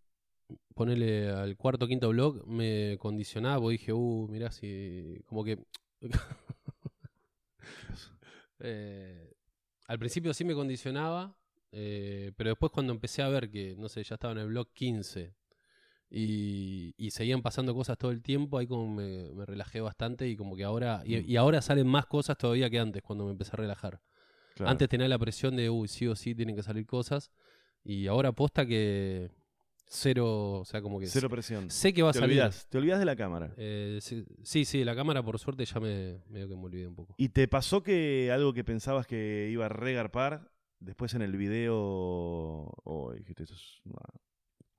ponele 0.77 1.29
al 1.29 1.57
cuarto 1.57 1.87
o 1.87 1.89
quinto 1.89 2.11
blog, 2.11 2.47
me 2.47 2.99
condicionaba, 3.01 3.61
porque 3.61 3.79
dije, 3.79 3.93
uh, 3.93 4.29
mirá 4.31 4.53
si... 4.53 5.21
Como 5.27 5.43
que... 5.43 5.59
Eh, 8.65 9.35
al 9.89 9.99
principio 9.99 10.33
sí 10.33 10.45
me 10.45 10.55
condicionaba, 10.55 11.37
eh, 11.73 12.31
pero 12.37 12.51
después 12.51 12.71
cuando 12.71 12.93
empecé 12.93 13.21
a 13.21 13.29
ver 13.29 13.51
que, 13.51 13.75
no 13.77 13.89
sé, 13.89 14.05
ya 14.05 14.15
estaba 14.15 14.35
en 14.35 14.39
el 14.39 14.47
blog 14.47 14.73
15 14.73 15.35
y, 16.15 16.95
y 16.99 17.11
seguían 17.11 17.41
pasando 17.41 17.75
cosas 17.75 17.97
todo 17.97 18.11
el 18.11 18.21
tiempo, 18.23 18.59
ahí 18.59 18.67
como 18.67 18.87
me, 18.93 19.31
me 19.33 19.47
relajé 19.47 19.81
bastante 19.81 20.29
y 20.29 20.37
como 20.37 20.55
que 20.57 20.63
ahora... 20.65 21.03
Y, 21.07 21.17
Mm. 21.17 21.25
y 21.31 21.37
ahora 21.37 21.63
salen 21.63 21.87
más 21.87 22.05
cosas 22.05 22.37
todavía 22.37 22.69
que 22.69 22.79
antes, 22.79 23.03
cuando 23.03 23.25
me 23.25 23.31
empecé 23.31 23.53
a 23.55 23.57
relajar. 23.57 24.01
Claro. 24.55 24.71
Antes 24.71 24.91
tenía 24.91 25.09
la 25.09 25.19
presión 25.19 25.57
de, 25.57 25.71
uy, 25.71 25.89
sí 25.89 26.07
o 26.07 26.15
sí 26.15 26.35
tienen 26.35 26.55
que 26.55 26.63
salir 26.63 26.85
cosas. 26.85 27.31
Y 27.83 28.07
ahora 28.09 28.29
aposta 28.29 28.67
que 28.67 29.31
cero, 29.87 30.61
o 30.61 30.65
sea, 30.67 30.83
como 30.83 31.01
que 31.01 31.07
Cero 31.07 31.29
presión. 31.31 31.71
sé 31.71 31.93
que 31.95 32.03
va 32.03 32.11
a 32.11 32.13
salir. 32.13 32.43
te 32.69 32.77
olvidas 32.79 32.99
de 32.99 33.05
la 33.07 33.17
cámara. 33.17 33.55
Eh, 33.57 33.99
sí, 34.03 34.65
sí, 34.67 34.85
la 34.85 34.95
cámara 34.95 35.23
por 35.23 35.39
suerte 35.39 35.65
ya 35.65 35.81
me 35.81 36.21
medio 36.29 36.49
que 36.49 36.57
me 36.57 36.63
olvidé 36.65 36.87
un 36.87 36.95
poco. 36.95 37.15
¿Y 37.17 37.31
te 37.31 37.49
pasó 37.49 37.83
que 37.83 38.31
algo 38.33 38.53
que 38.53 38.65
pensabas 38.65 39.07
que 39.07 39.49
iba 39.51 39.65
a 39.67 39.69
regarpar, 39.71 40.51
después 40.79 41.15
en 41.15 41.23
el 41.23 41.37
video, 41.37 41.75
o 41.77 43.13
dijiste, 43.17 43.45
"Esto 43.45 43.55
es 43.55 43.81
una- 43.85 44.01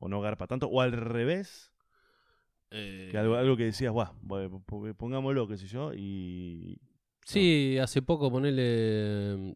o 0.04 0.10
no 0.10 0.20
garpa 0.22 0.48
tanto, 0.48 0.68
o 0.68 0.82
al 0.82 0.92
revés, 0.92 1.72
que 2.70 3.16
algo, 3.18 3.36
algo 3.36 3.56
que 3.56 3.66
decías, 3.66 3.92
guau, 3.94 4.14
pongámoslo, 4.98 5.48
qué 5.48 5.58
sé 5.58 5.68
yo, 5.68 5.94
y... 5.94 6.80
Sí, 7.26 7.78
hace 7.82 8.02
poco 8.02 8.30
ponele. 8.30 9.52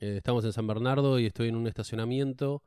eh, 0.00 0.16
estamos 0.18 0.44
en 0.44 0.52
San 0.52 0.66
Bernardo 0.66 1.18
y 1.18 1.26
estoy 1.26 1.48
en 1.48 1.56
un 1.56 1.66
estacionamiento 1.66 2.62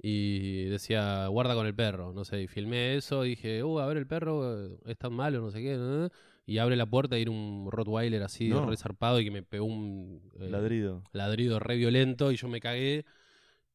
y 0.00 0.66
decía, 0.66 1.26
guarda 1.26 1.54
con 1.56 1.66
el 1.66 1.74
perro. 1.74 2.12
No 2.12 2.24
sé, 2.24 2.42
y 2.42 2.46
filmé 2.46 2.94
eso 2.94 3.24
y 3.24 3.30
dije, 3.30 3.64
uh, 3.64 3.80
a 3.80 3.86
ver, 3.86 3.96
el 3.96 4.06
perro 4.06 4.66
eh, 4.66 4.78
es 4.86 4.96
tan 4.96 5.12
malo, 5.12 5.40
no 5.40 5.50
sé 5.50 5.60
qué. 5.60 5.76
¿no? 5.76 6.08
Y 6.46 6.58
abre 6.58 6.76
la 6.76 6.86
puerta 6.86 7.18
y 7.18 7.22
era 7.22 7.32
un 7.32 7.68
Rottweiler 7.68 8.22
así, 8.22 8.48
No. 8.48 8.64
re 8.64 8.76
zarpado 8.76 9.18
y 9.18 9.24
que 9.24 9.32
me 9.32 9.42
pegó 9.42 9.64
un 9.66 10.22
eh, 10.38 10.48
Ladrido. 10.50 11.02
ladrido 11.12 11.58
re 11.58 11.76
violento 11.76 12.30
y 12.30 12.36
yo 12.36 12.46
me 12.46 12.60
cagué. 12.60 13.04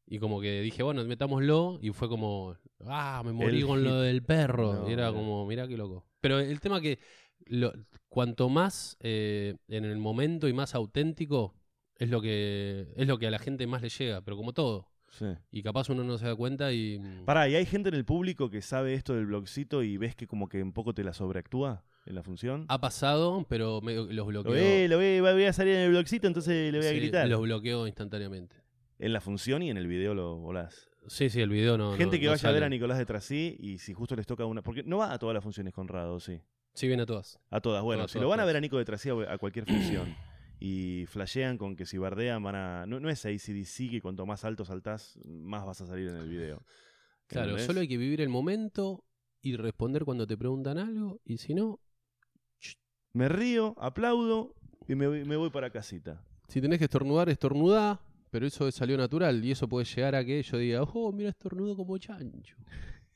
Y 0.05 0.19
como 0.19 0.41
que 0.41 0.61
dije, 0.61 0.83
bueno, 0.83 1.03
metámoslo. 1.05 1.79
Y 1.81 1.91
fue 1.91 2.09
como, 2.09 2.55
ah, 2.85 3.21
me 3.25 3.31
morí 3.33 3.59
El 3.61 3.65
con 3.67 3.83
lo 3.83 4.01
del 4.01 4.21
perro. 4.23 4.73
No, 4.81 4.89
y 4.89 4.93
era 4.93 5.11
como, 5.11 5.45
mirá 5.47 5.67
qué 5.67 5.77
loco. 5.77 6.05
Pero 6.21 6.39
el 6.39 6.59
tema 6.59 6.81
que 6.81 6.99
lo- 7.45 7.73
cuanto 8.09 8.49
más 8.49 8.97
eh, 8.99 9.55
en 9.67 9.85
el 9.85 9.97
momento 9.97 10.47
y 10.47 10.53
más 10.53 10.75
auténtico, 10.75 11.55
es 11.97 12.09
lo 12.09 12.21
que 12.21 12.91
es 12.95 13.07
lo 13.07 13.17
que 13.17 13.27
a 13.27 13.31
la 13.31 13.39
gente 13.39 13.65
más 13.67 13.81
le 13.81 13.89
llega, 13.89 14.21
pero 14.21 14.35
como 14.37 14.53
todo. 14.53 14.89
Sí. 15.09 15.25
Y 15.51 15.61
capaz 15.61 15.89
uno 15.89 16.03
no 16.03 16.17
se 16.17 16.25
da 16.25 16.35
cuenta 16.35 16.73
y. 16.73 16.99
Pará, 17.25 17.47
¿y 17.47 17.55
hay 17.55 17.65
gente 17.67 17.89
en 17.89 17.95
el 17.95 18.03
público 18.03 18.49
que 18.49 18.61
sabe 18.63 18.95
esto 18.95 19.13
del 19.13 19.27
blogcito 19.27 19.83
y 19.83 19.97
ves 19.97 20.15
que 20.15 20.25
como 20.27 20.49
que 20.49 20.61
un 20.63 20.73
poco 20.73 20.93
te 20.93 21.03
la 21.03 21.13
sobreactúa 21.13 21.85
en 22.07 22.15
la 22.15 22.23
función? 22.23 22.65
Ha 22.67 22.81
pasado, 22.81 23.45
pero 23.47 23.79
que 23.81 23.93
los 23.93 24.07
lo 24.15 24.25
bloqueo. 24.25 24.53
ve, 24.53 24.87
lo 24.89 24.97
ve, 24.97 25.21
voy 25.21 25.43
a 25.45 25.53
salir 25.53 25.75
en 25.75 25.81
el 25.81 25.89
blogcito, 25.91 26.25
entonces 26.27 26.71
le 26.71 26.79
voy 26.79 26.87
a 26.87 26.91
Sí, 26.91 26.95
gritar. 26.97 27.27
Los 27.27 27.41
bloqueo 27.41 27.85
instantáneamente. 27.87 28.55
En 29.03 29.11
la 29.11 29.19
función 29.19 29.61
y 29.63 29.69
en 29.69 29.75
el 29.75 29.85
video 29.87 30.13
lo 30.13 30.37
volás. 30.37 30.89
Sí, 31.07 31.29
sí, 31.29 31.41
el 31.41 31.49
video 31.49 31.77
no. 31.77 31.91
gente 31.97 32.15
no- 32.15 32.19
que 32.21 32.25
no 32.27 32.31
vaya 32.31 32.47
a 32.49 32.51
ver 32.53 32.63
a 32.63 32.69
Nicolás 32.69 32.97
de 32.97 33.05
Trasí 33.05 33.57
y 33.59 33.77
si 33.79 33.93
justo 33.93 34.15
les 34.15 34.25
toca 34.25 34.45
una... 34.45 34.61
Porque 34.61 34.81
no 34.83 34.99
va 34.99 35.11
a 35.11 35.19
todas 35.19 35.33
las 35.33 35.43
funciones 35.43 35.73
Conrado, 35.73 36.21
sí. 36.21 36.39
Sí, 36.73 36.87
viene 36.87 37.03
a 37.03 37.05
todas. 37.05 37.37
A 37.49 37.59
todas. 37.59 37.83
Bueno, 37.83 38.03
Todas, 38.03 38.11
si 38.11 38.13
todas, 38.13 38.23
lo 38.23 38.29
van 38.29 38.39
a 38.39 38.45
ver 38.45 38.55
a 38.55 38.61
Nico 38.61 38.77
de 38.77 38.85
Trasí 38.85 39.09
a 39.09 39.37
cualquier 39.37 39.65
función 39.65 40.15
y 40.61 41.05
flashean 41.07 41.57
con 41.57 41.75
que 41.75 41.85
si 41.85 41.97
bardean 41.97 42.41
van 42.41 42.55
a... 42.55 42.85
No, 42.85 43.01
no 43.01 43.09
es 43.09 43.25
ACDC 43.25 43.89
que 43.91 43.99
cuanto 44.01 44.25
más 44.25 44.45
alto 44.45 44.63
saltás, 44.63 45.19
más 45.25 45.65
vas 45.65 45.81
a 45.81 45.85
salir 45.85 46.07
en 46.07 46.15
el 46.15 46.29
video. 46.29 46.63
Claro, 47.27 47.49
¿Entendés? 47.49 47.65
solo 47.67 47.81
hay 47.81 47.89
que 47.89 47.97
vivir 47.97 48.21
el 48.21 48.29
momento 48.29 49.03
y 49.41 49.57
responder 49.57 50.05
cuando 50.05 50.25
te 50.25 50.37
preguntan 50.37 50.77
algo, 50.77 51.19
y 51.25 51.37
si 51.39 51.53
no, 51.53 51.81
Me 53.11 53.27
río, 53.27 53.75
aplaudo 53.77 54.55
y 54.87 54.95
me, 54.95 55.07
voy- 55.07 55.25
me 55.25 55.35
voy 55.35 55.49
para 55.49 55.69
casita. 55.69 56.23
si 56.47 56.61
tenés 56.61 56.79
que 56.79 56.85
estornudar, 56.85 57.27
estornudá, 57.29 57.99
pero 58.33 58.47
eso 58.47 58.69
salió 58.71 58.97
natural 58.97 59.45
y 59.45 59.51
eso 59.51 59.67
puede 59.67 59.85
llegar 59.85 60.15
a 60.15 60.25
que 60.25 60.41
yo 60.41 60.57
diga, 60.57 60.81
oh, 60.81 61.11
mira, 61.11 61.29
estornudo 61.29 61.75
como 61.77 61.99
chancho. 61.99 62.55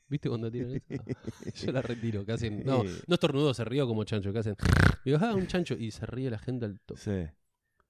¿Viste 0.08 0.28
cuando 0.28 0.48
tiran 0.48 0.76
eso? 0.76 0.86
yo 1.66 1.72
la 1.72 1.82
retiro, 1.82 2.24
que 2.24 2.32
hacen, 2.32 2.62
no, 2.64 2.84
no 2.84 3.14
estornudo, 3.14 3.52
se 3.52 3.64
río 3.64 3.84
como 3.88 4.04
chancho, 4.04 4.32
que 4.32 4.38
hacen, 4.38 4.54
digo, 5.04 5.18
ah, 5.20 5.34
un 5.34 5.48
chancho, 5.48 5.74
y 5.74 5.90
se 5.90 6.06
ríe 6.06 6.30
la 6.30 6.38
gente 6.38 6.66
al 6.66 6.78
toque. 6.80 7.00
Sí. 7.00 7.34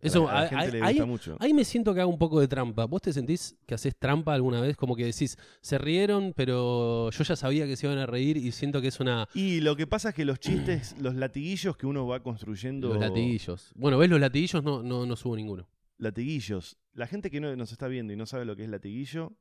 Eso, 0.00 0.28
a 0.28 0.32
la, 0.32 0.38
a 0.40 0.42
a- 0.44 0.48
gente 0.48 0.64
a- 0.64 0.70
le 0.70 0.82
ahí, 0.84 0.94
gusta 0.94 1.06
mucho. 1.06 1.36
ahí 1.40 1.52
me 1.52 1.64
siento 1.64 1.92
que 1.92 2.00
hago 2.00 2.10
un 2.10 2.18
poco 2.18 2.40
de 2.40 2.48
trampa. 2.48 2.86
¿Vos 2.86 3.02
te 3.02 3.12
sentís 3.12 3.56
que 3.66 3.74
haces 3.74 3.94
trampa 3.96 4.32
alguna 4.32 4.60
vez? 4.60 4.76
Como 4.76 4.96
que 4.96 5.04
decís, 5.04 5.36
se 5.60 5.76
rieron, 5.76 6.32
pero 6.34 7.10
yo 7.10 7.24
ya 7.24 7.36
sabía 7.36 7.66
que 7.66 7.76
se 7.76 7.86
iban 7.88 7.98
a 7.98 8.06
reír 8.06 8.36
y 8.36 8.52
siento 8.52 8.80
que 8.80 8.88
es 8.88 9.00
una... 9.00 9.28
Y 9.34 9.60
lo 9.60 9.76
que 9.76 9.86
pasa 9.88 10.08
es 10.10 10.14
que 10.14 10.24
los 10.24 10.38
chistes, 10.40 10.94
los 11.00 11.14
latiguillos 11.16 11.76
que 11.76 11.86
uno 11.86 12.06
va 12.06 12.22
construyendo. 12.22 12.88
Los 12.88 13.00
latiguillos. 13.00 13.72
Bueno, 13.74 13.98
¿ves 13.98 14.08
los 14.08 14.20
latiguillos? 14.20 14.62
No, 14.62 14.82
no, 14.84 15.04
no 15.04 15.14
subo 15.16 15.34
ninguno. 15.36 15.68
Latiguillos. 15.98 16.78
La 16.94 17.06
gente 17.06 17.30
que 17.30 17.40
no 17.40 17.54
nos 17.56 17.72
está 17.72 17.88
viendo 17.88 18.12
y 18.12 18.16
no 18.16 18.26
sabe 18.26 18.44
lo 18.44 18.56
que 18.56 18.64
es 18.64 18.70
latiguillo, 18.70 19.36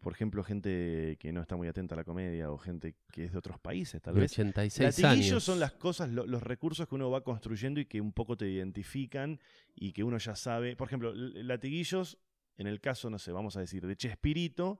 por 0.00 0.12
ejemplo, 0.12 0.44
gente 0.44 1.16
que 1.18 1.32
no 1.32 1.40
está 1.40 1.56
muy 1.56 1.66
atenta 1.66 1.94
a 1.94 1.96
la 1.96 2.04
comedia 2.04 2.50
o 2.50 2.58
gente 2.58 2.94
que 3.10 3.24
es 3.24 3.32
de 3.32 3.38
otros 3.38 3.58
países, 3.58 4.02
tal 4.02 4.14
vez. 4.14 4.30
86 4.32 4.78
Latiguillos 5.02 5.30
años. 5.32 5.44
son 5.44 5.58
las 5.60 5.72
cosas, 5.72 6.10
lo- 6.10 6.26
los 6.26 6.42
recursos 6.42 6.86
que 6.86 6.94
uno 6.94 7.10
va 7.10 7.24
construyendo 7.24 7.80
y 7.80 7.86
que 7.86 8.02
un 8.02 8.12
poco 8.12 8.36
te 8.36 8.46
identifican 8.50 9.40
y 9.74 9.92
que 9.92 10.04
uno 10.04 10.18
ya 10.18 10.36
sabe. 10.36 10.76
Por 10.76 10.88
ejemplo, 10.88 11.14
latiguillos, 11.14 12.18
en 12.58 12.66
el 12.66 12.80
caso, 12.82 13.08
no 13.08 13.18
sé, 13.18 13.32
vamos 13.32 13.56
a 13.56 13.60
decir, 13.60 13.86
de 13.86 13.96
Chespirito, 13.96 14.78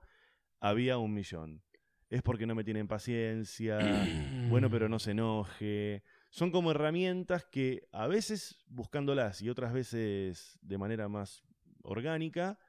había 0.59 0.99
un 0.99 1.13
millón. 1.13 1.63
Es 2.11 2.21
porque 2.21 2.45
no 2.45 2.53
me 2.53 2.63
tienen 2.63 2.87
paciencia, 2.87 3.79
bueno, 4.49 4.69
pero 4.69 4.87
no 4.89 4.99
se 4.99 5.11
enoje. 5.11 6.03
Son 6.35 6.51
como 6.51 6.71
herramientas 6.71 7.45
que 7.45 7.87
a 7.93 8.07
veces 8.07 8.57
buscándolas 8.67 9.41
y 9.41 9.47
otras 9.49 9.71
veces 9.71 10.59
de 10.61 10.77
manera 10.77 11.07
más 11.07 11.45
orgánica 11.81 12.59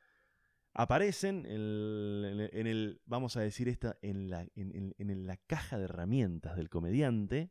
aparecen 0.73 1.45
en 1.47 1.51
el, 1.53 2.51
en 2.53 2.67
el- 2.69 3.01
vamos 3.07 3.37
a 3.37 3.41
decir 3.41 3.69
esta, 3.69 3.99
en 4.03 4.31
la, 4.31 4.43
en- 4.55 4.95
en- 4.99 5.11
en 5.11 5.27
la 5.27 5.37
caja 5.37 5.79
de 5.79 5.87
herramientas 5.87 6.55
del 6.55 6.69
comediante. 6.71 7.51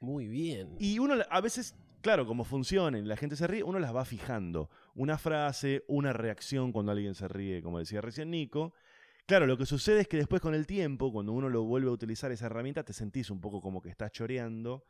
Muy 0.00 0.26
bien. 0.26 0.74
Y 0.78 0.98
uno 0.98 1.16
a 1.28 1.40
veces, 1.42 1.74
claro, 2.00 2.26
como 2.26 2.44
funcionen, 2.44 3.06
la 3.06 3.18
gente 3.18 3.36
se 3.36 3.46
ríe, 3.46 3.62
uno 3.62 3.78
las 3.78 3.94
va 3.94 4.06
fijando. 4.06 4.70
Una 4.94 5.18
frase, 5.18 5.84
una 5.86 6.14
reacción 6.14 6.72
cuando 6.72 6.92
alguien 6.92 7.14
se 7.14 7.28
ríe, 7.28 7.60
como 7.60 7.78
decía 7.78 8.00
recién 8.00 8.30
Nico. 8.30 8.72
Claro, 9.26 9.46
lo 9.46 9.58
que 9.58 9.66
sucede 9.66 10.02
es 10.02 10.08
que 10.08 10.16
después 10.18 10.40
con 10.40 10.54
el 10.54 10.66
tiempo, 10.66 11.10
cuando 11.12 11.32
uno 11.32 11.48
lo 11.48 11.64
vuelve 11.64 11.88
a 11.88 11.92
utilizar 11.92 12.30
esa 12.30 12.46
herramienta, 12.46 12.84
te 12.84 12.92
sentís 12.92 13.28
un 13.30 13.40
poco 13.40 13.60
como 13.60 13.82
que 13.82 13.88
estás 13.88 14.12
choreando, 14.12 14.84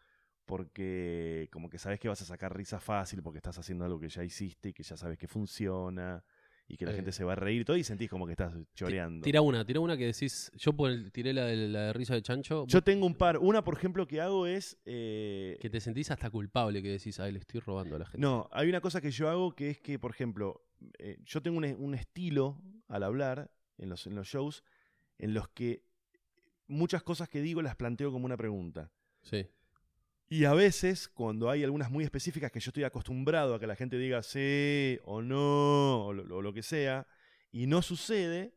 porque 0.45 1.49
como 1.51 1.69
que 1.71 1.79
sabes 1.79 1.99
que 1.99 2.09
vas 2.09 2.21
a 2.21 2.25
sacar 2.27 2.55
risa 2.57 2.79
fácil, 2.79 3.23
porque 3.23 3.39
estás 3.39 3.59
haciendo 3.59 3.85
algo 3.85 3.99
que 3.99 4.09
ya 4.09 4.23
hiciste 4.25 4.69
y 4.71 4.73
que 4.75 4.83
ya 4.83 4.97
sabes 4.97 5.17
que 5.19 5.27
funciona, 5.27 6.23
y 6.69 6.77
que 6.77 6.85
la 6.85 6.93
Eh. 6.93 6.97
gente 6.97 7.13
se 7.13 7.25
va 7.25 7.33
a 7.33 7.37
reír 7.37 7.63
y 7.63 7.65
todo, 7.65 7.77
y 7.79 7.85
sentís 7.85 8.11
como 8.11 8.27
que 8.27 8.33
estás 8.33 8.53
choreando. 8.75 9.25
Tira 9.25 9.41
una, 9.41 9.65
tira 9.65 9.81
una 9.81 9.97
que 9.97 10.05
decís. 10.07 10.51
Yo 10.55 10.73
por 10.75 10.91
el- 10.91 11.11
tiré 11.13 11.33
la 11.33 11.45
de, 11.47 11.69
la 11.69 11.81
de 11.87 11.93
risa 11.93 12.13
de 12.15 12.23
chancho. 12.23 12.67
Yo 12.67 12.83
tengo 12.83 13.07
un 13.07 13.15
par. 13.15 13.39
Una, 13.39 13.63
por 13.65 13.75
ejemplo, 13.75 14.07
que 14.07 14.21
hago 14.21 14.47
es... 14.47 14.77
eh, 14.85 15.57
Que 15.61 15.71
te 15.71 15.81
sentís 15.81 16.11
hasta 16.11 16.29
culpable, 16.29 16.83
que 16.83 16.91
decís, 16.91 17.19
ay, 17.21 17.33
le 17.33 17.39
estoy 17.39 17.61
robando 17.61 17.97
a 17.97 18.01
la 18.01 18.05
gente. 18.07 18.19
No, 18.19 18.49
hay 18.53 18.69
una 18.69 18.81
cosa 18.81 19.01
que 19.01 19.11
yo 19.11 19.29
hago 19.31 19.55
que 19.55 19.71
es 19.71 19.79
que, 19.81 19.99
por 19.99 20.11
ejemplo, 20.11 20.61
eh, 20.99 21.17
yo 21.25 21.41
tengo 21.41 21.57
un, 21.59 21.65
un 21.65 21.95
estilo 21.95 22.61
al 22.89 23.03
hablar 23.05 23.51
en 23.79 23.89
los, 23.89 24.07
en 24.07 24.15
los 24.15 24.27
shows 24.27 24.63
en 25.19 25.35
los 25.35 25.49
que 25.49 25.83
muchas 26.69 27.03
cosas 27.03 27.29
que 27.29 27.41
digo 27.41 27.63
las 27.63 27.77
planteo 27.77 28.13
como 28.13 28.27
una 28.27 28.37
pregunta. 28.37 28.91
Sí. 29.23 29.47
Y 30.29 30.45
a 30.45 30.55
veces, 30.55 31.09
cuando 31.09 31.51
hay 31.51 31.63
algunas 31.63 31.91
muy 31.91 32.05
específicas 32.05 32.51
que 32.51 32.59
yo 32.59 32.71
estoy 32.71 32.85
acostumbrado 32.85 33.55
a 33.55 33.61
que 33.61 33.67
la 33.67 33.77
gente 33.77 33.97
diga 33.97 34.23
sí 34.23 34.99
o 35.05 35.23
no, 35.23 36.07
o 36.07 36.13
lo, 36.13 36.37
o 36.37 36.43
lo 36.43 36.53
que 36.53 36.63
sea, 36.63 37.07
y 37.53 37.67
no 37.67 37.81
sucede, 37.81 38.55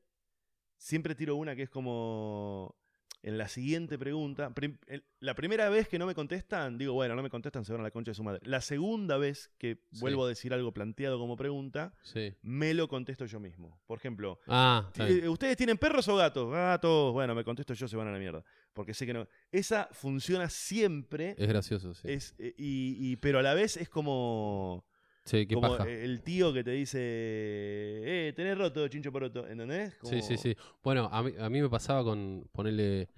siempre 0.77 1.13
tiro 1.13 1.35
una 1.35 1.55
que 1.55 1.63
es 1.63 1.69
como 1.69 2.78
en 3.21 3.37
la 3.37 3.47
siguiente 3.47 3.97
pregunta. 3.99 4.53
prim- 4.53 4.77
el- 4.87 5.03
la 5.19 5.35
primera 5.35 5.67
vez 5.69 5.87
que 5.89 5.99
no 5.99 6.05
me 6.05 6.15
contestan, 6.15 6.77
digo, 6.77 6.93
bueno, 6.93 7.15
no 7.15 7.21
me 7.23 7.29
contestan, 7.29 7.65
se 7.65 7.73
van 7.73 7.81
a 7.81 7.83
la 7.83 7.91
concha 7.91 8.11
de 8.11 8.15
su 8.15 8.23
madre. 8.23 8.39
La 8.45 8.61
segunda 8.61 9.17
vez 9.17 9.51
que 9.57 9.83
Sí. 9.91 9.99
vuelvo 9.99 10.23
a 10.25 10.29
decir 10.29 10.53
algo 10.53 10.71
planteado 10.73 11.19
como 11.19 11.35
pregunta, 11.35 11.93
Sí. 12.01 12.33
me 12.41 12.73
lo 12.73 12.87
contesto 12.87 13.25
yo 13.25 13.39
mismo. 13.39 13.79
Por 13.85 13.97
ejemplo, 13.97 14.39
Ah, 14.47 14.89
eh, 14.97 15.27
¿Ustedes 15.27 15.57
tienen 15.57 15.77
perros 15.77 16.07
o 16.07 16.15
gatos? 16.15 16.49
Gatos. 16.51 17.11
Bueno, 17.13 17.35
me 17.35 17.43
contesto 17.43 17.73
yo, 17.73 17.87
se 17.87 17.97
van 17.97 18.07
a 18.07 18.11
la 18.11 18.19
mierda. 18.19 18.43
Porque 18.73 18.93
sé 18.93 19.05
que 19.05 19.13
no. 19.13 19.27
Esa 19.51 19.89
funciona 19.91 20.47
siempre. 20.49 21.35
es 21.37 21.47
gracioso, 21.47 21.93
sí. 21.93 22.07
Es, 22.09 22.35
eh, 22.37 22.53
y, 22.57 22.95
y- 23.11 23.15
pero 23.17 23.39
a 23.39 23.41
la 23.43 23.53
vez 23.53 23.75
es 23.77 23.89
como, 23.89 24.85
sí, 25.25 25.45
qué 25.45 25.55
como 25.55 25.71
paja. 25.77 25.89
el 25.89 26.21
tío 26.23 26.53
que 26.53 26.63
te 26.63 26.71
dice, 26.71 26.99
eh, 27.01 28.33
tenés 28.35 28.57
roto, 28.57 28.87
chincho 28.87 29.11
poroto, 29.11 29.47
¿entendés? 29.47 29.93
Sí, 29.93 29.99
Como- 29.99 30.21
sí, 30.21 30.37
sí. 30.37 30.55
Bueno, 30.83 31.09
a 31.11 31.23
mí, 31.23 31.31
a 31.39 31.49
mí 31.49 31.61
me 31.61 31.69
pasaba 31.69 32.03
con 32.03 32.47
ponerle 32.51 33.09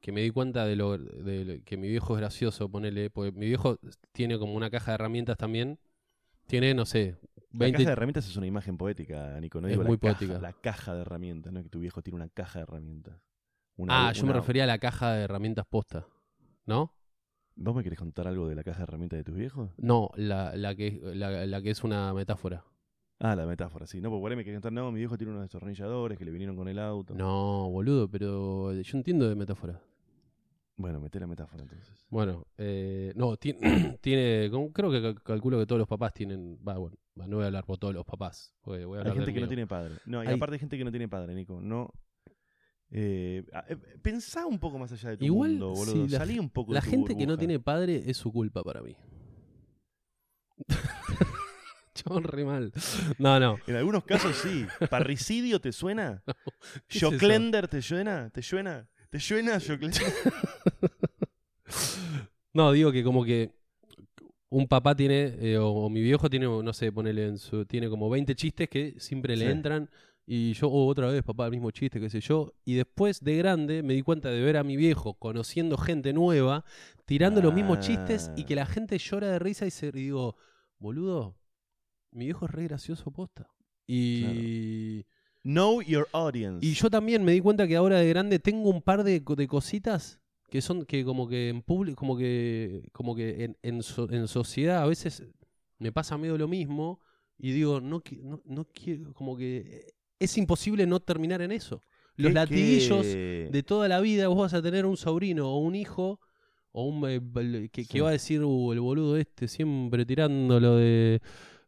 que 0.00 0.12
me 0.12 0.22
di 0.22 0.30
cuenta 0.30 0.64
de 0.66 0.76
lo, 0.76 0.96
de 0.98 1.44
lo- 1.44 1.64
que 1.64 1.76
mi 1.76 1.88
viejo 1.88 2.14
es 2.14 2.20
gracioso, 2.20 2.70
ponerle, 2.70 3.10
porque 3.10 3.32
mi 3.32 3.46
viejo 3.46 3.78
tiene 4.12 4.38
como 4.38 4.54
una 4.54 4.70
caja 4.70 4.92
de 4.92 4.94
herramientas 4.96 5.36
también. 5.36 5.78
Tiene, 6.46 6.74
no 6.74 6.86
sé, 6.86 7.16
La 7.52 7.58
20 7.58 7.78
caja 7.78 7.84
de 7.90 7.92
herramientas 7.92 8.26
es 8.28 8.36
una 8.36 8.46
imagen 8.46 8.76
poética, 8.78 9.38
Nico. 9.40 9.60
No 9.60 9.68
Es 9.68 9.72
digo 9.72 9.82
la 9.82 9.88
muy 9.88 9.98
caja, 9.98 10.18
poética. 10.18 10.40
La 10.40 10.52
caja 10.52 10.94
de 10.94 11.00
herramientas, 11.02 11.52
no 11.52 11.58
es 11.60 11.64
que 11.64 11.70
tu 11.70 11.80
viejo 11.80 12.02
tiene 12.02 12.16
una 12.16 12.28
caja 12.28 12.60
de 12.60 12.62
herramientas. 12.64 13.20
Una- 13.76 14.08
Ah, 14.08 14.12
yo 14.12 14.24
me 14.26 14.32
refería 14.32 14.64
a 14.64 14.66
la 14.66 14.78
caja 14.78 15.12
de 15.14 15.24
herramientas 15.24 15.66
posta. 15.68 16.06
¿No? 16.66 16.92
¿Vos 17.60 17.74
me 17.74 17.82
querés 17.82 17.98
contar 17.98 18.28
algo 18.28 18.46
de 18.48 18.54
la 18.54 18.62
caja 18.62 18.78
de 18.78 18.82
herramientas 18.84 19.18
de 19.18 19.24
tus 19.24 19.34
viejos? 19.34 19.70
No, 19.78 20.10
la, 20.14 20.56
la, 20.56 20.74
que, 20.76 21.00
la, 21.14 21.44
la 21.44 21.60
que 21.62 21.70
es 21.70 21.82
una 21.82 22.14
metáfora. 22.14 22.64
Ah, 23.18 23.34
la 23.34 23.46
metáfora, 23.46 23.84
sí. 23.84 24.00
No, 24.00 24.10
porque 24.10 24.20
por 24.22 24.30
ahí 24.30 24.36
me 24.36 24.44
querés 24.44 24.58
contar, 24.58 24.72
no, 24.72 24.92
mi 24.92 24.98
viejo 25.00 25.18
tiene 25.18 25.32
unos 25.32 25.42
destornilladores 25.42 26.16
que 26.16 26.24
le 26.24 26.30
vinieron 26.30 26.54
con 26.56 26.68
el 26.68 26.78
auto. 26.78 27.14
No, 27.14 27.68
boludo, 27.68 28.08
pero 28.08 28.72
yo 28.72 28.96
entiendo 28.96 29.28
de 29.28 29.34
metáfora. 29.34 29.80
Bueno, 30.76 31.00
meté 31.00 31.18
la 31.18 31.26
metáfora 31.26 31.64
entonces. 31.64 32.06
Bueno, 32.08 32.46
eh, 32.56 33.12
no, 33.16 33.36
ti- 33.36 33.56
tiene, 34.00 34.48
como- 34.52 34.72
creo 34.72 34.92
que 34.92 35.02
cal- 35.02 35.20
calculo 35.24 35.58
que 35.58 35.66
todos 35.66 35.80
los 35.80 35.88
papás 35.88 36.14
tienen, 36.14 36.56
va, 36.66 36.78
bueno, 36.78 36.96
no 37.16 37.36
voy 37.38 37.42
a 37.42 37.46
hablar 37.46 37.64
por 37.64 37.78
todos 37.78 37.92
los 37.92 38.04
papás, 38.06 38.54
voy 38.62 38.82
a 38.98 39.02
Hay 39.02 39.12
gente 39.12 39.34
que 39.34 39.40
no 39.40 39.48
tiene 39.48 39.66
padre. 39.66 39.96
No, 40.06 40.22
y 40.22 40.28
Hay- 40.28 40.34
aparte 40.34 40.54
hay 40.54 40.60
gente 40.60 40.78
que 40.78 40.84
no 40.84 40.92
tiene 40.92 41.08
padre, 41.08 41.34
Nico. 41.34 41.60
No. 41.60 41.90
Eh, 42.90 43.44
ah, 43.52 43.64
eh, 43.68 43.76
pensá 44.00 44.46
un 44.46 44.58
poco 44.58 44.78
más 44.78 44.90
allá 44.92 45.10
de 45.10 45.16
tu 45.18 45.24
Igual, 45.24 45.50
mundo, 45.52 45.70
boludo. 45.74 46.06
la 46.08 46.18
Salí 46.18 46.38
un 46.38 46.48
poco 46.48 46.72
La 46.72 46.80
de 46.80 46.84
tu 46.86 46.90
gente 46.90 47.16
que 47.16 47.26
no 47.26 47.36
tiene 47.36 47.60
padre 47.60 48.02
es 48.06 48.16
su 48.16 48.32
culpa 48.32 48.62
para 48.62 48.80
mí. 48.82 48.96
Chabón 51.94 52.24
re 52.24 52.44
mal. 52.44 52.72
No, 53.18 53.38
no. 53.40 53.58
En 53.66 53.76
algunos 53.76 54.04
casos 54.04 54.36
sí. 54.36 54.66
¿Parricidio 54.88 55.60
te 55.60 55.72
suena? 55.72 56.22
¿qué 56.86 56.98
es 56.98 57.02
eso? 57.02 57.10
¿Joclender 57.10 57.68
te 57.68 57.82
suena? 57.82 58.30
¿Te 58.30 58.42
suena? 58.42 58.88
¿Te 59.10 59.20
suena 59.20 59.58
Joclender? 59.60 60.02
No, 62.54 62.72
digo 62.72 62.90
que 62.90 63.04
como 63.04 63.24
que 63.24 63.52
un 64.48 64.66
papá 64.66 64.96
tiene, 64.96 65.36
eh, 65.38 65.58
o, 65.58 65.68
o 65.68 65.90
mi 65.90 66.00
viejo 66.00 66.28
tiene, 66.30 66.46
no 66.46 66.72
sé, 66.72 66.90
ponele 66.90 67.26
en 67.26 67.38
su, 67.38 67.66
tiene 67.66 67.88
como 67.88 68.08
20 68.10 68.34
chistes 68.34 68.68
que 68.68 68.94
siempre 68.98 69.36
le 69.36 69.44
Sí. 69.44 69.50
entran. 69.52 69.88
Y 70.30 70.52
yo, 70.52 70.68
oh, 70.68 70.86
otra 70.88 71.06
vez, 71.06 71.22
papá, 71.22 71.46
el 71.46 71.52
mismo 71.52 71.70
chiste, 71.70 71.98
qué 71.98 72.10
sé 72.10 72.20
yo. 72.20 72.52
Y 72.66 72.74
después 72.74 73.24
de 73.24 73.36
grande 73.38 73.82
me 73.82 73.94
di 73.94 74.02
cuenta 74.02 74.28
de 74.28 74.42
ver 74.42 74.58
a 74.58 74.62
mi 74.62 74.76
viejo 74.76 75.14
conociendo 75.14 75.78
gente 75.78 76.12
nueva, 76.12 76.66
tirando 77.06 77.40
los 77.40 77.54
mismos 77.54 77.80
chistes 77.80 78.30
y 78.36 78.42
Ah. 78.42 78.46
que 78.46 78.54
la 78.54 78.66
gente 78.66 78.98
llora 78.98 79.28
de 79.28 79.38
risa 79.38 79.64
y, 79.66 79.70
se, 79.70 79.86
y 79.86 79.92
digo, 79.92 80.36
boludo, 80.78 81.38
mi 82.10 82.26
viejo 82.26 82.44
es 82.44 82.50
re 82.50 82.64
gracioso 82.64 83.10
posta. 83.10 83.48
Y, 83.86 85.06
Know 85.44 85.80
your 85.80 86.06
audience. 86.12 86.66
y 86.66 86.74
yo 86.74 86.90
también 86.90 87.24
me 87.24 87.32
di 87.32 87.40
cuenta 87.40 87.66
que 87.66 87.76
ahora 87.76 87.98
de 88.00 88.08
grande 88.10 88.38
tengo 88.38 88.68
un 88.68 88.82
par 88.82 89.04
de, 89.04 89.24
co- 89.24 89.34
de 89.34 89.48
cositas 89.48 90.20
que 90.50 90.60
son 90.60 90.84
que 90.84 91.04
como 91.06 91.26
que 91.26 91.48
en 91.48 91.62
público, 91.62 91.98
como 92.00 92.18
que, 92.18 92.86
como 92.92 93.14
que 93.14 93.44
en, 93.44 93.56
en, 93.62 93.82
so- 93.82 94.10
en 94.10 94.28
sociedad 94.28 94.82
a 94.82 94.86
veces 94.86 95.22
me 95.78 95.90
pasa 95.90 96.18
medio 96.18 96.36
lo 96.36 96.48
mismo 96.48 97.00
y 97.38 97.52
digo, 97.52 97.80
no, 97.80 98.02
no, 98.22 98.42
no 98.44 98.64
quiero, 98.66 99.14
como 99.14 99.34
que 99.36 99.94
es 100.18 100.36
imposible 100.38 100.86
no 100.86 101.00
terminar 101.00 101.40
en 101.42 101.52
eso. 101.52 101.82
Los 102.16 102.30
¿Qué- 102.30 102.34
latiguillos 102.34 103.04
de 103.06 103.62
toda 103.66 103.86
la 103.88 104.00
vida, 104.00 104.28
vos 104.28 104.38
vas 104.38 104.54
a 104.54 104.62
tener 104.62 104.84
un 104.86 104.96
sobrino 104.96 105.48
o 105.48 105.58
un 105.58 105.74
hijo 105.74 106.20
o 106.72 106.84
un 106.84 107.08
eh, 107.08 107.68
que, 107.72 107.84
que 107.84 108.00
va 108.00 108.08
a 108.10 108.12
decir, 108.12 108.42
uh, 108.42 108.72
el 108.72 108.80
boludo 108.80 109.16
este 109.16 109.48
siempre 109.48 110.04
tirando 110.04 110.58
lo 110.60 110.76
de 110.76 111.20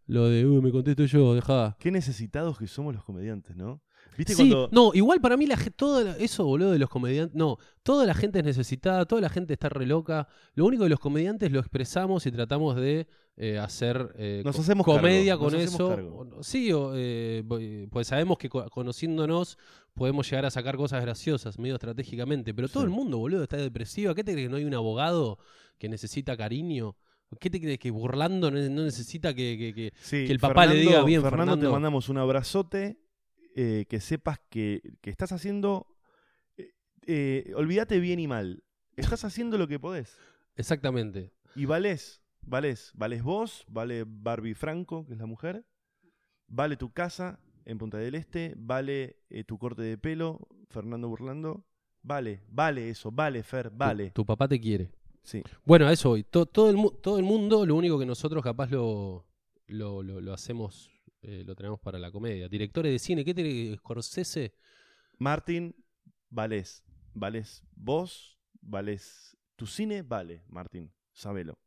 lo 0.07 0.29
de, 0.29 0.45
"Uh, 0.45 0.61
me 0.61 0.73
contesto 0.73 1.05
yo, 1.05 1.35
dejá. 1.35 1.77
Qué 1.79 1.93
necesitados 1.93 2.59
que 2.59 2.67
somos 2.67 2.93
los 2.95 3.05
comediantes, 3.05 3.55
¿no? 3.57 3.81
¿Viste 4.17 4.35
Sí, 4.35 4.51
cuando.? 4.51 4.69
no, 4.73 4.91
igual 4.95 5.21
para 5.21 5.37
mí 5.37 5.47
la, 5.47 5.57
la- 6.05 6.17
eso, 6.19 6.45
boludo, 6.45 6.73
de 6.73 6.79
los 6.79 6.89
comediantes, 6.91 7.35
no, 7.37 7.59
toda 7.83 8.05
la 8.07 8.15
gente 8.15 8.41
es 8.41 8.45
necesitada, 8.45 9.05
toda 9.07 9.21
la 9.23 9.29
gente 9.29 9.53
está 9.55 9.69
re 9.69 9.87
loca. 9.87 10.29
Lo 10.55 10.67
único 10.67 10.85
de 10.85 10.91
los 10.91 11.01
comediantes 11.01 11.51
lo 11.53 11.61
expresamos 11.61 12.27
y 12.27 12.31
tratamos 12.33 12.77
de 12.77 13.07
eh, 13.37 13.59
hacer 13.59 14.13
eh, 14.17 14.43
Nos 14.45 14.59
hacemos 14.59 14.85
comedia 14.85 15.33
cargo, 15.33 15.45
con 15.45 15.53
nos 15.55 15.63
eso. 15.63 16.27
Sí, 16.43 16.71
o, 16.73 16.93
eh, 16.95 17.43
pues 17.91 18.07
sabemos 18.09 18.37
que 18.37 18.49
co- 18.51 18.69
conociéndonos 18.69 19.57
podemos 19.95 20.29
llegar 20.31 20.45
a 20.47 20.51
sacar 20.51 20.77
cosas 20.77 21.01
graciosas, 21.03 21.59
medio 21.59 21.75
estratégicamente, 21.77 22.53
pero 22.53 22.69
todo 22.69 22.83
Sí. 22.83 22.89
el 22.89 22.91
mundo, 22.91 23.19
boludo, 23.19 23.43
está 23.45 23.57
depresivo. 23.57 24.15
¿Qué 24.15 24.25
te 24.25 24.33
crees 24.33 24.47
que 24.47 24.51
no 24.51 24.57
hay 24.57 24.65
un 24.65 24.75
abogado 24.75 25.39
que 25.79 25.89
necesita 25.89 26.37
cariño? 26.37 26.97
¿Qué 27.39 27.49
te 27.49 27.61
crees 27.61 27.79
que 27.79 27.91
burlando 27.93 28.51
no 28.51 28.83
necesita 28.83 29.33
que- 29.33 29.57
que- 29.57 29.73
que, 29.75 29.93
Sí, 30.03 30.27
que 30.27 30.33
el 30.33 30.41
papá 30.41 30.67
le 30.67 30.75
diga, 30.75 31.03
"Bien, 31.05 31.23
Fernando, 31.23 31.53
te 31.53 31.61
Fernando". 31.61 31.73
mandamos 31.73 32.09
un 32.09 32.19
abrazote. 32.19 32.99
Eh, 33.57 33.87
que 33.89 34.01
sepas 34.01 34.39
que, 34.51 34.95
que 35.01 35.11
estás 35.11 35.33
haciendo. 35.33 35.87
eh, 36.57 36.73
eh, 37.07 37.53
olvídate 37.57 37.99
bien 38.01 38.19
y 38.21 38.27
mal. 38.29 38.63
Estás 38.97 39.25
haciendo 39.25 39.57
lo 39.59 39.67
que 39.69 39.79
podés. 39.79 40.17
Exactamente. 40.57 41.33
Y 41.57 41.65
valés. 41.67 42.21
Vales, 42.43 42.93
vales 42.95 43.23
vos, 43.23 43.65
vale 43.69 44.05
Barbie 44.07 44.55
Franco, 44.55 45.05
que 45.07 45.13
es 45.13 45.19
la 45.19 45.27
mujer, 45.27 45.67
vale 46.49 46.77
tu 46.79 46.91
casa 46.91 47.39
en 47.67 47.77
Punta 47.77 47.99
del 47.99 48.15
Este, 48.15 48.55
vale 48.57 49.19
eh, 49.29 49.45
tu 49.45 49.59
corte 49.59 49.83
de 49.83 49.99
pelo, 49.99 50.49
Fernando 50.71 51.07
Burlando, 51.09 51.67
vale, 52.03 52.41
vale 52.49 52.89
eso, 52.89 53.13
vale 53.13 53.43
Fer, 53.43 53.69
vale. 53.71 54.07
Tu, 54.07 54.23
tu 54.23 54.27
papá 54.27 54.49
te 54.49 54.59
quiere. 54.59 54.91
Sí. 55.23 55.43
Bueno, 55.67 55.87
a 55.87 55.93
eso 55.93 56.09
voy. 56.09 56.25
To- 56.25 56.47
todo, 56.47 56.71
el, 56.71 57.01
todo 57.03 57.19
el 57.19 57.25
mundo, 57.25 57.67
lo 57.67 57.75
único 57.75 57.99
que 57.99 58.07
nosotros 58.07 58.43
capaz 58.43 58.71
lo, 58.71 59.27
lo, 59.67 60.03
lo- 60.03 60.23
lo 60.23 60.33
hacemos, 60.33 60.91
eh, 61.23 61.45
lo 61.47 61.55
tenemos 61.55 61.81
para 61.81 61.99
la 61.99 62.11
comedia. 62.11 62.49
Directores 62.49 62.93
de 62.93 62.99
cine, 62.99 63.25
¿qué 63.25 63.35
tiene 63.35 63.77
Scorsese? 63.77 64.55
Martín, 65.19 65.75
vales, 66.29 66.83
vales 67.15 67.63
vos, 67.75 68.39
vales 68.61 69.37
tu 69.57 69.67
cine, 69.67 70.03
vale, 70.03 70.43
Martín, 70.49 70.93
sabelo. 71.13 71.59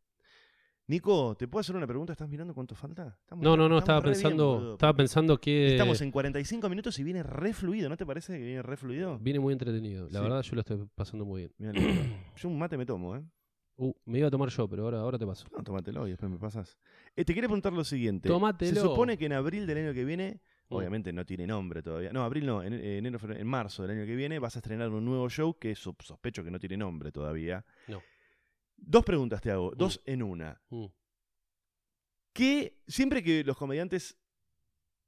Nico, 0.85 1.35
¿te 1.37 1.47
puedo 1.47 1.61
hacer 1.61 1.75
una 1.77 1.87
pregunta? 1.87 2.11
¿Estás 2.11 2.27
mirando 2.27 2.53
cuánto 2.53 2.75
falta? 2.75 3.17
Estamos- 3.21 3.43
No, 3.43 3.55
no, 3.55 3.69
no, 3.69 3.77
estaba 3.77 4.01
bien, 4.01 4.13
pensando, 4.15 4.73
estaba 4.73 4.93
pensando 4.93 5.39
que 5.39 5.67
Estamos 5.67 6.01
en 6.01 6.11
45 6.11 6.67
minutos 6.67 6.99
y 6.99 7.03
viene 7.03 7.23
re 7.23 7.53
fluido, 7.53 7.87
¿no 7.87 7.95
te 7.95 8.05
parece 8.05 8.37
que 8.37 8.43
viene 8.43 8.61
re 8.61 8.75
fluido? 8.75 9.17
viene 9.19 9.39
muy 9.39 9.53
entretenido. 9.53 10.05
La 10.09 10.19
Sí. 10.19 10.23
verdad, 10.23 10.41
yo 10.41 10.55
lo 10.55 10.59
estoy 10.61 10.85
pasando 10.93 11.23
muy 11.25 11.41
bien. 11.43 11.53
Mirá, 11.57 11.73
yo 12.35 12.49
un 12.49 12.57
mate 12.59 12.77
me 12.77 12.85
tomo, 12.85 13.15
¿eh? 13.15 13.23
Uh, 13.76 13.91
me 14.05 14.19
iba 14.19 14.28
a 14.28 14.32
tomar 14.32 14.49
yo, 14.49 14.67
pero 14.69 14.84
ahora, 14.84 14.99
ahora 14.99 15.17
te 15.17 15.26
paso. 15.26 15.47
No, 15.51 15.63
tómatelo 15.63 16.05
y 16.07 16.11
después 16.11 16.32
me 16.32 16.38
pasas. 16.38 16.78
Eh, 17.15 17.26
te 17.26 17.34
quería 17.34 17.47
preguntar 17.47 17.74
lo 17.74 17.84
siguiente. 17.84 18.30
Tómatelo. 18.30 18.74
Se 18.76 18.80
supone 18.82 19.17
que 19.17 19.26
en 19.26 19.34
abril 19.34 19.65
del 19.65 19.80
año 19.80 19.93
que 19.93 20.05
viene, 20.05 20.41
Mm. 20.69 20.76
obviamente 20.76 21.11
no 21.11 21.26
tiene 21.26 21.45
nombre 21.47 21.82
todavía. 21.84 22.13
No, 22.13 22.24
abril 22.24 22.45
no, 22.45 22.63
en, 22.63 22.74
enero, 22.74 23.19
en 23.34 23.47
marzo 23.47 23.82
del 23.84 23.97
año 23.97 24.05
que 24.05 24.15
viene 24.15 24.39
vas 24.39 24.55
a 24.55 24.59
estrenar 24.59 24.89
un 24.89 25.03
nuevo 25.03 25.28
show 25.30 25.57
que 25.57 25.76
so- 25.76 25.95
sospecho 25.99 26.43
que 26.43 26.51
no 26.51 26.59
tiene 26.59 26.78
nombre 26.78 27.11
todavía. 27.11 27.65
No. 27.88 28.01
Dos 28.78 29.03
preguntas 29.03 29.41
te 29.41 29.51
hago, 29.51 29.74
dos 29.76 30.01
en 30.05 30.24
una. 30.24 30.61
Mm. 30.69 30.86
que 32.34 32.82
siempre 32.88 33.24
que 33.24 33.43
los 33.43 33.57
comediantes 33.57 34.17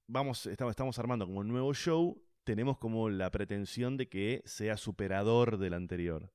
vamos, 0.08 0.46
estamos, 0.46 0.72
estamos 0.72 1.00
armando 1.00 1.26
como 1.26 1.40
un 1.40 1.48
nuevo 1.48 1.74
show, 1.74 2.22
tenemos 2.44 2.78
como 2.78 3.10
la 3.10 3.32
pretensión 3.32 3.98
de 3.98 4.08
que 4.08 4.44
sea 4.46 4.78
superador 4.78 5.58
del 5.58 5.74
anterior. 5.74 6.32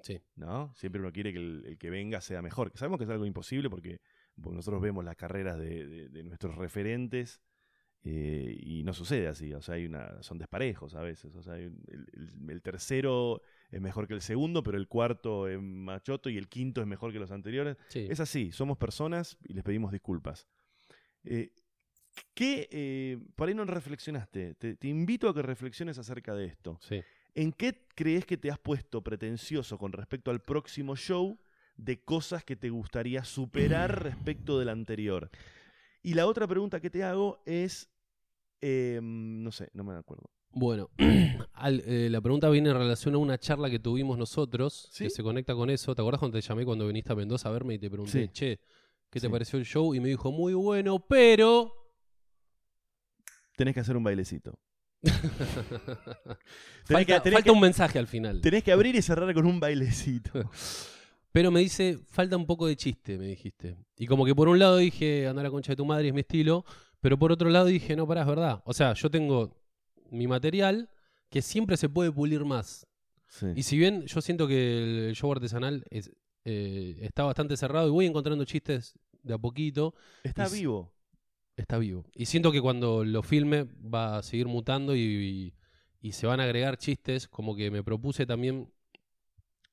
Sí. 0.00 0.20
¿No? 0.36 0.72
Siempre 0.74 1.00
uno 1.00 1.12
quiere 1.12 1.32
que 1.32 1.38
el, 1.38 1.64
el 1.66 1.78
que 1.78 1.90
venga 1.90 2.20
sea 2.20 2.40
mejor. 2.42 2.70
Que 2.70 2.78
sabemos 2.78 2.98
que 2.98 3.04
es 3.04 3.10
algo 3.10 3.26
imposible 3.26 3.68
porque, 3.68 4.00
porque 4.40 4.56
nosotros 4.56 4.80
vemos 4.80 5.04
las 5.04 5.16
carreras 5.16 5.58
de, 5.58 5.86
de- 5.86 6.08
de 6.08 6.22
nuestros 6.22 6.54
referentes 6.56 7.40
eh, 8.04 8.56
y 8.60 8.84
no 8.84 8.94
sucede 8.94 9.26
así. 9.26 9.52
O 9.54 9.60
sea, 9.60 9.74
hay 9.74 9.86
una, 9.86 10.22
son 10.22 10.38
desparejos 10.38 10.94
a 10.94 11.00
veces. 11.02 11.34
O 11.34 11.42
sea, 11.42 11.54
hay 11.54 11.66
un- 11.66 11.82
el, 11.88 12.06
el- 12.12 12.50
el 12.50 12.62
tercero 12.62 13.42
es 13.70 13.80
mejor 13.80 14.06
que 14.06 14.14
el 14.14 14.20
segundo, 14.20 14.62
pero 14.62 14.78
el 14.78 14.86
cuarto 14.86 15.48
es 15.48 15.60
machoto 15.60 16.30
y 16.30 16.38
el 16.38 16.48
quinto 16.48 16.80
es 16.80 16.86
mejor 16.86 17.12
que 17.12 17.18
los 17.18 17.32
anteriores. 17.32 17.76
Sí. 17.88 18.06
Es 18.08 18.20
así, 18.20 18.52
somos 18.52 18.78
personas 18.78 19.36
y 19.44 19.52
les 19.54 19.64
pedimos 19.64 19.90
disculpas. 19.92 20.46
Eh, 21.24 21.50
¿Qué, 22.34 22.68
eh, 22.72 23.18
por 23.36 23.48
ahí 23.48 23.54
no 23.54 23.64
reflexionaste? 23.64 24.54
Te, 24.54 24.76
te 24.76 24.88
invito 24.88 25.28
a 25.28 25.34
que 25.34 25.42
reflexiones 25.42 25.98
acerca 25.98 26.34
de 26.34 26.46
esto. 26.46 26.78
sí. 26.82 27.02
¿En 27.38 27.52
qué 27.52 27.86
crees 27.94 28.26
que 28.26 28.36
te 28.36 28.50
has 28.50 28.58
puesto 28.58 29.00
pretencioso 29.00 29.78
con 29.78 29.92
respecto 29.92 30.32
al 30.32 30.40
próximo 30.40 30.96
show 30.96 31.38
de 31.76 32.02
cosas 32.02 32.42
que 32.42 32.56
te 32.56 32.68
gustaría 32.68 33.22
superar 33.22 34.02
respecto 34.02 34.58
del 34.58 34.68
anterior? 34.70 35.30
Y 36.02 36.14
la 36.14 36.26
otra 36.26 36.48
pregunta 36.48 36.80
que 36.80 36.90
te 36.90 37.04
hago 37.04 37.40
es, 37.46 37.88
eh, 38.60 38.98
no 39.00 39.52
sé, 39.52 39.68
no 39.72 39.84
me 39.84 39.94
acuerdo. 39.94 40.28
Bueno, 40.50 40.90
al- 41.52 41.80
eh, 41.86 42.08
la 42.10 42.20
pregunta 42.20 42.50
viene 42.50 42.70
en 42.70 42.76
relación 42.76 43.14
a 43.14 43.18
una 43.18 43.38
charla 43.38 43.70
que 43.70 43.78
tuvimos 43.78 44.18
nosotros, 44.18 44.88
¿Sí? 44.90 45.04
que 45.04 45.10
se 45.10 45.22
conecta 45.22 45.54
con 45.54 45.70
eso. 45.70 45.94
¿Te 45.94 46.02
acordás 46.02 46.18
cuando 46.18 46.40
te 46.40 46.44
llamé 46.44 46.64
cuando 46.64 46.88
viniste 46.88 47.12
a 47.12 47.14
Mendoza 47.16 47.50
a 47.50 47.52
verme 47.52 47.74
y 47.74 47.78
te 47.78 47.88
pregunté, 47.88 48.22
Sí. 48.26 48.28
che, 48.32 48.56
¿qué 49.10 49.20
te 49.20 49.26
Sí. 49.26 49.28
pareció 49.28 49.60
el 49.60 49.64
show? 49.64 49.94
Y 49.94 50.00
me 50.00 50.08
dijo, 50.08 50.32
muy 50.32 50.54
bueno, 50.54 50.98
pero... 51.06 51.72
Tenés 53.56 53.74
que 53.74 53.80
hacer 53.80 53.96
un 53.96 54.02
bailecito. 54.02 54.58
falta 56.84 57.04
que- 57.04 57.20
tenés 57.20 57.22
falta 57.22 57.42
que- 57.42 57.50
un 57.50 57.60
mensaje 57.60 57.98
al 57.98 58.06
final. 58.06 58.40
Tenés 58.40 58.62
que 58.64 58.72
abrir 58.72 58.94
y 58.96 59.02
cerrar 59.02 59.32
con 59.34 59.46
un 59.46 59.60
bailecito. 59.60 60.30
Pero 61.32 61.50
me 61.50 61.60
dice, 61.60 61.98
falta 62.08 62.36
un 62.36 62.46
poco 62.46 62.66
de 62.66 62.76
chiste, 62.76 63.18
me 63.18 63.26
dijiste. 63.26 63.76
Y 63.96 64.06
como 64.06 64.24
que 64.24 64.34
por 64.34 64.48
un 64.48 64.58
lado 64.58 64.78
dije, 64.78 65.26
anda 65.28 65.42
a 65.42 65.44
la 65.44 65.50
concha 65.50 65.72
de 65.72 65.76
tu 65.76 65.84
madre, 65.84 66.08
es 66.08 66.14
mi 66.14 66.20
estilo. 66.20 66.64
Pero 67.00 67.18
por 67.18 67.30
otro 67.30 67.48
lado 67.50 67.66
dije, 67.66 67.94
no, 67.94 68.06
pará, 68.08 68.22
es 68.22 68.26
verdad. 68.26 68.62
O 68.64 68.72
sea, 68.72 68.94
yo 68.94 69.10
tengo 69.10 69.54
mi 70.10 70.26
material 70.26 70.88
que 71.30 71.42
siempre 71.42 71.76
se 71.76 71.88
puede 71.88 72.10
pulir 72.10 72.44
más. 72.44 72.86
Sí. 73.28 73.46
Y 73.54 73.62
si 73.62 73.76
bien 73.76 74.06
yo 74.06 74.20
siento 74.22 74.48
que 74.48 75.08
el 75.10 75.14
show 75.14 75.30
artesanal 75.30 75.84
es, 75.90 76.10
eh, 76.44 76.96
está 77.02 77.24
bastante 77.24 77.56
cerrado 77.58 77.86
y 77.88 77.90
voy 77.90 78.06
encontrando 78.06 78.44
chistes 78.46 78.94
de 79.22 79.34
a 79.34 79.38
poquito, 79.38 79.94
Está 80.24 80.48
y- 80.48 80.60
vivo. 80.60 80.90
Está 81.62 81.78
vivo. 81.78 82.04
Y 82.14 82.26
siento 82.26 82.52
que 82.52 82.60
cuando 82.60 83.04
lo 83.04 83.22
filme 83.22 83.64
va 83.82 84.18
a 84.18 84.22
seguir 84.22 84.46
mutando 84.46 84.94
y, 84.96 85.00
y- 85.00 85.54
y 86.00 86.12
se 86.12 86.26
van 86.26 86.38
a 86.40 86.44
agregar 86.44 86.76
chistes, 86.78 87.26
como 87.28 87.56
que 87.56 87.70
me 87.70 87.82
propuse 87.82 88.24
también 88.26 88.70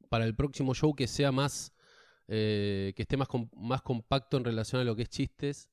para 0.09 0.25
el 0.25 0.35
próximo 0.35 0.73
show 0.73 0.95
que 0.95 1.07
sea 1.07 1.31
más, 1.31 1.73
eh, 2.27 2.93
que 2.95 3.03
esté 3.03 3.17
más, 3.17 3.27
com- 3.27 3.49
más 3.55 3.81
compacto 3.81 4.37
en 4.37 4.43
relación 4.43 4.81
a 4.81 4.85
lo 4.85 4.95
que 4.95 5.03
es 5.03 5.09
chistes. 5.09 5.69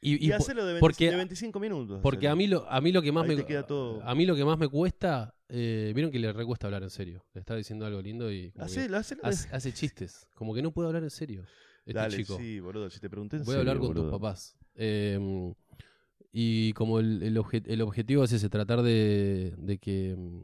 Y, 0.00 0.24
Y, 0.24 0.28
y 0.28 0.32
hacelo 0.32 0.64
de, 0.64 0.74
20 0.74 0.80
porque- 0.80 1.10
de 1.10 1.16
25 1.16 1.58
minutos. 1.60 2.00
porque 2.02 2.28
a 2.28 2.36
mí 2.36 2.46
lo, 2.46 2.68
a 2.70 2.80
mí 2.80 2.92
lo 2.92 3.02
que 3.02 3.12
más 3.12 3.28
Ahí 3.28 3.36
me 3.36 3.44
queda 3.46 3.66
todo. 3.66 4.02
a 4.02 4.14
mí 4.14 4.26
lo 4.26 4.34
que 4.36 4.44
más 4.44 4.58
me 4.58 4.68
cuesta, 4.68 5.34
eh, 5.48 5.92
vieron 5.94 6.10
que 6.12 6.18
le 6.18 6.32
recuesta 6.32 6.66
hablar 6.66 6.82
en 6.82 6.90
serio. 6.90 7.24
Le 7.34 7.40
estaba 7.40 7.58
diciendo 7.58 7.84
algo 7.86 8.00
lindo 8.00 8.30
y 8.30 8.52
como 8.52 8.66
que 8.66 8.88
hace, 9.22 9.48
hace 9.52 9.72
chistes. 9.72 10.26
Como 10.34 10.54
que 10.54 10.62
no 10.62 10.72
puedo 10.72 10.88
hablar 10.88 11.02
en 11.02 11.10
serio. 11.10 11.44
Este 11.84 11.98
Dale, 11.98 12.16
chico. 12.16 12.36
sí, 12.38 12.60
boludo. 12.60 12.88
Si 12.90 13.00
te 13.00 13.10
pregunté 13.10 13.38
Voy 13.38 13.54
a 13.56 13.58
hablar 13.58 13.76
serio, 13.76 13.88
con 13.92 13.96
tus 14.02 14.10
papás. 14.10 14.56
Eh, 14.74 15.52
y 16.32 16.72
como 16.74 16.98
el, 17.00 17.22
el, 17.22 17.36
obje- 17.36 17.64
el 17.66 17.82
objetivo 17.82 18.24
es 18.24 18.32
ese, 18.32 18.48
tratar 18.48 18.82
de, 18.82 19.54
de 19.58 19.78
que. 19.78 20.14
mm, 20.16 20.42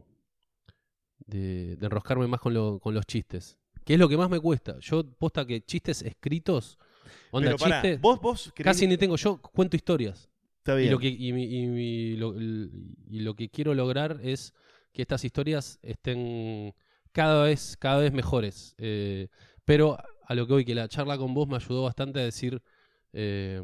De, 1.26 1.76
de 1.76 1.86
enroscarme 1.86 2.26
más 2.26 2.40
con, 2.40 2.54
lo- 2.54 2.78
con 2.80 2.94
los 2.94 3.06
chistes. 3.06 3.58
Que 3.84 3.94
es 3.94 4.00
lo 4.00 4.08
que 4.08 4.16
más 4.16 4.28
me 4.30 4.40
cuesta. 4.40 4.78
Yo, 4.80 5.04
posta 5.04 5.46
que 5.46 5.60
chistes 5.62 6.02
escritos. 6.02 6.78
Onda, 7.30 7.48
Pero 7.48 7.58
pará, 7.58 7.82
chistes. 7.82 8.00
vos, 8.00 8.20
vos 8.20 8.52
Casi 8.56 8.86
ni 8.86 8.96
tengo. 8.96 9.16
Yo 9.16 9.38
cuento 9.40 9.76
historias. 9.76 10.28
Está 10.58 10.74
Y 10.74 10.80
bien. 10.82 10.92
lo, 10.92 10.98
que, 10.98 11.08
y, 11.08 11.28
y 11.32 12.16
lo, 12.16 12.34
y 12.38 13.20
lo 13.20 13.34
que 13.34 13.48
quiero 13.48 13.74
lograr 13.74 14.20
es 14.22 14.52
que 14.92 15.02
estas 15.02 15.24
historias 15.24 15.78
estén 15.82 16.74
cada 17.12 17.44
vez, 17.44 17.76
cada 17.78 17.98
vez 18.00 18.12
mejores. 18.12 18.74
Eh, 18.78 19.28
pero 19.64 19.96
a 20.28 20.34
lo 20.34 20.46
que 20.46 20.52
hoy, 20.52 20.64
que 20.64 20.74
la 20.74 20.88
charla 20.88 21.16
con 21.16 21.32
vos 21.34 21.48
me 21.48 21.56
ayudó 21.56 21.84
bastante 21.84 22.20
a 22.20 22.24
decir, 22.24 22.60
eh, 23.14 23.62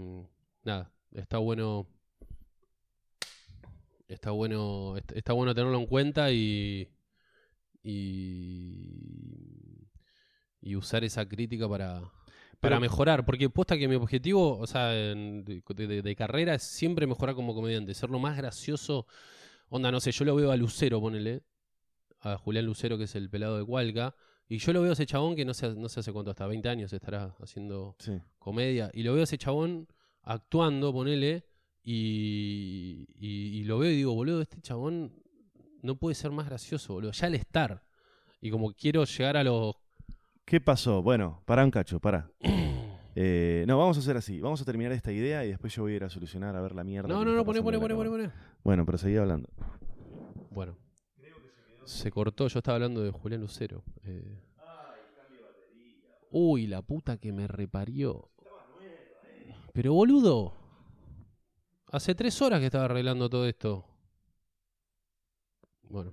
nada, 0.62 0.90
está 1.12 1.36
bueno, 1.38 1.86
está 4.08 4.30
bueno, 4.30 4.96
est- 4.96 5.12
está 5.12 5.32
bueno 5.34 5.54
tenerlo 5.54 5.78
en 5.78 5.86
cuenta 5.86 6.30
y, 6.32 6.88
y, 7.82 9.88
y 10.60 10.76
usar 10.76 11.04
esa 11.04 11.26
crítica 11.28 11.68
para, 11.68 12.00
para 12.00 12.10
Pero- 12.76 12.80
mejorar, 12.80 13.24
porque 13.26 13.50
posta 13.50 13.76
que 13.76 13.88
mi 13.88 13.96
objetivo, 13.96 14.58
o 14.58 14.66
sea, 14.66 14.94
en- 15.12 15.44
de, 15.44 15.62
de- 15.86 16.02
de 16.02 16.16
carrera 16.16 16.54
es 16.54 16.62
siempre 16.62 17.06
mejorar 17.06 17.34
como 17.34 17.54
comediante, 17.54 17.94
ser 17.94 18.10
lo 18.10 18.18
más 18.18 18.36
gracioso. 18.36 19.06
Onda, 19.68 19.90
no 19.90 20.00
sé, 20.00 20.12
yo 20.12 20.24
lo 20.24 20.34
veo 20.34 20.50
a 20.50 20.56
Lucero, 20.56 21.00
ponele, 21.00 21.42
a 22.20 22.38
Julián 22.38 22.64
Lucero, 22.66 22.96
que 22.96 23.04
es 23.04 23.14
el 23.16 23.28
pelado 23.28 23.58
de 23.58 23.64
Cualca, 23.64 24.14
y 24.48 24.58
yo 24.58 24.72
lo 24.72 24.82
veo 24.82 24.90
a 24.90 24.92
ese 24.94 25.06
chabón 25.06 25.34
que 25.36 25.44
no 25.44 25.54
sé, 25.54 25.74
no 25.74 25.88
sé 25.88 26.00
hace 26.00 26.12
cuánto, 26.12 26.30
hasta 26.30 26.46
20 26.46 26.68
años 26.68 26.92
estará 26.92 27.34
haciendo 27.40 27.96
Sí. 27.98 28.20
comedia, 28.38 28.90
y 28.94 29.02
lo 29.02 29.12
veo 29.12 29.22
a 29.22 29.24
ese 29.24 29.38
chabón 29.38 29.86
actuando, 30.22 30.92
ponele, 30.92 31.44
y, 31.82 33.06
y, 33.18 33.58
y 33.58 33.64
lo 33.64 33.78
veo 33.78 33.90
y 33.90 33.96
digo, 33.96 34.14
boludo, 34.14 34.40
este 34.42 34.60
chabón 34.60 35.12
no 35.82 35.96
puede 35.96 36.14
ser 36.14 36.30
más 36.30 36.46
gracioso, 36.46 36.94
boludo, 36.94 37.12
ya 37.12 37.26
al 37.26 37.34
estar. 37.34 37.82
Y 38.40 38.50
como 38.50 38.72
quiero 38.72 39.04
llegar 39.04 39.36
a 39.36 39.44
los... 39.44 39.74
¿Qué 40.44 40.60
pasó? 40.60 41.02
Bueno, 41.02 41.42
pará 41.46 41.64
un 41.64 41.70
cacho, 41.70 42.00
pará. 42.00 42.30
Eh, 43.16 43.62
no, 43.68 43.78
vamos 43.78 43.96
a 43.96 44.00
hacer 44.00 44.16
así. 44.16 44.40
Vamos 44.40 44.60
a 44.60 44.64
terminar 44.64 44.90
esta 44.90 45.12
idea 45.12 45.44
y 45.44 45.48
después 45.50 45.72
yo 45.72 45.82
voy 45.82 45.92
a 45.92 45.94
ir 45.96 46.02
a 46.02 46.10
solucionar 46.10 46.56
a 46.56 46.60
ver 46.60 46.74
la 46.74 46.82
mierda. 46.82 47.06
No, 47.08 47.24
no, 47.24 47.32
no, 47.32 47.44
poné, 47.44 47.62
poné, 47.62 47.78
poné, 47.78 47.94
poné, 47.94 48.10
poné. 48.10 48.30
Bueno, 48.64 48.84
pero 48.84 48.98
seguí 48.98 49.16
hablando. 49.16 49.48
Bueno. 50.50 50.76
Se 51.84 52.10
cortó, 52.10 52.48
yo 52.48 52.58
estaba 52.58 52.76
hablando 52.76 53.02
de 53.02 53.10
Julián 53.10 53.40
Lucero. 53.40 53.84
eh. 54.02 54.40
Uy, 56.30 56.66
la 56.66 56.82
puta 56.82 57.16
que 57.18 57.32
me 57.32 57.46
reparió. 57.46 58.30
Pero 59.72 59.94
boludo. 59.94 60.52
Hace 61.92 62.14
tres 62.14 62.42
horas 62.42 62.58
que 62.58 62.66
estaba 62.66 62.86
arreglando 62.86 63.30
todo 63.30 63.46
esto. 63.46 63.86
Bueno. 65.82 66.12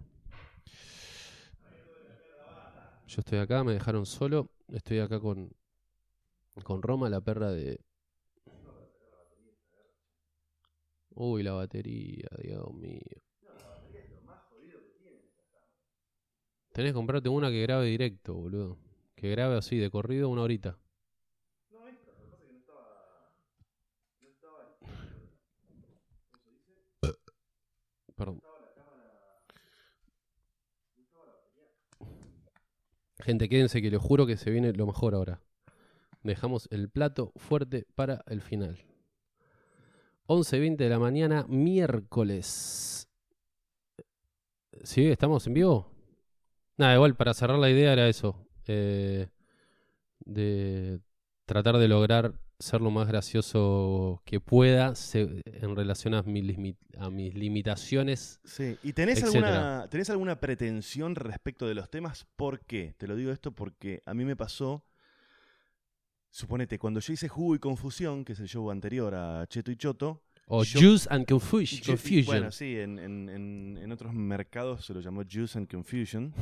Yo 3.07 3.21
estoy 3.21 3.39
acá, 3.39 3.63
me 3.63 3.73
dejaron 3.73 4.05
solo. 4.05 4.51
Estoy 4.67 4.99
acá 4.99 5.19
con, 5.19 5.51
con 6.63 6.81
Roma, 6.81 7.09
la 7.09 7.21
perra 7.21 7.51
de... 7.51 7.81
Uy, 11.15 11.43
la 11.43 11.53
batería, 11.53 12.29
Dios 12.41 12.71
mío. 12.73 13.01
Tenés 16.71 16.91
que 16.91 16.95
comprarte 16.95 17.27
una 17.27 17.49
que 17.49 17.61
grabe 17.61 17.85
directo, 17.87 18.33
boludo. 18.33 18.77
Que 19.15 19.29
grabe 19.29 19.57
así, 19.57 19.77
de 19.77 19.89
corrido, 19.89 20.29
una 20.29 20.43
horita. 20.43 20.77
No, 21.69 21.85
esta, 21.87 22.11
lo 22.11 22.23
que 22.23 22.31
pasa 22.31 22.43
es 22.43 22.47
que 22.47 22.53
no 22.53 22.59
estaba. 22.59 23.33
No 24.21 24.29
estaba. 24.29 24.77
¿Cómo 26.31 26.59
se 26.59 26.71
dice? 26.71 26.81
Eh, 27.01 28.13
perdón. 28.15 28.41
Gente, 33.19 33.49
quédense 33.49 33.81
que 33.81 33.91
les 33.91 34.01
juro 34.01 34.25
que 34.25 34.37
se 34.37 34.49
viene 34.49 34.73
lo 34.73 34.87
mejor 34.87 35.13
ahora. 35.13 35.41
Dejamos 36.23 36.67
el 36.71 36.89
plato 36.89 37.33
fuerte 37.35 37.85
para 37.95 38.23
el 38.27 38.41
final. 38.41 38.77
11.20 40.27 40.77
de 40.77 40.89
la 40.89 40.99
mañana, 40.99 41.45
miércoles. 41.47 43.09
¿Sí? 44.83 45.07
¿Estamos 45.07 45.45
en 45.47 45.53
vivo? 45.53 46.00
Nada, 46.81 46.95
igual 46.95 47.15
para 47.15 47.33
cerrar 47.35 47.59
la 47.59 47.69
idea 47.69 47.93
era 47.93 48.07
eso. 48.09 48.35
eh, 48.67 49.27
de 50.25 50.99
tratar 51.45 51.77
de 51.77 51.87
lograr 51.87 52.33
ser 52.59 52.79
lo 52.81 52.91
más 52.91 53.07
gracioso 53.07 54.21
que 54.23 54.39
pueda 54.39 54.95
se- 54.95 55.41
en 55.45 55.75
relación 55.75 56.13
a 56.13 56.21
mis, 56.23 56.43
limi- 56.43 56.77
a 56.97 57.09
mis 57.09 57.33
limitaciones. 57.33 58.39
Sí. 58.43 58.77
¿Y 58.83 58.93
tenés 58.93 59.21
Etcétera. 59.23 59.47
alguna, 59.79 59.89
tenés 59.89 60.09
alguna 60.11 60.39
pretensión 60.39 61.15
respecto 61.15 61.67
de 61.67 61.73
los 61.75 61.89
temas? 61.89 62.25
¿Por 62.35 62.59
qué? 62.65 62.93
Te 62.97 63.07
lo 63.07 63.15
digo 63.15 63.31
esto 63.31 63.51
porque 63.51 64.01
a 64.05 64.13
mí 64.13 64.25
me 64.25 64.35
pasó. 64.35 64.85
Suponete, 66.29 66.79
cuando 66.79 66.99
yo 66.99 67.13
hice 67.13 67.27
Jugo 67.27 67.55
y 67.55 67.59
Confusión, 67.59 68.23
que 68.23 68.33
es 68.33 68.39
el 68.39 68.47
show 68.47 68.71
anterior 68.71 69.13
a 69.15 69.45
Cheto 69.47 69.71
y 69.71 69.75
Choto. 69.75 70.23
O 70.53 70.63
Yo- 70.65 70.79
Juice 70.81 71.07
and 71.09 71.25
Confusion. 71.27 72.25
Bueno, 72.25 72.51
sí, 72.51 72.77
en, 72.77 72.99
en- 72.99 73.77
en- 73.77 73.91
otros 73.91 74.13
mercados 74.13 74.85
se 74.85 74.93
lo 74.93 74.99
llamó 74.99 75.23
Juice 75.23 75.57
and 75.57 75.69
Confusion. 75.71 76.33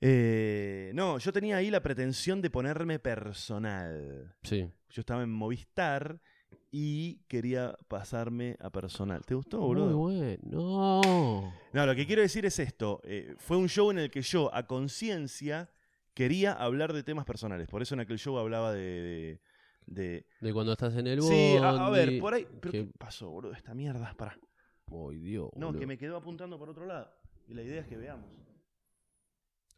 Eh, 0.00 0.92
no, 0.94 1.18
yo 1.18 1.32
tenía 1.32 1.56
ahí 1.56 1.70
la 1.70 1.82
pretensión 1.82 2.40
de 2.40 2.48
ponerme 2.50 2.98
personal. 2.98 4.34
Sí. 4.42 4.66
Yo 4.88 5.00
estaba 5.00 5.22
en 5.22 5.30
Movistar 5.30 6.20
y 6.70 7.16
quería 7.28 7.76
pasarme 7.88 8.56
a 8.60 8.70
personal. 8.70 9.22
¿Te 9.26 9.34
gustó, 9.34 9.58
Muy 9.58 9.66
boludo? 9.66 9.98
bueno. 9.98 10.38
No. 10.42 11.54
No, 11.72 11.86
lo 11.86 11.94
que 11.94 12.06
quiero 12.06 12.22
decir 12.22 12.46
es 12.46 12.58
esto. 12.58 13.00
eh, 13.04 13.34
fue 13.38 13.56
un 13.58 13.68
show 13.68 13.90
en 13.90 13.98
el 13.98 14.10
que 14.10 14.22
yo, 14.22 14.54
a 14.54 14.66
conciencia, 14.66 15.70
quería 16.14 16.52
hablar 16.52 16.92
de 16.94 17.02
temas 17.02 17.26
personales. 17.26 17.68
Por 17.68 17.82
eso 17.82 17.94
en 17.94 18.00
aquel 18.00 18.18
show 18.18 18.38
hablaba 18.38 18.72
de... 18.72 18.80
de- 18.80 19.40
de- 19.90 20.24
De 20.40 20.52
cuando 20.54 20.72
estás 20.72 20.94
en 20.96 21.06
el 21.06 21.20
Sí, 21.20 21.56
a, 21.56 21.68
a 21.86 21.90
ver, 21.90 22.06
bondi, 22.06 22.20
por 22.20 22.32
ahí... 22.34 22.46
¿Pero 22.60 22.72
que- 22.72 22.86
qué 22.86 22.92
pasó, 22.98 23.28
boludo? 23.30 23.52
Esta 23.52 23.74
mierda, 23.74 24.14
para. 24.16 24.38
Ay, 24.86 25.18
Dios, 25.18 25.50
No, 25.56 25.66
boludo. 25.66 25.80
que 25.80 25.86
me 25.86 25.98
quedó 25.98 26.16
apuntando 26.16 26.58
por 26.58 26.70
otro 26.70 26.86
lado. 26.86 27.12
Y 27.46 27.54
la 27.54 27.62
idea 27.62 27.80
es 27.82 27.86
que 27.86 27.96
veamos. 27.96 28.30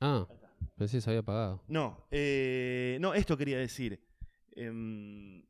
Ah, 0.01 0.27
pensé 0.77 0.97
que 0.99 1.01
se 1.01 1.11
había 1.11 1.21
apagado. 1.21 1.63
No, 1.69 2.07
eh, 2.11 2.99
no, 3.01 3.15
esto 3.15 3.37
quería 3.37 3.59
decir. 3.59 4.01
Em, 4.51 5.45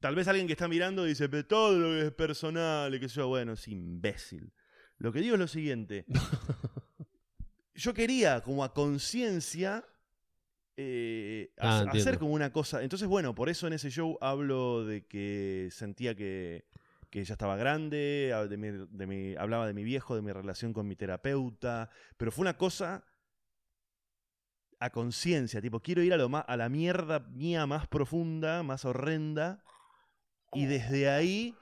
tal 0.00 0.14
vez 0.14 0.28
alguien 0.28 0.46
que 0.46 0.52
está 0.52 0.68
mirando 0.68 1.04
dice, 1.04 1.28
pero 1.28 1.46
todo 1.46 1.78
lo 1.78 1.88
que 1.88 2.06
es 2.08 2.12
personal 2.12 2.94
y 2.94 3.00
que 3.00 3.08
yo, 3.08 3.28
bueno, 3.28 3.52
es 3.52 3.66
imbécil. 3.68 4.52
Lo 4.98 5.12
que 5.12 5.20
digo 5.20 5.34
es 5.34 5.40
lo 5.40 5.48
siguiente. 5.48 6.04
yo 7.74 7.94
quería, 7.94 8.42
como 8.42 8.64
a 8.64 8.72
conciencia, 8.74 9.84
eh, 10.76 11.50
Ah, 11.58 11.78
hace- 11.80 11.88
hacer 11.88 11.96
entiendo. 11.98 12.18
como 12.20 12.34
una 12.34 12.52
cosa. 12.52 12.82
Entonces, 12.82 13.06
bueno, 13.08 13.34
por 13.34 13.48
eso 13.48 13.66
en 13.66 13.72
ese 13.74 13.90
show 13.90 14.18
hablo 14.20 14.84
de 14.84 15.06
que 15.06 15.68
sentía 15.70 16.14
que, 16.14 16.64
que 17.10 17.24
ya 17.24 17.34
estaba 17.34 17.56
grande, 17.56 18.30
hab- 18.34 18.48
de 18.48 18.56
mi- 18.56 18.86
de 18.90 19.06
mi- 19.06 19.36
hablaba 19.36 19.66
de 19.66 19.74
mi 19.74 19.84
viejo, 19.84 20.16
de 20.16 20.22
mi 20.22 20.32
relación 20.32 20.72
con 20.72 20.88
mi 20.88 20.96
terapeuta, 20.96 21.90
pero 22.16 22.32
fue 22.32 22.42
una 22.42 22.56
cosa 22.56 23.04
a 24.80 24.90
conciencia, 24.90 25.62
tipo, 25.62 25.80
quiero 25.80 26.02
ir 26.02 26.12
a, 26.12 26.16
lo 26.16 26.28
más, 26.28 26.44
a 26.48 26.56
la 26.56 26.68
mierda 26.68 27.20
mía 27.20 27.66
más 27.66 27.86
profunda, 27.86 28.62
más 28.64 28.84
horrenda, 28.84 29.62
y 30.52 30.66
desde 30.66 31.08
ahí 31.08 31.54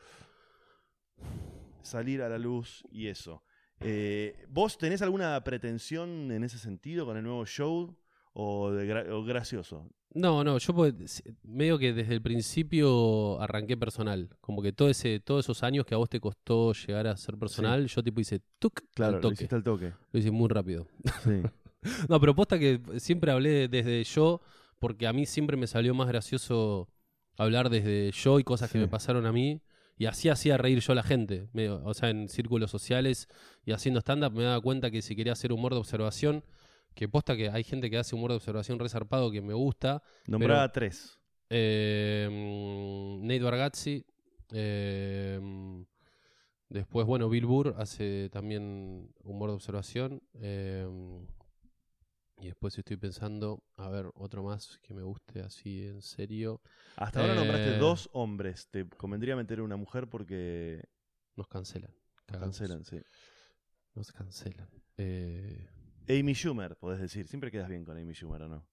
salir 1.83 2.23
a 2.23 2.29
la 2.29 2.39
luz 2.39 2.83
y 2.91 3.09
eso. 3.09 3.43
Eh, 3.81 4.45
¿Vos 4.49 4.79
tenés 4.79 5.03
alguna 5.03 5.43
pretensión 5.45 6.31
en 6.31 6.45
ese 6.45 6.59
sentido 6.59 7.05
con 7.05 7.17
el 7.17 7.25
nuevo 7.25 7.45
show 7.47 7.97
o, 8.33 8.71
de 8.71 8.87
gra- 8.87 9.11
o 9.11 9.25
gracioso? 9.25 9.89
No, 10.15 10.45
no, 10.45 10.59
yo 10.59 10.75
pues, 10.75 11.23
medio 11.43 11.79
que 11.79 11.93
desde 11.95 12.13
el 12.15 12.21
principio 12.21 13.41
arranqué 13.41 13.77
personal. 13.79 14.29
Como 14.41 14.61
que 14.63 14.73
todo 14.73 14.91
ese, 14.91 15.21
todos 15.21 15.47
esos 15.47 15.63
años 15.63 15.87
que 15.87 15.95
a 15.95 15.99
vos 15.99 16.09
te 16.11 16.21
costó 16.21 16.73
llegar 16.75 17.07
a 17.07 17.17
ser 17.17 17.39
personal, 17.39 17.87
yo 17.87 18.03
tipo 18.03 18.21
hice 18.21 18.41
tuk 18.59 18.81
Claro, 18.95 19.17
al 19.17 19.17
lo 19.17 19.21
toque. 19.23 19.35
hiciste 19.35 19.55
al 19.55 19.63
toque. 19.63 19.93
Lo 20.13 20.19
hice 20.21 20.31
muy 20.31 20.49
rápido. 20.49 20.87
Sí. 21.25 21.43
No, 22.09 22.21
pero 22.21 22.33
posta 22.33 22.61
que 22.61 22.81
siempre 22.99 23.33
hablé 23.33 23.67
desde 23.67 24.05
yo, 24.05 24.41
porque 24.79 25.09
a 25.09 25.13
mí 25.13 25.27
siempre 25.27 25.57
me 25.57 25.67
salió 25.67 25.93
más 25.97 26.07
gracioso 26.07 26.89
hablar 27.37 27.71
desde 27.71 28.13
yo 28.13 28.39
y 28.39 28.45
cosas 28.45 28.71
que 28.71 28.79
me 28.79 28.87
pasaron 28.87 29.27
a 29.27 29.33
mí. 29.33 29.61
Y 29.99 30.07
así 30.07 30.29
hacía 30.29 30.57
reír 30.57 30.79
yo 30.79 30.93
a 30.93 30.95
la 30.95 31.03
gente. 31.03 31.49
Me- 31.53 31.71
o 31.71 31.93
sea, 31.93 32.11
en 32.11 32.29
círculos 32.29 32.71
sociales 32.71 33.27
y 33.65 33.73
haciendo 33.73 33.99
stand-up 34.01 34.33
me 34.33 34.45
daba 34.45 34.61
cuenta 34.61 34.93
que 34.93 35.03
si 35.03 35.17
quería 35.17 35.33
hacer 35.33 35.53
humor 35.53 35.73
de 35.73 35.81
observación, 35.81 36.45
que 36.95 37.09
posta 37.09 37.37
que 37.37 37.49
hay 37.51 37.65
gente 37.65 37.91
que 37.91 37.99
hace 37.99 38.15
humor 38.15 38.31
de 38.31 38.37
observación 38.37 38.79
resarpado 38.79 39.31
que 39.31 39.41
me 39.41 39.55
gusta. 39.55 40.03
Nombrá 40.27 40.55
Pero- 40.55 40.61
a 40.61 40.73
tres. 40.73 41.19
Eh, 41.51 42.29
Nate 43.21 43.41
Bargatze. 43.43 44.05
eh, 44.55 45.39
mm, 45.43 45.83
después, 46.69 47.07
bueno, 47.07 47.29
Bill 47.29 47.47
Burr 47.47 47.75
hace 47.79 48.29
también 48.31 49.11
humor 49.25 49.51
de 49.51 49.55
observación. 49.55 50.23
eh, 50.35 50.87
y 52.39 52.47
después 52.47 52.77
estoy 52.77 52.97
pensando, 52.97 53.63
a 53.77 53.89
ver, 53.89 54.11
otro 54.15 54.43
más 54.43 54.79
que 54.83 54.95
me 54.95 55.03
guste 55.05 55.43
así 55.43 55.87
en 55.87 56.03
serio. 56.03 56.61
Hasta 56.97 57.21
ahora 57.21 57.37
nombraste 57.37 57.77
Eh. 57.77 57.79
dos 57.79 58.11
hombres. 58.13 58.67
Te 58.69 58.89
convendría 58.89 59.37
meter 59.37 59.61
una 59.61 59.77
mujer 59.77 60.09
porque 60.09 60.83
Nos 61.37 61.47
cancelan. 61.47 61.95
nos 62.29 62.41
cancelan, 62.41 62.85
sí. 62.85 63.01
Nos 63.95 64.11
cancelan. 64.11 64.69
Eh, 64.97 65.69
Amy 66.21 66.35
Schumer, 66.35 66.77
podés 66.77 67.01
decir. 67.01 67.27
Siempre 67.29 67.51
quedas 67.51 67.69
bien 67.69 67.85
con 67.85 67.97
Amy 67.97 68.13
Schumer, 68.15 68.43
¿o 68.43 68.49
no? 68.49 68.67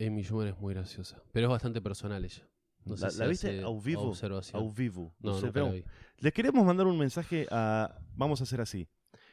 Amy 0.00 0.22
Schumer 0.24 0.48
es 0.48 0.58
muy 0.58 0.74
graciosa. 0.74 1.22
Pero 1.32 1.46
es 1.46 1.50
bastante 1.50 1.80
personal 1.80 2.24
ella. 2.24 2.48
No 2.84 2.96
sé 2.96 3.04
¿La, 3.04 3.10
si 3.10 3.18
la 3.18 3.26
viste 3.26 3.60
au 3.62 3.80
vivo? 3.80 4.14
Au 4.54 4.72
vivo. 4.72 5.14
No, 5.20 5.34
sé, 5.38 5.46
la 5.46 5.52
pero- 5.52 5.70
vi. 5.72 5.84
Les 6.18 6.32
queremos 6.32 6.64
mandar 6.64 6.86
un 6.86 6.98
mensaje 6.98 7.46
a. 7.50 7.98
Vamos 8.14 8.40
a 8.40 8.44
hacer 8.44 8.60
así. 8.60 8.88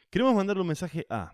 Queremos 0.09 0.35
mandarle 0.35 0.61
un 0.61 0.67
mensaje 0.67 1.05
a. 1.09 1.33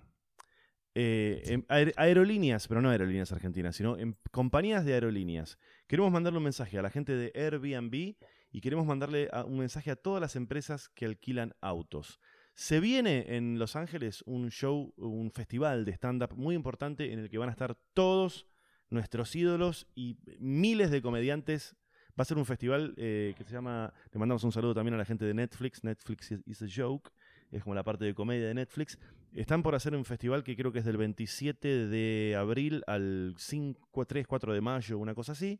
eh, 0.96 1.42
em- 1.48 1.66
aer- 1.70 1.94
aerolíneas, 1.98 2.68
pero 2.68 2.80
no 2.80 2.90
aerolíneas 2.92 3.32
argentinas, 3.32 3.76
sino 3.76 3.98
en 3.98 4.16
compañías 4.32 4.86
de 4.86 4.94
aerolíneas. 4.94 5.58
Queremos 5.88 6.12
mandarle 6.12 6.38
un 6.38 6.44
mensaje 6.44 6.78
a 6.78 6.84
la 6.84 6.92
gente 6.92 7.14
de 7.16 7.32
Airbnb 7.34 8.16
y 8.52 8.62
queremos 8.62 8.86
mandarle 8.86 9.28
a- 9.34 9.44
un 9.44 9.58
mensaje 9.58 9.90
a 9.90 9.96
todas 9.96 10.22
las 10.22 10.36
empresas 10.36 10.90
que 10.90 11.06
alquilan 11.06 11.56
autos. 11.62 12.20
Se 12.54 12.80
viene 12.80 13.36
en 13.36 13.58
Los 13.58 13.76
Ángeles 13.76 14.24
un 14.26 14.50
show, 14.50 14.94
un 14.98 15.32
festival 15.32 15.86
de 15.86 15.94
stand-up 15.94 16.36
muy 16.36 16.56
importante 16.56 17.12
en 17.12 17.20
el 17.20 17.30
que 17.30 17.38
van 17.38 17.50
a 17.50 17.54
estar 17.54 17.76
todos 17.94 18.48
nuestros 18.90 19.36
ídolos 19.36 19.88
y 19.96 20.18
miles 20.40 20.92
de 20.92 21.02
comediantes 21.02 21.76
Va 22.20 22.22
a 22.22 22.26
ser 22.26 22.38
un 22.38 22.46
festival 22.46 22.94
eh, 22.98 23.34
que 23.36 23.44
se 23.44 23.54
llama. 23.54 23.92
Le 24.12 24.20
mandamos 24.20 24.44
un 24.44 24.52
saludo 24.52 24.76
también 24.76 24.94
a 24.94 24.98
la 24.98 25.06
gente 25.06 25.26
de 25.26 25.34
Netflix. 25.34 25.84
Netflix 25.84 26.32
is, 26.46 26.62
a 26.62 26.68
joke. 26.70 27.12
Es 27.52 27.64
como 27.64 27.74
la 27.74 27.84
parte 27.84 28.06
de 28.06 28.14
comedia 28.14 28.48
de 28.48 28.54
Netflix. 28.54 29.00
Están 29.34 29.64
por 29.64 29.74
hacer 29.74 29.96
un 29.96 30.06
festival 30.06 30.44
que 30.44 30.56
creo 30.56 30.72
que 30.72 30.80
es 30.80 30.86
del 30.86 30.98
27 30.98 31.88
de 31.88 32.36
abril 32.38 32.84
al 32.86 33.34
5, 33.36 34.06
3, 34.06 34.28
4 34.28 34.54
de 34.54 34.62
mayo, 34.62 35.00
una 35.00 35.16
cosa 35.16 35.32
así. 35.32 35.60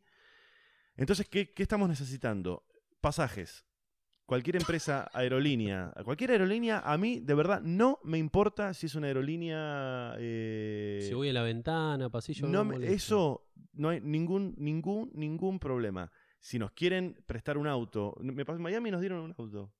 Entonces, 0.96 1.28
¿qué, 1.28 1.52
qué 1.52 1.64
estamos 1.64 1.88
necesitando? 1.88 2.64
Pasajes. 3.00 3.64
Cualquier 4.26 4.56
empresa 4.56 5.10
aerolínea, 5.12 5.92
cualquier 6.02 6.30
aerolínea, 6.30 6.80
a 6.80 6.96
mí 6.96 7.20
de 7.20 7.34
verdad 7.34 7.60
no 7.60 7.98
me 8.04 8.16
importa 8.16 8.72
si 8.72 8.86
es 8.86 8.94
una 8.94 9.06
aerolínea. 9.08 10.14
eh, 10.18 11.00
Si 11.06 11.12
voy 11.12 11.28
a 11.28 11.32
la 11.34 11.42
ventana, 11.42 12.08
pasillo. 12.08 12.46
no 12.48 12.64
me- 12.64 12.86
eso 12.86 13.50
no 13.74 13.90
hay 13.90 14.00
ningún, 14.00 14.54
ningún, 14.56 15.10
ningún 15.14 15.58
problema. 15.58 16.10
Si 16.40 16.58
nos 16.58 16.72
quieren 16.72 17.22
prestar 17.26 17.58
un 17.58 17.66
auto, 17.66 18.16
me 18.20 18.44
pasó 18.46 18.56
en 18.56 18.62
Miami 18.62 18.90
nos 18.90 19.00
dieron 19.00 19.20
un 19.20 19.34
auto. 19.38 19.72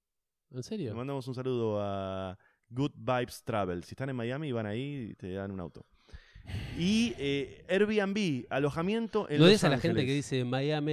¿En 0.51 0.59
Le 0.59 0.63
serio? 0.63 0.95
mandamos 0.95 1.27
un 1.27 1.35
saludo 1.35 1.81
a 1.81 2.39
Good 2.69 2.93
Vibes 2.97 3.43
Travel. 3.45 3.83
Si 3.85 3.93
están 3.93 4.11
en 4.11 4.17
Miami, 4.17 4.53
van 4.53 4.67
ahí 4.67 5.09
y 5.11 5.15
te 5.15 5.33
dan 5.33 5.51
un 5.53 5.61
auto. 5.61 5.87
Y 6.79 7.15
eh, 7.19 7.65
Airbnb, 7.69 8.47
alojamiento 8.51 9.29
en 9.31 9.39
¿No 9.39 9.45
Los 9.45 9.53
des 9.53 9.65
a 9.65 9.69
la 9.69 9.79
gente 9.79 10.05
que 10.05 10.13
dice 10.13 10.45
Miami 10.45 10.93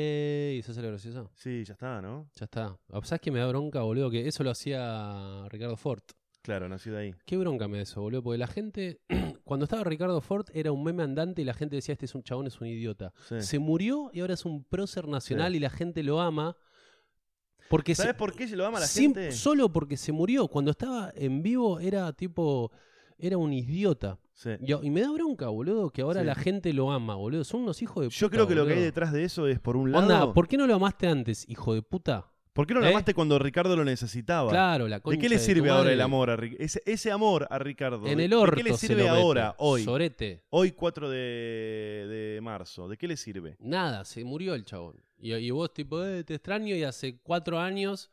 y 0.57 0.61
se 0.61 0.71
hace 0.71 0.81
lo 0.81 0.89
gracioso? 0.89 1.29
Sí, 1.35 1.63
ya 1.65 1.73
está, 1.73 2.01
¿no? 2.01 2.29
Ya 2.35 2.45
está. 2.45 2.77
Ah, 2.91 2.99
¿Sabes 3.03 3.21
que 3.21 3.31
me 3.31 3.39
da 3.39 3.47
bronca, 3.47 3.81
boludo? 3.81 4.09
Que 4.11 4.27
eso 4.27 4.43
lo 4.43 4.51
hacía 4.51 5.47
Ricardo 5.49 5.75
Ford. 5.75 6.01
Claro, 6.43 6.67
nació 6.69 6.93
de 6.93 6.99
ahí. 6.99 7.15
Qué 7.25 7.37
bronca 7.37 7.67
me 7.67 7.77
da 7.77 7.83
eso, 7.83 8.01
boludo. 8.01 8.23
Porque 8.23 8.37
la 8.37 8.47
gente, 8.47 9.01
cuando 9.43 9.65
estaba 9.65 9.83
Ricardo 9.83 10.21
Ford, 10.21 10.45
era 10.53 10.71
un 10.71 10.83
meme 10.83 11.03
andante 11.03 11.41
y 11.41 11.45
la 11.45 11.53
gente 11.53 11.75
decía: 11.75 11.93
Este 11.93 12.05
es 12.05 12.15
un 12.15 12.23
chabón, 12.23 12.47
es 12.47 12.59
un 12.61 12.67
idiota. 12.67 13.13
Sí. 13.27 13.41
Se 13.41 13.59
murió 13.59 14.09
y 14.13 14.21
ahora 14.21 14.33
es 14.35 14.45
un 14.45 14.63
prócer 14.63 15.07
nacional 15.07 15.51
Sí. 15.51 15.57
y 15.57 15.59
la 15.59 15.69
gente 15.69 16.03
lo 16.03 16.19
ama. 16.21 16.55
Porque 17.69 17.95
¿Sabes 17.95 18.11
se- 18.13 18.17
por 18.17 18.35
qué 18.35 18.47
se 18.47 18.55
lo 18.55 18.65
ama 18.65 18.79
la 18.79 18.87
gente? 18.87 19.31
Solo 19.31 19.71
porque 19.71 19.97
se 19.97 20.11
murió. 20.11 20.47
Cuando 20.47 20.71
estaba 20.71 21.11
en 21.15 21.41
vivo 21.43 21.79
era 21.79 22.11
tipo. 22.13 22.71
Era 23.17 23.37
un 23.37 23.53
idiota. 23.53 24.17
Sí. 24.41 24.49
Y, 24.59 24.73
y 24.87 24.89
me 24.89 25.01
da 25.01 25.11
bronca, 25.11 25.49
boludo, 25.49 25.91
que 25.91 26.01
ahora 26.01 26.21
Sí. 26.21 26.25
la 26.25 26.33
gente 26.35 26.73
lo 26.73 26.91
ama, 26.91 27.13
boludo. 27.15 27.43
Son 27.43 27.61
unos 27.61 27.79
hijos 27.83 28.01
de 28.01 28.07
puta. 28.09 28.17
Yo 28.19 28.29
creo 28.31 28.47
que 28.47 28.55
lo 28.55 28.65
que 28.65 28.73
hay 28.73 28.81
detrás 28.81 29.13
de 29.13 29.23
eso 29.23 29.45
es, 29.47 29.59
por 29.59 29.75
un 29.77 29.91
lado, 29.91 30.03
Onda, 30.03 30.33
¿por 30.33 30.47
qué 30.47 30.57
no 30.57 30.65
lo 30.65 30.73
amaste 30.75 31.07
antes, 31.07 31.47
hijo 31.47 31.75
de 31.75 31.83
puta? 31.83 32.25
¿Por 32.53 32.65
qué 32.67 32.73
no 32.73 32.79
lo 32.79 32.85
¿Eh? 32.87 32.89
llamaste 32.89 33.13
cuando 33.13 33.37
Ricardo 33.39 33.75
lo 33.77 33.85
necesitaba? 33.85 34.49
Claro, 34.49 34.87
la 34.87 34.95
¿De 34.97 35.01
concha 35.03 35.19
qué 35.21 35.29
le 35.29 35.37
sirve 35.39 35.69
ahora 35.69 35.83
madre. 35.83 35.93
el 35.93 36.01
amor 36.01 36.29
a 36.31 36.35
ese, 36.59 36.81
ese 36.85 37.11
amor 37.11 37.47
a 37.49 37.59
Ricardo? 37.59 38.05
En 38.07 38.17
¿de- 38.17 38.25
el 38.25 38.29
¿De 38.31 38.35
orto 38.35 38.55
qué 38.57 38.63
le 38.63 38.73
sirve 38.73 39.07
ahora, 39.07 39.53
hoy? 39.59 39.83
Sorete. 39.83 40.43
Hoy 40.49 40.71
4 40.71 41.09
de, 41.09 41.17
de 42.35 42.39
marzo. 42.41 42.87
¿De 42.89 42.97
qué 42.97 43.07
le 43.07 43.15
sirve? 43.17 43.55
Nada, 43.59 44.03
se 44.05 44.23
murió 44.25 44.53
el 44.55 44.65
chabón. 44.65 44.95
Y, 45.19 45.33
y 45.33 45.51
vos, 45.51 45.71
tipo, 45.73 46.03
eh, 46.03 46.23
te 46.23 46.33
extraño. 46.35 46.75
Y 46.75 46.83
hace 46.83 47.19
cuatro 47.21 47.59
años, 47.59 48.09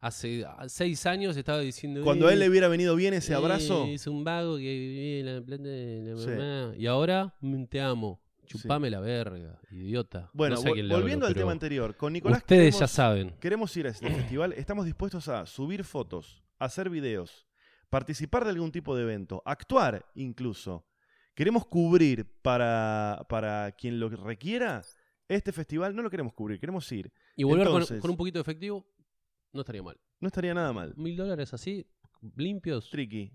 hace 0.00 0.44
ah, 0.46 0.68
seis 0.68 1.04
años, 1.06 1.36
estaba 1.36 1.60
diciendo. 1.60 2.02
Cuando 2.02 2.26
a 2.26 2.30
eh, 2.30 2.34
él 2.34 2.40
le 2.40 2.48
hubiera 2.48 2.68
venido 2.68 2.94
bien 2.96 3.14
ese 3.14 3.32
eh, 3.32 3.36
abrazo, 3.36 3.84
Es 3.86 4.06
un 4.06 4.24
vago 4.24 4.56
que 4.56 4.62
vivía 4.62 5.20
en 5.20 5.34
la 5.36 5.42
planta 5.42 5.68
de 5.68 6.14
la 6.14 6.20
Sí. 6.20 6.28
mamá. 6.30 6.74
Y 6.76 6.86
ahora, 6.86 7.34
mm, 7.40 7.64
te 7.64 7.80
amo. 7.80 8.20
Chupame 8.46 8.88
la 8.88 9.00
verga, 9.00 9.60
idiota. 9.70 10.30
bueno, 10.32 10.54
No 10.54 10.62
sé 10.62 10.68
a 10.68 10.70
vol- 10.70 10.74
quién 10.74 10.88
le 10.88 10.94
hablo, 10.94 11.02
volviendo 11.04 11.26
al 11.26 11.34
tema 11.34 11.52
anterior, 11.52 11.94
con 11.96 12.14
Nicolás 12.14 12.38
Ustedes 12.38 12.60
queremos, 12.76 12.80
ya 12.80 12.88
saben. 12.88 13.30
queremos 13.40 13.76
ir 13.76 13.86
a 13.86 13.90
este 13.90 14.08
festival, 14.32 14.54
estamos 14.54 14.86
dispuestos 14.86 15.28
a 15.28 15.44
subir 15.44 15.84
fotos, 15.84 16.42
hacer 16.58 16.88
videos, 16.88 17.46
participar 17.90 18.44
de 18.44 18.50
algún 18.52 18.72
tipo 18.72 18.96
de 18.96 19.02
evento, 19.02 19.42
actuar 19.44 20.06
incluso. 20.14 20.86
Queremos 21.34 21.66
cubrir 21.66 22.26
para, 22.40 23.26
para 23.28 23.70
quien 23.72 24.00
lo 24.00 24.08
requiera 24.08 24.82
este 25.28 25.52
festival, 25.52 25.94
no 25.94 26.00
lo 26.00 26.08
queremos 26.08 26.32
cubrir, 26.32 26.58
queremos 26.58 26.90
ir. 26.90 27.12
Y 27.36 27.44
volver 27.44 27.68
con, 28.00 28.10
un 28.10 28.16
poquito 28.16 28.38
de 28.38 28.42
efectivo, 28.42 28.86
no 29.52 29.60
estaría 29.60 29.82
mal. 29.82 29.98
No 30.20 30.26
estaría 30.28 30.54
nada 30.54 30.72
mal. 30.72 30.94
Mil 30.96 31.16
dólares 31.16 31.54
así, 31.54 31.86
limpios. 32.36 32.90
Tricky. 32.90 33.32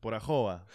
Por 0.00 0.14
ajoba. 0.14 0.66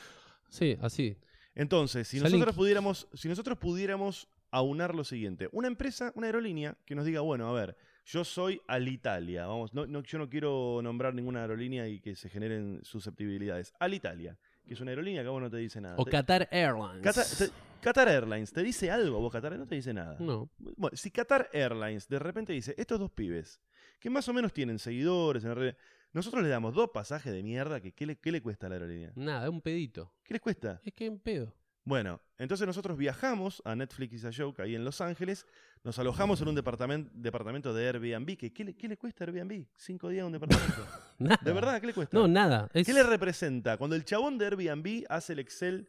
Sí, 0.49 0.77
así. 0.81 1.17
Entonces, 1.55 2.07
si 2.07 2.19
nosotros 2.19 2.55
pudiéramos, 2.55 3.07
si 3.13 3.27
nosotros 3.29 3.57
pudiéramos 3.57 4.27
aunar 4.51 4.93
lo 4.95 5.03
siguiente, 5.03 5.49
una 5.51 5.67
empresa, 5.67 6.11
una 6.15 6.27
aerolínea 6.27 6.77
que 6.85 6.95
nos 6.95 7.05
diga, 7.05 7.21
bueno, 7.21 7.47
a 7.47 7.53
ver, 7.53 7.77
yo 8.05 8.23
soy 8.23 8.61
Alitalia, 8.67 9.45
vamos, 9.47 9.73
no, 9.73 9.85
no- 9.87 10.01
yo 10.03 10.17
no 10.17 10.29
quiero 10.29 10.81
nombrar 10.83 11.13
ninguna 11.15 11.41
aerolínea 11.41 11.87
y 11.87 11.99
que 11.99 12.15
se 12.15 12.27
generen 12.29 12.79
susceptibilidades. 12.83 13.73
Alitalia, 13.79 14.37
que 14.67 14.73
es 14.73 14.81
una 14.81 14.91
aerolínea 14.91 15.21
que 15.21 15.27
a 15.27 15.31
vos 15.31 15.41
no 15.41 15.49
te 15.49 15.57
dice 15.57 15.79
nada. 15.79 15.95
O 15.97 16.05
Te- 16.05 16.11
Qatar 16.11 16.47
Airlines. 16.51 17.01
Qatar, 17.01 17.25
te- 17.25 17.53
Qatar 17.81 18.07
Airlines, 18.09 18.51
¿te 18.51 18.61
dice 18.63 18.91
algo 18.91 19.19
vos 19.19 19.31
Qatar? 19.31 19.57
No 19.57 19.65
te 19.67 19.75
dice 19.75 19.93
nada. 19.93 20.17
No. 20.19 20.49
Bueno, 20.57 20.95
si 20.97 21.11
Qatar 21.11 21.49
Airlines 21.53 22.07
de 22.07 22.19
repente 22.19 22.51
dice, 22.53 22.73
estos 22.77 22.99
dos 22.99 23.11
pibes, 23.11 23.59
que 24.03 24.09
más 24.09 24.27
o 24.27 24.33
menos 24.33 24.51
tienen 24.51 24.79
seguidores, 24.79 25.43
en 25.43 25.49
la 25.51 25.55
red, 25.55 25.75
nosotros 26.11 26.43
le 26.43 26.49
damos 26.49 26.73
dos 26.73 26.89
pasajes 26.89 27.31
de 27.31 27.41
mierda, 27.41 27.79
que 27.79 27.93
¿qué 27.93 28.05
le, 28.05 28.17
qué 28.17 28.33
le 28.33 28.41
cuesta 28.41 28.65
a 28.65 28.69
la 28.69 28.75
aerolínea? 28.75 29.13
Nada, 29.15 29.49
un 29.49 29.61
pedito. 29.61 30.11
¿Qué 30.25 30.33
les 30.33 30.41
cuesta? 30.41 30.81
Es 30.83 30.91
que 30.91 31.05
en 31.05 31.19
pedo. 31.19 31.53
Bueno, 31.85 32.19
entonces 32.37 32.67
nosotros 32.67 32.97
viajamos 32.97 33.61
a 33.63 33.77
Netflix 33.77 34.15
is 34.15 34.25
a 34.25 34.31
Joke 34.35 34.61
ahí 34.61 34.75
en 34.75 34.83
Los 34.83 34.99
Ángeles, 34.99 35.45
nos 35.85 35.97
alojamos 35.99 36.41
en 36.41 36.49
un 36.49 36.55
departamento, 36.55 37.09
departamento 37.13 37.73
de 37.73 37.87
Airbnb. 37.87 38.35
que 38.35 38.51
¿qué, 38.51 38.65
le, 38.65 38.75
qué 38.75 38.89
le 38.89 38.97
cuesta 38.97 39.23
Airbnb? 39.23 39.67
Cinco 39.77 40.09
días 40.09 40.19
en 40.19 40.25
un 40.25 40.33
departamento. 40.33 40.85
Nada. 41.19 41.39
¿De 41.41 41.53
verdad? 41.53 41.79
¿Qué 41.79 41.87
le 41.87 41.93
cuesta? 41.93 42.17
No, 42.17 42.27
nada. 42.27 42.69
Es 42.73 42.85
¿Qué 42.85 42.91
le 42.93 43.03
representa? 43.03 43.77
Cuando 43.77 43.95
el 43.95 44.03
chabón 44.03 44.37
de 44.37 44.47
Airbnb 44.47 45.05
hace 45.07 45.31
el 45.31 45.39
Excel, 45.39 45.87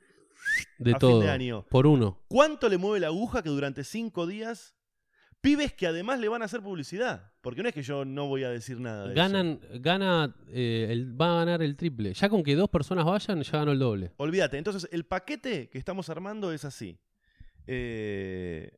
de 0.78 0.92
a 0.92 0.94
fin 0.94 1.00
todo. 1.00 1.20
de 1.20 1.30
año? 1.30 1.66
Por 1.68 1.88
uno. 1.88 2.20
¿cuánto 2.28 2.68
le 2.68 2.78
mueve 2.78 3.00
la 3.00 3.08
aguja 3.08 3.42
que 3.42 3.48
durante 3.48 3.82
cinco 3.82 4.28
días... 4.28 4.76
Pibes 5.44 5.74
que 5.74 5.86
además 5.86 6.18
le 6.20 6.28
van 6.30 6.40
a 6.40 6.46
hacer 6.46 6.62
publicidad. 6.62 7.30
Porque 7.42 7.62
no 7.62 7.68
es 7.68 7.74
que 7.74 7.82
yo 7.82 8.06
no 8.06 8.28
voy 8.28 8.44
a 8.44 8.48
decir 8.48 8.80
nada 8.80 9.04
de 9.04 9.12
eso. 9.12 9.22
Ganan, 9.22 9.60
gana, 9.74 10.34
eh, 10.48 10.86
el, 10.88 11.20
va 11.20 11.32
a 11.32 11.44
ganar 11.44 11.60
el 11.60 11.76
triple. 11.76 12.14
Ya 12.14 12.30
con 12.30 12.42
que 12.42 12.54
dos 12.54 12.70
personas 12.70 13.04
vayan, 13.04 13.42
ya 13.42 13.58
ganó 13.58 13.72
el 13.72 13.78
doble. 13.78 14.12
Olvídate. 14.16 14.56
Entonces, 14.56 14.88
el 14.90 15.04
paquete 15.04 15.68
que 15.68 15.76
estamos 15.76 16.08
armando 16.08 16.50
es 16.50 16.64
así. 16.64 16.98
Eh, 17.66 18.74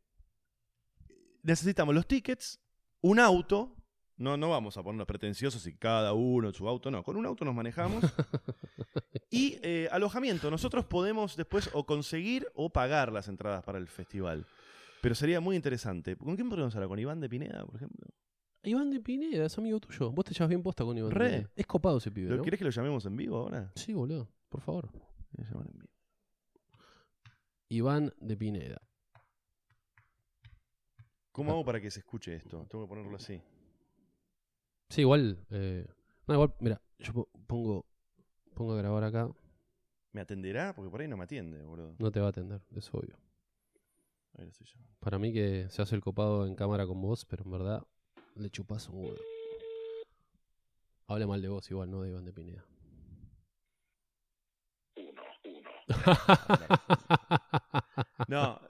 necesitamos 1.45 1.95
los 1.95 2.05
tickets, 2.09 2.59
un 3.01 3.21
auto. 3.21 3.77
No, 4.17 4.37
no 4.37 4.51
vamos 4.51 4.77
a 4.77 4.83
ponernos 4.83 5.07
pretenciosos 5.07 5.65
y 5.69 5.77
cada 5.77 6.15
uno 6.15 6.49
en 6.49 6.55
su 6.55 6.69
auto, 6.69 6.91
no. 6.91 7.05
Con 7.05 7.17
un 7.17 7.27
auto 7.27 7.45
nos 7.45 7.55
manejamos. 7.55 8.03
y 9.31 9.61
eh, 9.63 9.89
alojamiento. 9.93 10.51
Nosotros 10.51 10.85
podemos 10.85 11.37
después 11.37 11.71
o 11.75 11.87
conseguir 11.87 12.49
o 12.57 12.71
pagar 12.71 13.13
las 13.13 13.29
entradas 13.29 13.63
para 13.63 13.79
el 13.79 13.87
festival. 13.87 14.45
Pero 15.07 15.15
sería 15.15 15.39
muy 15.41 15.55
interesante. 15.55 16.17
¿Con 16.17 16.35
quién 16.35 16.49
podemos 16.49 16.75
hablar? 16.75 16.89
¿Con 16.89 16.99
Iván 16.99 17.21
de 17.21 17.29
Pineda, 17.29 17.65
por 17.65 17.77
ejemplo? 17.77 18.09
Iván 18.65 18.91
de 18.91 18.99
Pineda, 18.99 19.47
es 19.47 19.57
amigo 19.57 19.79
tuyo. 19.79 20.11
Vos 20.11 20.25
te 20.25 20.35
llevas 20.35 20.49
bien 20.49 20.65
posta 20.65 20.85
con 20.85 20.99
Iván. 20.99 21.11
de 21.11 21.15
Re. 21.15 21.29
Pineda. 21.31 21.51
Es 21.55 21.65
copado 21.69 21.99
ese 21.99 22.11
pibe, 22.11 22.31
¿Lo- 22.31 22.39
¿no? 22.39 22.43
¿Querés 22.43 22.59
que 22.59 22.65
lo 22.65 22.71
llamemos 22.73 23.07
en 23.07 23.17
vivo 23.17 23.37
ahora? 23.37 23.71
Sí, 23.77 23.93
boludo. 23.93 24.29
Por 24.49 24.63
favor. 24.63 24.91
Voy 24.91 25.45
a 25.47 25.49
llamar 25.49 25.69
en 25.69 25.79
vivo. 25.79 25.93
Iván 27.69 28.13
de 28.19 28.37
Pineda. 28.37 28.83
¿Cómo 31.31 31.53
hago 31.53 31.65
para 31.65 31.81
que 31.81 31.89
se 31.93 32.01
escuche 32.01 32.35
esto? 32.35 32.67
Tengo 32.69 32.85
que 32.87 32.89
ponerlo 32.89 33.15
así. 33.15 33.41
Sí, 34.89 35.03
igual. 35.03 35.39
Eh, 35.51 35.87
no, 36.27 36.35
igual, 36.35 36.53
mira, 36.59 36.83
yo 36.99 37.13
po- 37.13 37.29
pongo, 37.47 37.87
pongo 38.55 38.73
a 38.73 38.77
grabar 38.79 39.05
acá. 39.05 39.31
¿Me 40.11 40.21
atenderá? 40.23 40.75
Porque 40.75 40.91
por 40.91 41.01
ahí 41.01 41.07
no 41.07 41.17
me 41.17 41.23
atiende, 41.23 41.63
boludo. 41.63 41.95
No 41.97 42.11
te 42.11 42.19
va 42.19 42.27
a 42.27 42.31
atender, 42.31 42.61
es 42.75 42.93
obvio. 42.93 43.17
Ahí 44.37 44.45
lo 44.45 44.51
estoy 44.51 44.67
llamando. 44.67 44.97
Para 45.01 45.19
mí 45.19 45.33
que 45.33 45.69
se 45.71 45.83
hace 45.83 45.95
el 45.95 46.01
copado 46.03 46.47
en 46.47 46.55
cámara 46.55 46.87
con 46.87 47.01
vos, 47.01 47.25
pero 47.25 47.45
en 47.45 47.51
verdad 47.51 47.87
le 48.35 48.51
chupás 48.51 48.89
un 48.89 49.05
huevo. 49.05 49.17
Habla 51.07 51.27
mal 51.27 51.41
de 51.41 51.49
vos 51.49 51.71
igual, 51.71 51.91
no 51.91 52.03
de 52.03 52.11
Iván 52.11 52.25
de 52.25 52.33
Pineda. 52.33 52.65
No, 58.29 58.61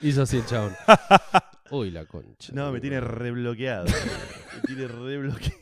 Hizo 0.00 0.22
así 0.22 0.38
el 0.38 0.46
chabón. 0.46 0.74
Uy, 1.70 1.90
la 1.90 2.04
concha. 2.06 2.52
no, 2.54 2.72
me 2.72 2.80
tiene 2.80 3.00
rebloqueado. 3.00 3.86
me 3.86 4.60
tiene 4.66 4.88
rebloqueado. 4.88 5.60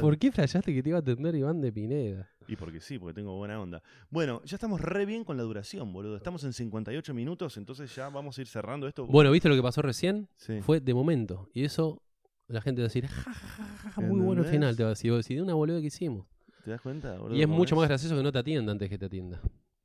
¿Por 0.00 0.18
qué 0.18 0.32
flashaste 0.32 0.74
que 0.74 0.82
te 0.82 0.88
iba 0.90 0.98
a 0.98 1.00
atender 1.00 1.34
Iván 1.34 1.60
de 1.60 1.72
Pineda? 1.72 2.28
Y 2.48 2.56
porque 2.56 2.80
sí, 2.80 2.98
porque 2.98 3.14
tengo 3.14 3.36
buena 3.36 3.60
onda. 3.60 3.82
Bueno, 4.10 4.42
ya 4.44 4.56
estamos 4.56 4.80
re 4.80 5.06
bien 5.06 5.22
con 5.24 5.36
la 5.36 5.42
duración, 5.44 5.92
boludo. 5.92 6.16
Estamos 6.16 6.42
en 6.44 6.52
58 6.52 7.14
minutos, 7.14 7.56
entonces 7.56 7.94
ya 7.94 8.08
vamos 8.08 8.36
a 8.36 8.40
ir 8.40 8.46
cerrando 8.48 8.88
esto. 8.88 9.06
Bueno, 9.06 9.30
¿viste 9.30 9.48
lo 9.48 9.54
que 9.54 9.62
pasó 9.62 9.82
recién? 9.82 10.28
Sí. 10.36 10.60
Fue 10.62 10.80
de 10.80 10.92
momento. 10.94 11.48
Y 11.54 11.64
eso 11.64 12.02
la 12.48 12.60
gente 12.60 12.80
va 12.82 12.86
a 12.86 12.88
decir, 12.88 13.06
"Ja, 13.06 13.32
ja, 13.32 13.90
ja, 13.92 14.00
muy 14.00 14.20
bueno 14.20 14.42
el 14.42 14.48
final. 14.48 14.76
Te 14.76 14.82
va 14.82 14.88
a 14.88 14.90
decir, 14.90 15.12
vos 15.12 15.24
decís, 15.24 15.36
de 15.36 15.42
una 15.42 15.54
boluda 15.54 15.80
que 15.80 15.86
hicimos. 15.86 16.26
¿Te 16.64 16.70
das 16.72 16.80
cuenta, 16.80 17.16
boludo? 17.18 17.36
Y 17.38 17.42
es 17.42 17.48
mucho 17.48 17.76
más 17.76 17.86
gracioso 17.88 18.16
que 18.16 18.22
no 18.22 18.32
te 18.32 18.38
atienda 18.38 18.72
antes 18.72 18.88
que 18.88 18.98
te 18.98 19.06
atienda. 19.06 19.40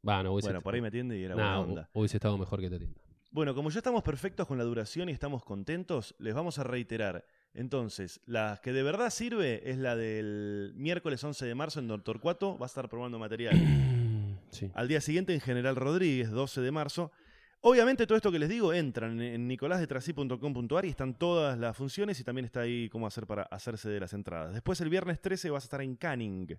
Va, 0.07 0.23
no, 0.23 0.31
Bueno, 0.31 0.61
por 0.61 0.73
ahí 0.73 0.81
me 0.81 0.87
atiende 0.87 1.17
y 1.19 1.23
era 1.23 1.35
Nah, 1.35 1.57
buena 1.57 1.59
onda. 1.71 1.89
hu- 1.93 1.99
hubiese 1.99 2.17
estado 2.17 2.37
mejor 2.37 2.59
que 2.61 2.69
te 2.69 2.75
atienda. 2.77 3.01
Bueno, 3.35 3.53
como 3.53 3.69
ya 3.69 3.79
estamos 3.79 4.01
perfectos 4.01 4.47
con 4.47 4.57
la 4.57 4.63
duración 4.63 5.09
y 5.09 5.11
estamos 5.11 5.43
contentos, 5.43 6.15
les 6.19 6.33
vamos 6.33 6.57
a 6.57 6.63
reiterar. 6.63 7.25
Entonces, 7.53 8.21
la 8.25 8.61
que 8.63 8.71
de 8.71 8.81
verdad 8.81 9.09
sirve 9.09 9.69
es 9.69 9.77
la 9.77 9.97
del 9.97 10.71
miércoles 10.77 11.21
11 11.21 11.45
de 11.45 11.53
marzo 11.53 11.81
en 11.81 11.89
Doctor 11.89 12.21
Cuato. 12.21 12.57
Va 12.57 12.65
a 12.65 12.67
estar 12.67 12.87
probando 12.87 13.19
material. 13.19 13.55
Sí. 14.51 14.71
Al 14.73 14.87
día 14.87 15.01
siguiente 15.01 15.33
en 15.33 15.41
General 15.41 15.75
Rodríguez, 15.75 16.31
12 16.31 16.61
de 16.61 16.71
marzo. 16.71 17.11
Obviamente 17.59 18.07
todo 18.07 18.15
esto 18.15 18.31
que 18.31 18.39
les 18.39 18.47
digo 18.47 18.71
entran 18.71 19.19
en 19.19 19.49
nicolasdetrasí.com.ar 19.49 20.85
y 20.85 20.89
están 20.89 21.15
todas 21.15 21.57
las 21.59 21.75
funciones 21.75 22.17
y 22.21 22.23
también 22.23 22.45
está 22.45 22.61
ahí 22.61 22.87
cómo 22.87 23.05
hacer 23.05 23.27
para 23.27 23.43
hacerse 23.43 23.89
de 23.89 23.99
las 23.99 24.13
entradas. 24.13 24.53
Después 24.53 24.79
el 24.79 24.89
viernes 24.89 25.19
13 25.19 25.49
vas 25.49 25.63
a 25.63 25.65
estar 25.65 25.81
en 25.81 25.97
Canning. 25.97 26.57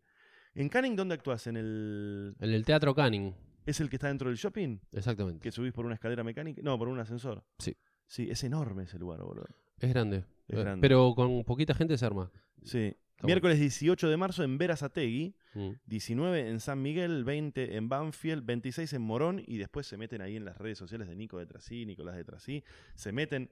¿En 0.55 0.69
Canning 0.69 0.95
dónde 0.95 1.15
actúas? 1.15 1.47
¿En 1.47 1.57
el... 1.57 2.35
En 2.39 2.51
el 2.51 2.67
Teatro 2.67 2.95
Canning, 2.95 3.33
¿Es 3.67 3.81
el 3.81 3.91
que 3.91 3.97
está 3.97 4.09
dentro 4.09 4.29
del 4.31 4.39
shopping? 4.39 4.79
exactamente. 4.93 5.41
¿Que 5.43 5.51
subís 5.53 5.73
por 5.73 5.85
una 5.85 5.95
escalera 5.95 6.25
mecánica? 6.25 6.63
No, 6.65 6.79
por 6.79 6.89
un 6.89 6.99
ascensor. 6.99 7.45
Sí. 7.59 7.77
Sí, 8.07 8.29
es 8.31 8.43
enorme 8.45 8.85
ese 8.85 8.99
lugar, 8.99 9.21
boludo. 9.23 9.47
Es 9.79 9.91
grande. 9.91 10.19
Es 10.49 10.57
Eh, 10.57 10.61
grande. 10.63 10.81
Pero 10.81 11.15
con 11.15 11.43
poquita 11.45 11.75
gente 11.75 11.99
se 11.99 12.07
arma. 12.07 12.31
Sí. 12.63 12.95
Está 13.17 13.27
Miércoles 13.27 13.59
18 13.59 14.09
de 14.11 14.17
marzo 14.19 14.45
en 14.45 14.59
Verazategui, 14.59 15.35
Mm. 15.55 15.71
19 15.87 16.49
en 16.51 16.61
San 16.61 16.83
Miguel, 16.83 17.25
20 17.25 17.77
en 17.77 17.89
Banfield, 17.89 18.45
26 18.45 18.93
en 18.93 19.03
Morón 19.03 19.43
y 19.47 19.57
después 19.57 19.87
se 19.87 19.97
meten 19.97 20.21
ahí 20.21 20.37
en 20.37 20.45
las 20.45 20.59
redes 20.59 20.77
sociales 20.79 21.09
de 21.09 21.17
Nico 21.17 21.39
de 21.39 21.47
Trasí, 21.47 21.87
Nicolás 21.87 22.15
de 22.17 22.25
Trasí, 22.25 22.63
se 22.95 23.13
meten 23.13 23.51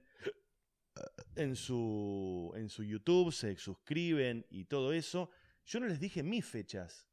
en 1.35 1.55
su, 1.55 2.53
en 2.55 2.69
su 2.69 2.83
YouTube, 2.83 3.31
se 3.33 3.55
suscriben 3.57 4.45
y 4.49 4.65
todo 4.65 4.93
eso. 4.93 5.29
Yo 5.65 5.79
no 5.79 5.87
les 5.87 5.99
dije 5.99 6.23
mis 6.23 6.45
fechas. 6.45 7.07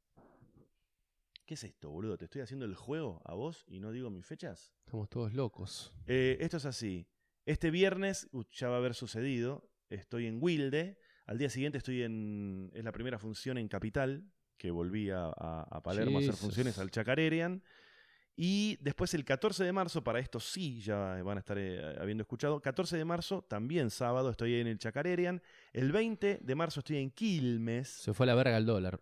¿Qué 1.45 1.55
es 1.55 1.65
esto, 1.65 1.91
boludo? 1.91 2.17
¿Te 2.17 2.25
estoy 2.27 2.41
haciendo 2.43 2.65
el 2.65 2.75
juego 2.75 3.21
a 3.25 3.35
vos 3.35 3.65
y 3.67 3.81
no 3.81 3.91
digo 3.91 4.11
mis 4.11 4.25
fechas? 4.25 4.73
Estamos 4.87 5.09
todos 5.11 5.35
locos. 5.35 5.93
Eh, 6.07 6.39
esto 6.41 6.57
es 6.59 6.65
así. 6.67 7.07
Este 7.45 7.71
viernes 7.71 8.29
uh, 8.33 8.45
ya 8.53 8.69
va 8.69 8.77
a 8.77 8.79
haber 8.79 8.95
sucedido. 8.95 9.69
Estoy 9.91 10.27
en 10.27 10.39
Wilde. 10.41 10.99
Al 11.27 11.39
día 11.39 11.51
siguiente 11.51 11.79
estoy 11.79 12.03
en. 12.03 12.71
Es 12.75 12.85
la 12.85 12.93
primera 12.93 13.19
función 13.19 13.59
en 13.59 13.69
Capital, 13.69 14.25
que 14.57 14.71
volví 14.71 15.11
a, 15.11 15.27
a- 15.27 15.67
a 15.71 15.83
Palermo 15.83 16.19
a 16.19 16.21
hacer 16.21 16.35
funciones 16.37 16.79
al 16.79 16.91
Chacarerian. 16.91 17.63
Y 18.35 18.79
después 18.81 19.13
el 19.13 19.25
14 19.27 19.63
de 19.65 19.73
marzo, 19.73 20.03
para 20.03 20.19
esto 20.21 20.41
sí 20.41 20.81
ya 20.81 21.23
van 21.23 21.37
a 21.37 21.41
estar 21.41 21.59
eh, 21.59 21.97
habiendo 22.01 22.23
escuchado. 22.23 22.63
14 22.63 22.97
de 22.97 23.05
marzo, 23.05 23.43
también 23.43 23.91
sábado, 23.91 24.31
estoy 24.31 24.55
en 24.55 24.69
el 24.69 24.79
Chacarerian. 24.79 25.43
El 25.73 25.93
20 25.93 26.39
de 26.41 26.55
marzo 26.55 26.81
estoy 26.81 26.97
en 26.99 27.11
Quilmes. 27.11 27.89
Se 27.89 28.15
fue 28.15 28.25
a 28.25 28.29
la 28.29 28.35
verga 28.35 28.57
el 28.57 28.65
dólar. 28.65 29.01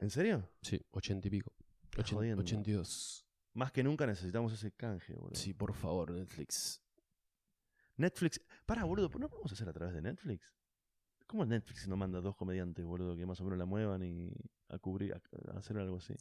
¿En 0.00 0.10
serio? 0.10 0.48
Sí, 0.62 0.80
ochenta 0.90 1.28
y 1.28 1.30
pico. 1.30 1.52
Ochen- 1.96 2.14
jodiendo. 2.16 2.42
82. 2.42 3.26
Más 3.54 3.72
que 3.72 3.82
nunca 3.82 4.06
necesitamos 4.06 4.52
ese 4.52 4.72
canje, 4.72 5.14
boludo. 5.14 5.34
Sí, 5.34 5.52
por 5.54 5.74
favor, 5.74 6.10
Netflix. 6.12 6.80
Netflix. 7.96 8.40
Para, 8.64 8.84
boludo, 8.84 9.10
¿no 9.18 9.28
podemos 9.28 9.52
hacer 9.52 9.68
a 9.68 9.72
través 9.72 9.94
de 9.94 10.00
Netflix? 10.02 10.42
¿Cómo 11.26 11.44
Netflix 11.44 11.86
no 11.86 11.96
manda 11.96 12.20
dos 12.20 12.34
comediantes, 12.36 12.84
boludo, 12.84 13.16
que 13.16 13.26
más 13.26 13.40
o 13.40 13.44
menos 13.44 13.58
la 13.58 13.66
muevan 13.66 14.02
y 14.02 14.32
a 14.68 14.78
cubrir, 14.78 15.12
a, 15.14 15.20
a 15.54 15.58
hacer 15.58 15.76
algo 15.78 15.96
así? 15.96 16.14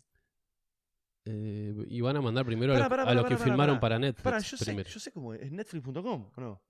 Eh, 1.25 1.73
y 1.89 2.01
van 2.01 2.15
a 2.15 2.21
mandar 2.21 2.45
primero 2.45 2.73
Pará, 2.73 2.85
a, 2.85 2.87
los- 2.87 2.89
pará, 2.89 3.03
a 3.03 3.05
pará, 3.05 3.15
los 3.15 3.23
pará, 3.23 3.37
que 3.37 3.43
filmaron 3.43 3.79
para 3.79 3.99
Netflix. 3.99 4.23
Pará, 4.23 4.39
yo 4.39 4.57
sé, 4.57 4.83
yo 4.83 4.99
sé 4.99 5.11
cómo 5.11 5.33
es. 5.33 5.41
¿Es 5.41 5.51
netflix.com 5.51 6.29
o 6.35 6.41
no? 6.41 6.61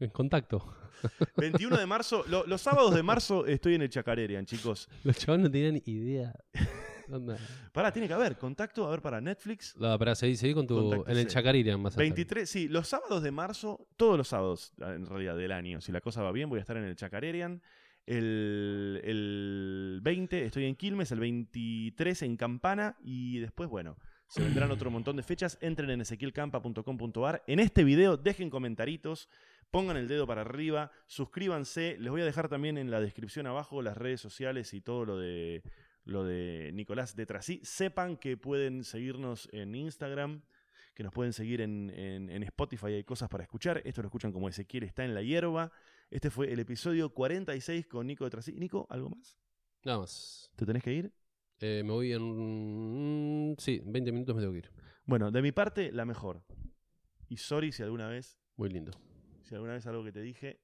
En 0.00 0.10
contacto. 0.10 0.64
21 1.36 1.76
de 1.76 1.86
marzo, 1.86 2.24
lo- 2.28 2.46
los 2.46 2.60
sábados 2.60 2.94
de 2.94 3.02
marzo 3.02 3.46
estoy 3.46 3.74
en 3.74 3.82
el 3.82 3.90
Chacarerian, 3.90 4.46
chicos. 4.46 4.88
Los 5.04 5.16
chavales 5.18 5.44
no 5.44 5.50
tenían 5.50 5.82
idea. 5.86 6.32
Onda. 7.10 7.36
Pará, 7.72 7.92
tiene 7.92 8.06
que 8.08 8.14
haber 8.14 8.38
contacto, 8.38 8.86
a 8.86 8.90
ver, 8.90 9.02
para 9.02 9.20
Netflix. 9.20 9.76
No, 9.76 9.98
para 9.98 10.14
seguir, 10.14 10.36
seguir 10.38 10.54
con 10.54 10.66
tu. 10.66 10.92
En 11.06 11.18
el 11.18 11.26
vas 11.26 11.36
a 11.36 11.88
estar. 11.88 11.96
23, 11.96 12.48
sí, 12.48 12.68
los 12.68 12.88
sábados 12.88 13.22
de 13.22 13.30
marzo, 13.32 13.86
todos 13.96 14.16
los 14.16 14.28
sábados, 14.28 14.72
en 14.78 15.04
realidad, 15.04 15.36
del 15.36 15.52
año. 15.52 15.80
Si 15.80 15.90
la 15.92 16.00
cosa 16.00 16.22
va 16.22 16.30
bien, 16.32 16.48
voy 16.48 16.58
a 16.58 16.62
estar 16.62 16.76
en 16.76 16.84
el 16.84 16.94
Chacarerian. 16.96 17.60
El, 18.06 19.00
el 19.04 20.00
20 20.02 20.44
estoy 20.44 20.64
en 20.66 20.74
Quilmes, 20.76 21.12
el 21.12 21.20
23 21.20 22.22
en 22.22 22.36
Campana 22.36 22.96
y 23.02 23.38
después, 23.38 23.68
bueno, 23.68 23.96
se 24.26 24.42
vendrán 24.42 24.70
otro 24.70 24.90
montón 24.90 25.16
de 25.16 25.22
fechas. 25.22 25.58
Entren 25.60 25.90
en 25.90 26.00
ezequielcampa.com.ar. 26.00 27.42
En 27.46 27.60
este 27.60 27.84
video 27.84 28.16
dejen 28.16 28.50
comentaritos, 28.50 29.28
pongan 29.70 29.96
el 29.96 30.08
dedo 30.08 30.26
para 30.26 30.40
arriba, 30.40 30.90
suscríbanse. 31.06 31.96
Les 31.98 32.10
voy 32.10 32.22
a 32.22 32.24
dejar 32.24 32.48
también 32.48 32.78
en 32.78 32.90
la 32.90 33.00
descripción 33.00 33.46
abajo 33.46 33.82
las 33.82 33.96
redes 33.96 34.20
sociales 34.20 34.72
y 34.74 34.80
todo 34.80 35.04
lo 35.04 35.18
de, 35.18 35.62
lo 36.04 36.24
de 36.24 36.70
Nicolás 36.74 37.14
de 37.14 37.26
Trasí. 37.26 37.60
Sepan 37.62 38.16
que 38.16 38.36
pueden 38.36 38.84
seguirnos 38.84 39.48
en 39.52 39.74
Instagram, 39.74 40.42
que 40.94 41.02
nos 41.02 41.12
pueden 41.12 41.32
seguir 41.32 41.60
en, 41.60 41.90
en- 41.90 42.30
en 42.30 42.42
Spotify, 42.42 42.86
hay 42.86 43.04
cosas 43.04 43.28
para 43.28 43.44
escuchar. 43.44 43.80
Esto 43.84 44.02
lo 44.02 44.08
escuchan 44.08 44.32
como 44.32 44.48
Ezequiel 44.48 44.82
está 44.84 45.04
en 45.04 45.14
la 45.14 45.22
hierba. 45.22 45.70
Este 46.12 46.28
fue 46.30 46.52
el 46.52 46.60
episodio 46.60 47.08
46 47.14 47.86
con 47.86 48.06
Nico 48.06 48.24
de 48.24 48.30
Trasí. 48.30 48.52
Nico, 48.52 48.86
¿algo 48.90 49.08
más? 49.08 49.38
Nada 49.82 49.98
más. 50.00 50.50
¿Te 50.56 50.66
tenés 50.66 50.82
que 50.82 50.92
ir? 50.92 51.12
Eh, 51.58 51.82
me 51.84 51.90
voy 51.92 52.12
en. 52.12 53.52
mm, 53.52 53.56
Sí, 53.58 53.80
en 53.82 53.92
20 53.92 54.12
minutos 54.12 54.34
me 54.36 54.42
tengo 54.42 54.52
que 54.52 54.58
ir. 54.58 54.70
Bueno, 55.06 55.30
de 55.30 55.40
mi 55.40 55.52
parte, 55.52 55.90
la 55.90 56.04
mejor. 56.04 56.44
Y 57.28 57.38
sorry 57.38 57.72
si 57.72 57.82
alguna 57.82 58.08
vez, 58.08 58.38
Muy 58.56 58.68
lindo. 58.68 58.92
si 59.42 59.54
alguna 59.54 59.72
vez 59.72 59.86
algo 59.86 60.04
que 60.04 60.12
te 60.12 60.20
dije 60.20 60.60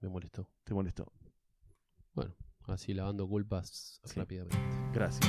Me 0.00 0.08
molestó. 0.08 0.48
te 0.62 0.72
molestó. 0.74 1.12
Bueno, 2.12 2.36
así 2.66 2.94
lavando 2.94 3.26
culpas 3.28 4.00
Sí. 4.04 4.20
rápidamente. 4.20 4.56
Gracias. 4.92 5.28